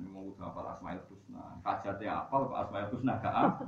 [0.01, 1.61] Ini mau udah hafal Asmaul Husna.
[1.61, 3.13] Kajatnya apal kok Asmaul Husna?
[3.21, 3.65] Gak apa.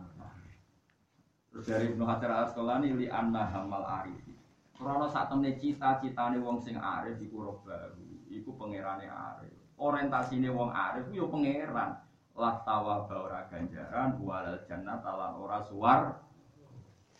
[1.54, 4.26] Terus dari Ibnu Hajar al Asqalani li anna hamal arif.
[4.74, 8.02] Karena saat temen cita-citane wong sing arif iku roh baru,
[8.34, 9.53] iku pangerane arif.
[9.78, 11.98] Orientasine wong arif yo pangeran.
[12.34, 16.02] Lah tawa ora ganjaran walal jannah talan ora suar.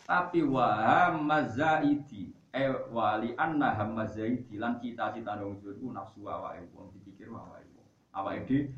[0.04, 7.30] Tapi wa mazaidi eh wali anna hamazaidi lan cita-citane wong iku nafsu awake wong dipikir
[7.30, 7.88] awake wong.
[8.14, 8.74] Awake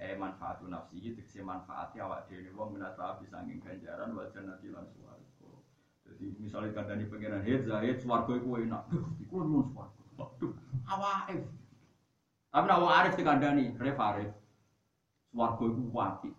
[0.00, 4.70] eh manfaatu nafsi iki tegese manfaati awak dhewe wong minasa bisa nging ganjaran wa jannati
[4.70, 5.50] swarga.
[6.06, 8.88] Jadi misalnya kandani pengiran hit zahid swarga iku enak.
[9.20, 10.02] Iku nyuwun swarga.
[10.16, 10.52] Waduh,
[10.88, 11.59] awake.
[12.50, 14.30] Tapi nek wong arif dikandani, ref arif.
[15.30, 16.30] Swarga iku wati.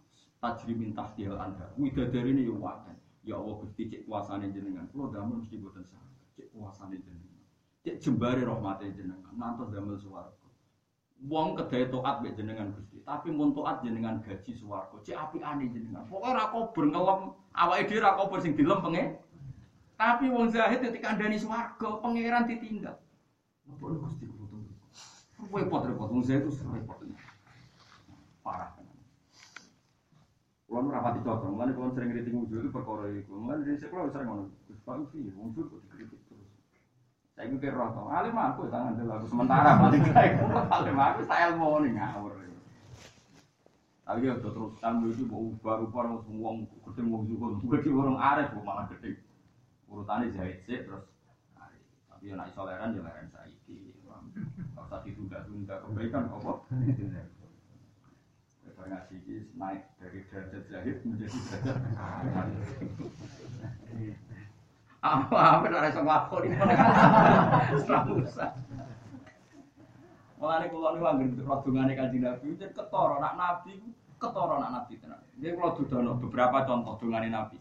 [0.44, 1.72] Tajri min tahtihal anda.
[1.80, 3.00] Widadarine yo waten.
[3.24, 4.90] Ya Allah Gusti cek kuasane jenengan.
[4.92, 6.26] Kulo damel mesti boten saged.
[6.36, 7.46] Cek kuasane jenengan.
[7.86, 9.32] Cek jembare rahmate jenengan.
[9.38, 10.42] Nantos damel swarga.
[11.30, 14.98] Wong kedai toat mbek jenengan Gusti, tapi mun toat jenengan gaji swarga.
[15.06, 16.10] Cek apikane jenengan.
[16.10, 17.22] Pokoke ra kober ngelem,
[17.54, 19.22] awake dhewe ra kober sing dilem pengen.
[20.02, 22.98] Tapi wong zahid ketika andani swarga, pangeran ditinggal.
[23.70, 24.26] Apa Gusti
[25.42, 25.58] kulo tunggu.
[25.66, 26.98] Repot repot wong zahid itu repot.
[28.46, 28.86] Parah kan.
[30.70, 33.34] Kulo nu rapati cocok, mulane kulo sering kritik wujud itu perkara iku.
[33.38, 34.44] Mulane dari sekolah sering ngono.
[34.70, 36.50] Gus Pak Ufi, wujud kok dikritik terus.
[37.32, 40.34] Saya itu kira roh, alim aku tangan dulu aku sementara paling baik.
[40.68, 42.34] Alim aku saya ilmu nih ngawur.
[44.02, 48.52] Tapi ya terus tamu itu mau ubah-ubah semua ketemu wong juga, gue di orang arif
[48.60, 49.24] malah gede.
[49.88, 51.08] Urutannya jahit sih terus
[51.56, 51.80] arif.
[52.12, 53.91] Tapi ya nak isoleran ya leren saiki.
[54.82, 56.54] Usah ditunda-tunda kebaikan apa?
[58.62, 61.78] Kita ngaji ini naik dari derajat jahit menjadi derajat
[65.02, 66.48] apa apa ora iso nglakoni.
[66.62, 68.50] Ora usah.
[70.38, 73.82] Mulane kula niku anggere rodongane Kanjeng Nabi jen ketara nak nabi
[74.22, 75.22] ketara anak nabi tenan.
[75.42, 77.58] Dia kalau dudono beberapa contoh dongane nabi.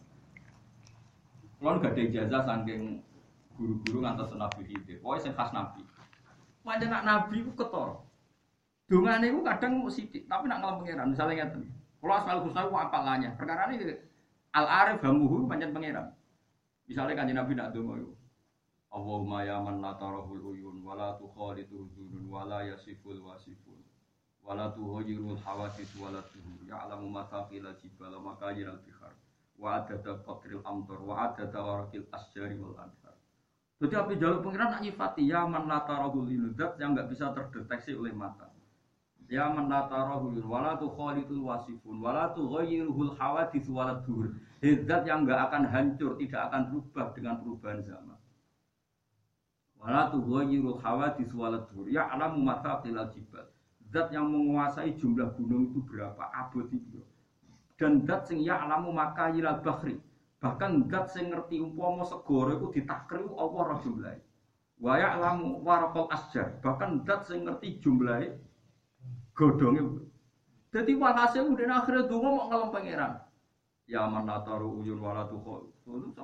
[1.61, 3.05] Kalau gak ada ijazah saking
[3.57, 4.97] guru-guru ngantos nabi Khidir.
[5.01, 5.81] Pokoknya sing khas nabi.
[6.61, 7.95] Macam nak nabi ku ketara.
[8.85, 11.07] Dongane ku kadang mau sidik, tapi nak ngalem pangeran.
[11.09, 11.63] Misalnya ngeten.
[12.01, 13.29] Kalau asal husna ku apalanya.
[13.39, 13.97] Perkara ini
[14.53, 16.07] al arif hamuhu pancen pangeran.
[16.85, 18.13] Misalnya kanjeng nabi nak donga iku.
[18.91, 23.79] Allahumma ya man la tarahul uyun wa la tukhalitu hudunun wa la yasiful wasifun
[24.43, 29.15] wa la tuhayyirul hawadis wa la tuhur ya'lamu mathaqila jibala makayil bihar
[29.55, 33.00] wa adada qatril amtar wa adada warakil asjari wal anhar
[33.81, 37.33] jadi api jalur pengiran nak nyifati ya man la tarahul uyun zat yang nggak bisa
[37.33, 38.53] terdeteksi oleh mata
[39.31, 43.97] Ya man la tarahul uyun wa la tukhalitul wasifun wa la tughayyiruhul hawadis wa la
[44.05, 48.21] tuhur Zat yang nggak akan hancur, tidak akan berubah dengan perubahan zaman
[49.81, 51.89] Wala tughayyiru hawadis walad dur.
[51.89, 53.49] Ya alamu mataqilal jibal.
[53.89, 57.01] Zat yang menguasai jumlah gunung itu berapa, abad itu.
[57.81, 59.97] Dan zat sing ya alamu makayilal bahri.
[60.41, 64.17] Bahkan zat sing ngerti umpama segoro itu ditakri Allah roh jumlahe.
[64.81, 66.57] Wa ya alamu warakal asjar.
[66.65, 68.33] Bahkan zat sing ngerti jumlahe
[69.37, 70.09] godhonge.
[70.73, 73.13] Jadi walhasil udah akhirnya dulu mau ngalem pangeran.
[73.85, 75.69] Ya man nataru uyun walatu kho.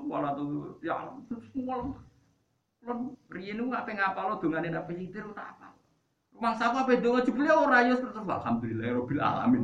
[0.08, 1.94] Walatu ya terus ngalem
[2.88, 5.76] Lan riyen ku ape ngapalo dongane Nabi Khidir tak apa.
[6.38, 9.62] Mangsa aku ape donga jebule ora ya terus alhamdulillah rabbil alamin.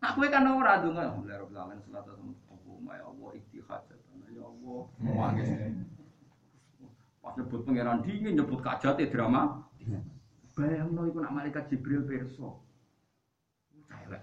[0.16, 3.82] Kowe kan ora donga alhamdulillah rabbil alamin salat sama Allah ya Allah ittihad
[4.62, 5.48] ya Allah mangis.
[7.22, 9.66] Pas nyebut pangeran dingin nyebut kajate drama.
[10.54, 12.62] Bayangno iku nak malaikat Jibril perso.
[13.90, 14.22] Celek.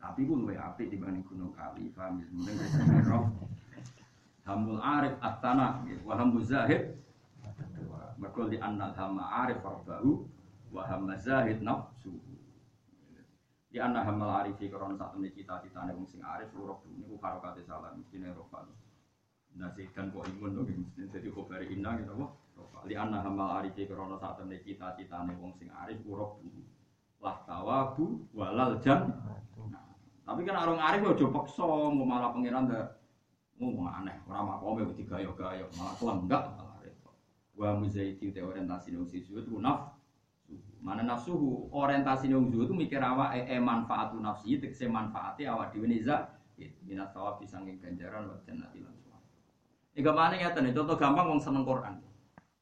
[0.00, 2.26] Tapi ku luwe apik dibanding Gunung Kali, paham ya?
[2.32, 3.30] Mending roh
[4.42, 6.98] hamul arif atana wa hamul zahid
[8.18, 10.26] mergo di anna hama arif farbahu
[10.74, 12.10] wa hamma zahid nafsu
[13.72, 17.64] di anna hamal arifi karena saat ini cita-citane wong sing arif ruh ini ku harokate
[17.64, 18.68] salah mestine rofa
[19.56, 22.12] nasikan kok imun dong mesti jadi khabari inna gitu
[22.60, 26.36] apa li anna hamal arifi karena saat ini cita-citane wong sing arif uruf
[27.24, 29.08] lah tawabu walal jan
[30.22, 33.02] tapi kan orang arif aja paksa mau malah pangeran dah
[33.62, 37.14] ngomong aneh, orang makome wedi gayo-gayo, malah kelenggak malah repot.
[37.54, 40.01] Wa muzaiti te orientasi nang sisu itu naf
[40.82, 45.70] Mana nafsuhu orientasi nang zuhud itu mikir awak e, e manfaatu nafsi tegese manfaate awak
[45.70, 46.26] dhewe niza
[46.82, 49.30] minat sawab disangking ganjaran wa jannati lan suwarga.
[49.94, 52.02] Iki ya contoh gampang wong seneng Quran.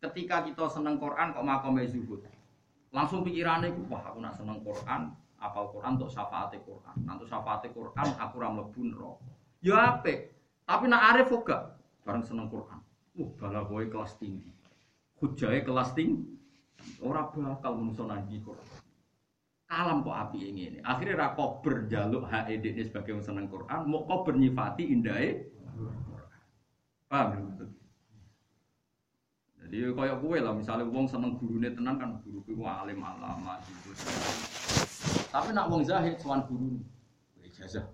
[0.00, 2.20] Ketika kita seneng Quran kok makome zuhud.
[2.90, 6.96] Langsung pikirannya, wah aku nak seneng Quran, apal Quran untuk syafaat Quran.
[7.06, 9.30] Nanti syafaat Quran aku ora mlebu neraka.
[9.62, 10.34] Ya apik.
[10.66, 12.80] Tapi nak arif juga bareng seneng Quran.
[13.14, 14.50] Uh, bala boy kelas tinggi.
[15.20, 16.39] Hujai kelas tinggi.
[17.00, 18.66] Orang bakal menungso nanti Quran.
[19.70, 20.82] Kalam kok api ini.
[20.82, 23.86] Akhirnya rako berjaluk HED ini sebagai yang seneng Quran.
[23.86, 25.46] Mau kau bernyifati indahnya
[27.10, 27.66] Paham ya?
[29.66, 33.90] Jadi kayak gue lah, misalnya wong seneng gurunya tenang kan guru gue alim alama gitu.
[35.30, 36.78] Tapi nak wong zahid soal guru
[37.42, 37.86] ijazah.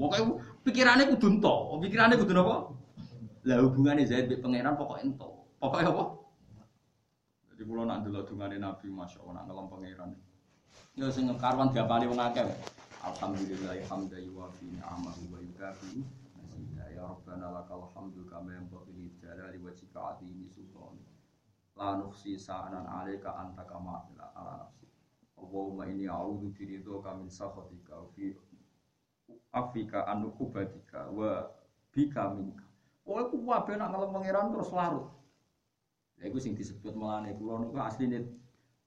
[0.00, 0.24] Pokoknya
[0.64, 2.56] pikirannya kudu ento, pikirannya kudu apa?
[3.44, 5.44] Lah hubungannya Zaid be pangeran pokok ento.
[5.60, 6.04] Pokoknya apa?
[7.54, 10.10] Jadi kalau nak dulu dungane Nabi, masya Allah, nak ngelam pangeran.
[10.98, 12.50] Ya sing karwan diapali wong akeh.
[13.04, 16.02] Alhamdulillah hamda yuwafi ni'amahu wa yukafi
[16.94, 21.02] ya rabbana lakal hamdu kama yanbaghi li jalali wajhika azimi sultani
[21.74, 24.86] la nuhsi sa'anan 'alaika anta kama ala nafsi
[25.34, 28.32] Allahumma inni a'udzu biridhoka min sakhatika fi
[29.50, 31.50] afika anu kubatika wa
[31.90, 32.64] bika minka.
[33.04, 35.10] Oh, aku wabe nak ngalem pangeran terus larut.
[36.24, 38.24] Lha iku sing disebut mulane kula niku asline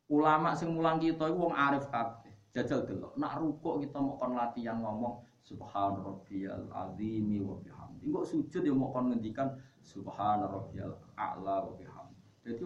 [0.10, 2.34] ulama sing mulang kita iku wong arif kabeh.
[2.50, 8.10] Jajal delok, nak rukuk kita mau kon latihan ngomong subhan rabbiyal azimi wa bihamdi.
[8.10, 9.54] Engko sujud ya mau kon ngendikan
[9.86, 12.18] subhan rabbiyal a'la wa bihamdi.
[12.42, 12.66] Jadi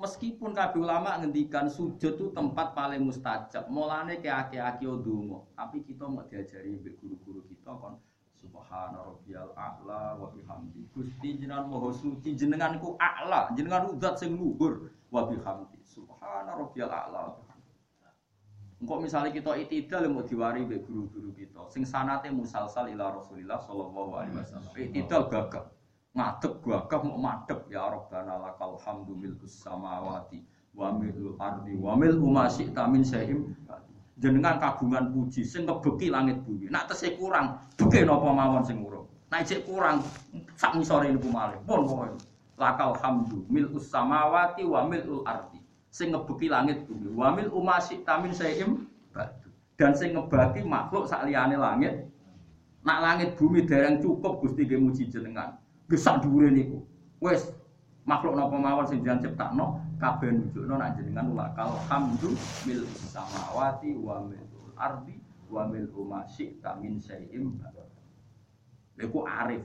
[0.00, 3.68] meskipun kabeh ulama ngendikan sujud itu tempat paling mustajab.
[3.68, 8.00] Mulane ke aki-aki ndonga, tapi kita mau diajari mbek guru-guru kita kon
[8.40, 10.88] subhana rabbiyal a'la wa bihamdi.
[10.92, 15.80] Gusti jenengan maha suci, jenengan ku a'la, jenengan zat sing luhur wa bihamdi.
[15.84, 17.46] Subhana rabbiyal a'la.
[18.76, 23.56] Engkau misalnya kita itidal yang mau diwari be guru-guru kita, sing sanate musalsal ila Rasulillah
[23.56, 24.68] sallallahu alaihi wasallam.
[24.76, 25.64] Itidal gagah,
[26.12, 30.44] ngadeg gagah mau madeg ya Rabbana lakal hamdu milkus samawati
[30.76, 33.56] wa milul ardi wa mil umasi tamin syaim.
[34.16, 36.72] Jenengan kagungan puji sing ngebeki langit bumi.
[36.72, 39.04] Nak tesih kurang, beki napa mawon sing urung.
[39.28, 40.00] Nek cek kurang
[40.56, 41.60] sak ngisore niku malih.
[41.68, 42.24] Pun pokoke.
[42.56, 45.60] Lakal hamdu milkus samawati wa milul ardi
[45.92, 47.12] sing ngebeki langit bumi.
[47.12, 48.88] Wamil umasi tamin saim
[49.76, 52.08] dan sing ngebaki makhluk sak liyane langit.
[52.88, 55.60] Nak langit bumi dereng cukup Gusti nggih muji jenengan.
[55.92, 56.80] Gesak dhuwure niku.
[57.20, 57.52] Wis
[58.08, 62.36] makhluk napa mawon sing jenengan ciptakno kabeh nunjukno nak jenengan lakal hamdu
[62.68, 64.44] mil samawati wa mil
[64.76, 65.16] ardi
[65.48, 67.56] wa mil ma syi'ta min syai'im.
[68.96, 69.64] Iku arif.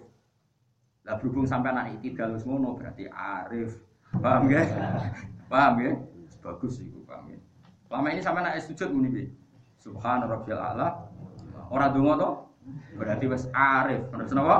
[1.07, 3.79] Lah berhubung sampai anak iki dalus ngono berarti arif.
[4.19, 4.63] Paham ya?
[5.51, 5.91] Paham ya?
[6.43, 7.39] Bagus iku paham ya.
[7.91, 9.25] Lama ini sampai anak sujud muni piye?
[9.79, 11.07] Subhan rabbil a'la.
[11.71, 12.29] Ora donga to?
[12.95, 14.03] Berarti wis arif.
[14.11, 14.57] Bener napa?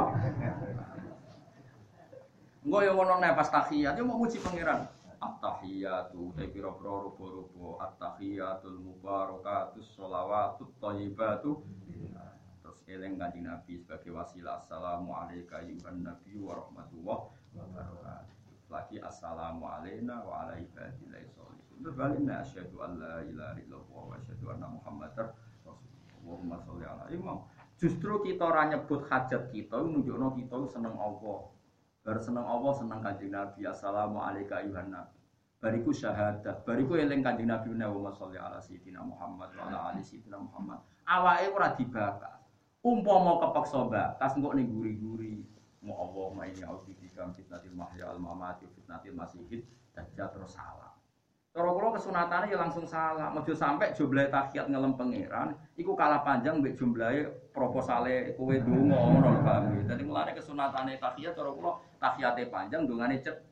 [2.61, 4.85] Engko yo ngono nek pas tahiyat yo mau muji pangeran.
[5.22, 11.61] At-tahiyatu te pira-pira rupa-rupa at-tahiyatul mubarakatus sholawatut thayyibatu
[12.61, 17.19] terus eling kanjeng Nabi sebagai wasilah assalamu alayka ayyuhan nabi wa rahmatullah
[17.53, 18.38] wa barakatuh.
[18.72, 21.84] Lagi assalamu alayna wa ala ibadillahi sholihin.
[21.84, 25.27] Terus balik nek asyhadu an la ilaha illallah wa asyhadu anna muhammadar.
[26.22, 27.43] Allahumma sholli ala imam.
[27.76, 31.52] Justru kita ora nyebut hajat kita nunjukno kita seneng Allah.
[32.02, 33.61] Bar seneng Allah seneng kanjeng Nabi.
[33.69, 35.22] Assalamualaikum ayuhan nabi.
[35.61, 40.41] Bariku syahadat, bariku eling kanjeng Nabi Allahumma sholli ala sayyidina Muhammad wa ala ali sayyidina
[40.41, 40.82] Muhammad.
[41.06, 42.41] Awake ora dibakar.
[42.82, 45.45] Umpama kepeksa bakas engko ning guri-guri.
[45.86, 49.61] Mu Allahumma inni a'udzubika min fitnatil mahya wal mamati fitnatil masiihid
[49.94, 50.98] dajjal terus salah.
[51.53, 53.30] Cara kula kesunatannya ya langsung salah.
[53.30, 59.30] Mojo sampai jumlah tahiyat ngelem pangeran, iku kalah panjang mbek jumlahe proposale kowe donga ngono
[59.45, 59.86] paham.
[59.86, 63.45] Dadi mulane kesunatane tahiyat cara kula tahiyate panjang dongane cet.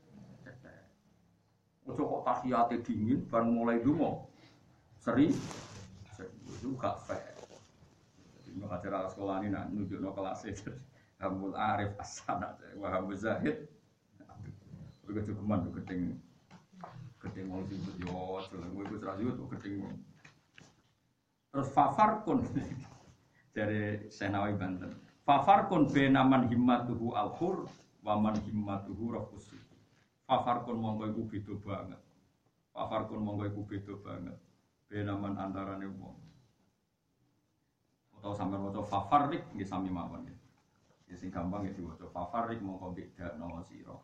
[1.86, 4.26] Ojo kok tahiyate dingin baru mulai donga.
[4.98, 5.30] Seri
[6.50, 7.38] itu gak fair.
[8.44, 10.74] Jadi ngajar ala sekolah ini nak nunjukno kelas itu.
[11.20, 13.68] Hamul Arif Asana, Wahab Zahid.
[15.04, 16.20] Begitu keman tuh keting
[17.20, 19.92] gedeng wong sing yo jeleng kowe wis ra yo tuh gedeng
[21.52, 22.48] terus fafar kun
[23.56, 24.96] dari Senawi Banten
[25.28, 27.68] fafar kun benaman himmatuhu al-hur
[28.04, 29.52] wa man himmatuhu rafus
[30.30, 32.02] fafar kun monggo iku beda banget.
[32.70, 34.38] Fafar kun monggo iku beda banget.
[34.86, 36.18] Benaman antarane wong.
[38.20, 40.36] Atau sampai maca fafarik nggih sami mawon ya.
[41.18, 43.98] Sing gampang ya diwaca fafarik monggo beda no sira.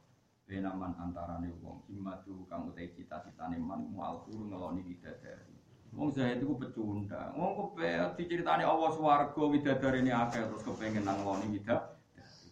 [0.49, 1.85] Benaman antarane wong.
[1.85, 5.53] Himmatu kang utai cita-citane man mual guru ngeloni bidadari
[5.95, 7.31] wong saya itu pecundang.
[7.39, 8.91] Wong kepe diceritani Allah
[9.31, 11.95] bidadari ini akeh terus kepengen nang ngeloni bidadari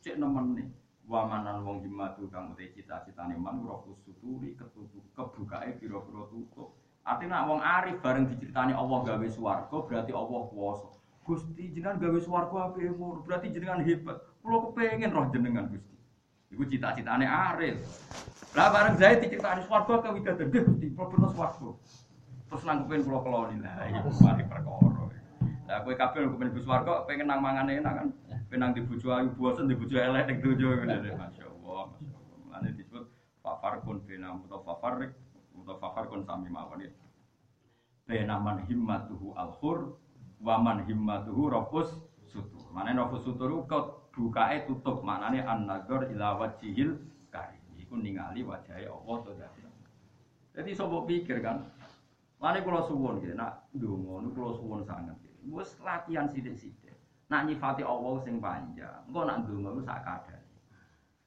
[0.03, 0.68] cek nemen nih
[1.08, 7.60] wamanan wong himmatu kang utai cita-citane man rohus suturi ketutup kebukae pira-pira tutup artinya wong
[7.60, 10.88] arif bareng diceritani Allah gawe swarga berarti Allah kuwasa
[11.24, 12.96] Gusti jenengan gawe swarga apik
[13.28, 15.94] berarti jenengan hebat kula kepengen roh jenengan Gusti
[16.54, 17.82] Iku cita-citane Arif.
[18.54, 21.74] Lah bareng Zaid diceritani swarga ke widadari Gusti, problem swarga.
[22.46, 25.10] Terus nang kepen kula keloni lah iku mari perkara.
[25.66, 28.08] Lah kowe kabeh kepen bus swarga pengen nang mangan enak kan.
[28.54, 31.90] Penang di bojo ayu bosen di bojo elek ning dojo ngene lho masyaallah.
[31.90, 32.46] Masyaallah.
[32.54, 33.10] Mane disebut
[33.42, 35.10] fafar kun bina utawa fafarik
[35.58, 36.94] utawa fafar kun sami mawon ya.
[38.06, 39.98] Bena man himmatuhu al-hur
[40.38, 41.98] wa man himmatuhu rafus
[42.30, 42.70] sutur.
[42.70, 47.02] Mane rafus sutur kok bukae tutup maknane an-nazar ila wajhil
[47.34, 47.66] karim.
[47.82, 49.34] Iku ningali wajahe Allah to
[50.54, 51.66] Jadi sapa pikir kan,
[52.44, 55.16] Mane kula suwun nggih, nak ndonga niku kula suwun sanget.
[55.48, 56.82] Wis latihan sithik-sithik.
[57.34, 60.45] Nak nyifati Allah sing panjang, engko nak ndonga ku sak kadare.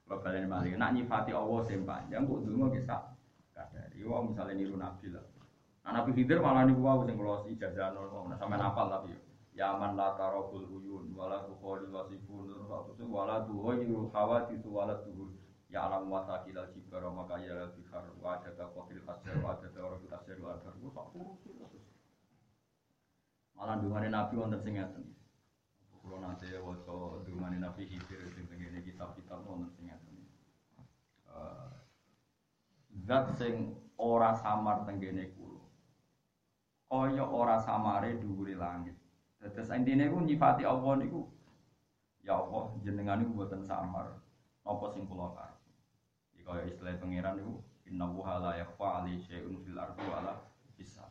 [0.06, 3.02] Kula baleni malih, nak nyifati Allah sing panjang, kok ndonga ki sak
[3.50, 3.90] kadare.
[3.98, 5.26] Yo misale niru Nabi lah.
[5.82, 8.06] Nah, Nabi Khidir malah niku wae sing kula ijazahno,
[8.38, 9.20] sampeyan hafal tapi yo.
[9.56, 15.32] Ya man la tarabul uyun wala tuqalil wasifun apa tuh wala tuhayyul khawatisu wala tuhur
[15.72, 19.80] ya alam wa sakilal jibar wa makaya al bihar wa adaka qatil hasir wa adaka
[19.80, 20.92] rasul hasir wa terus
[23.56, 25.15] malah dungane nabi wonten sing ngeten
[26.06, 30.16] kula nate waca dungane nabi hibir sing tengene kitab-kitab wonten sing ngeten
[33.02, 35.66] zat sing ora samar tenggene kula
[36.86, 38.94] kaya ora samare dhuwure langit
[39.52, 41.22] Terus intinya itu nyifati Allah niku
[42.26, 44.18] ya Allah jenengan niku buatan samar
[44.66, 45.58] apa sing kula karep.
[46.34, 50.34] Iki kaya istilah pangeran niku innahu la yakhfa ali syai'un fil ardi wala
[50.74, 51.05] fis sama.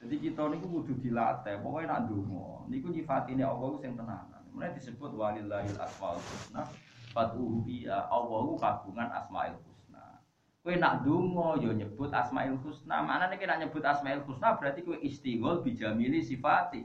[0.00, 4.42] Jadi kita niku kudu dilatih, pokoknya nak ndonga niku nyifatine Allah sing tenanan.
[4.50, 6.64] Mulai disebut walillahil asmaul husna
[7.12, 10.24] fad'uhu biha Allahu kagungan asmaul husna.
[10.64, 13.04] Kowe nak donga ya nyebut asmaul husna.
[13.04, 16.82] Mana nek nak nyebut asmaul husna berarti kowe istighol bijamili sifati.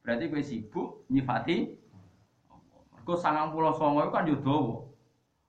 [0.00, 1.76] Berarti kowe sibuk nyifati
[3.08, 4.76] Mergo 99 itu kan yo dawa.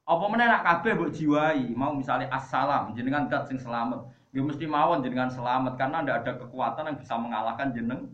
[0.07, 4.07] Apa meneh nak kabeh mbok jiwai, mau misalnya assalam, jenengan dat sing selamat.
[4.29, 8.13] Ya mesti mawon jenengan selamat karena ndak ada kekuatan yang bisa mengalahkan jeneng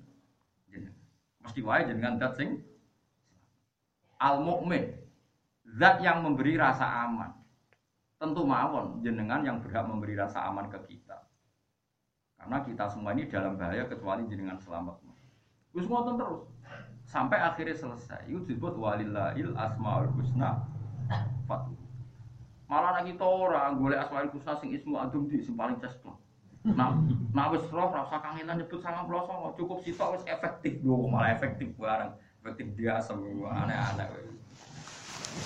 [0.71, 0.95] jeneng.
[1.43, 2.63] Mesti wae jenengan zat sing
[4.19, 4.95] al mukmin.
[5.75, 7.35] Zat yang memberi rasa aman.
[8.15, 11.19] Tentu mawon jenengan yang berhak memberi rasa aman ke kita.
[12.39, 15.03] Karena kita semua ini dalam bahaya kecuali jenengan selamat.
[15.75, 16.41] Terus ngotot terus
[17.03, 18.23] sampai akhirnya selesai.
[18.31, 20.63] Itu disebut walillahil asmaul husna.
[21.43, 21.84] Fatu.
[22.65, 26.17] Malah lagi kita orang golek asmaul husna sing ismu adum di sing paling cesplok.
[26.65, 26.97] Nah,
[27.29, 31.69] nah wis roh rasa kangenan nyebut sama songo cukup sitok wis efektif lho malah efektif
[31.77, 32.09] bareng
[32.41, 34.33] efektif dia semua aneh-aneh wis.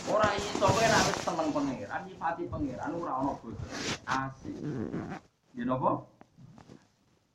[0.08, 3.68] Ora iso kowe nek wis seneng pangeran nyifati pangeran ora ono bodoh.
[4.08, 4.56] Asik.
[5.60, 6.08] Ya napa?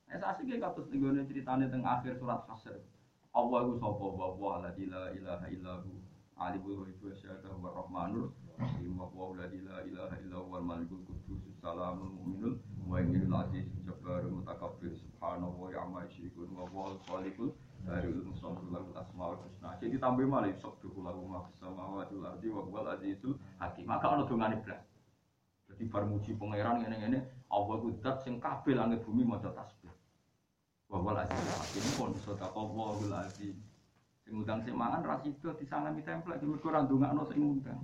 [0.09, 2.81] Es asik ya kados nggone critane teng akhir surat Hasr.
[3.37, 5.93] Allah iku sapa wa wa la ilaha illahu
[6.41, 12.11] alimul ghaibi wa syahadatu wa rahmanur rahim wa la ilaha illa huwal malikul qudus salamul
[12.15, 17.53] mu'minul muhaiminul aziz jabbarul mutakabbir subhanahu wa ya'ma yusyrikun wa wa khaliqul
[17.85, 19.77] Darul Musawwir lahu asmaul husna.
[19.77, 23.85] Jadi tambah malih sabduhu lahu ma fis samawati wal ardi wa huwal azizul hakim.
[23.85, 24.81] Maka ana dongane blas.
[25.69, 29.93] Jadi bar muji pangeran ngene-ngene Allah ku zat sing kabeh langit bumi maca tasbih.
[30.89, 33.57] Wa huwal azizul hakim pun sedekah Allahul azim.
[34.25, 37.81] Sing ngundang sing mangan ra sida disalami templek di mergo ora ndongakno sing ngundang.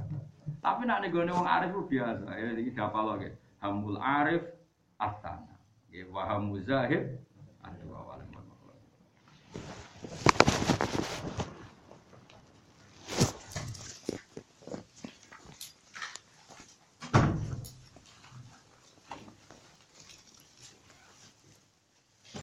[0.64, 3.26] Tapi nek nggone wong arif ku biasa, ya iki dapal lho
[3.58, 4.42] Hamul arif
[5.00, 5.56] astana.
[5.90, 6.60] Ya wa Aduh,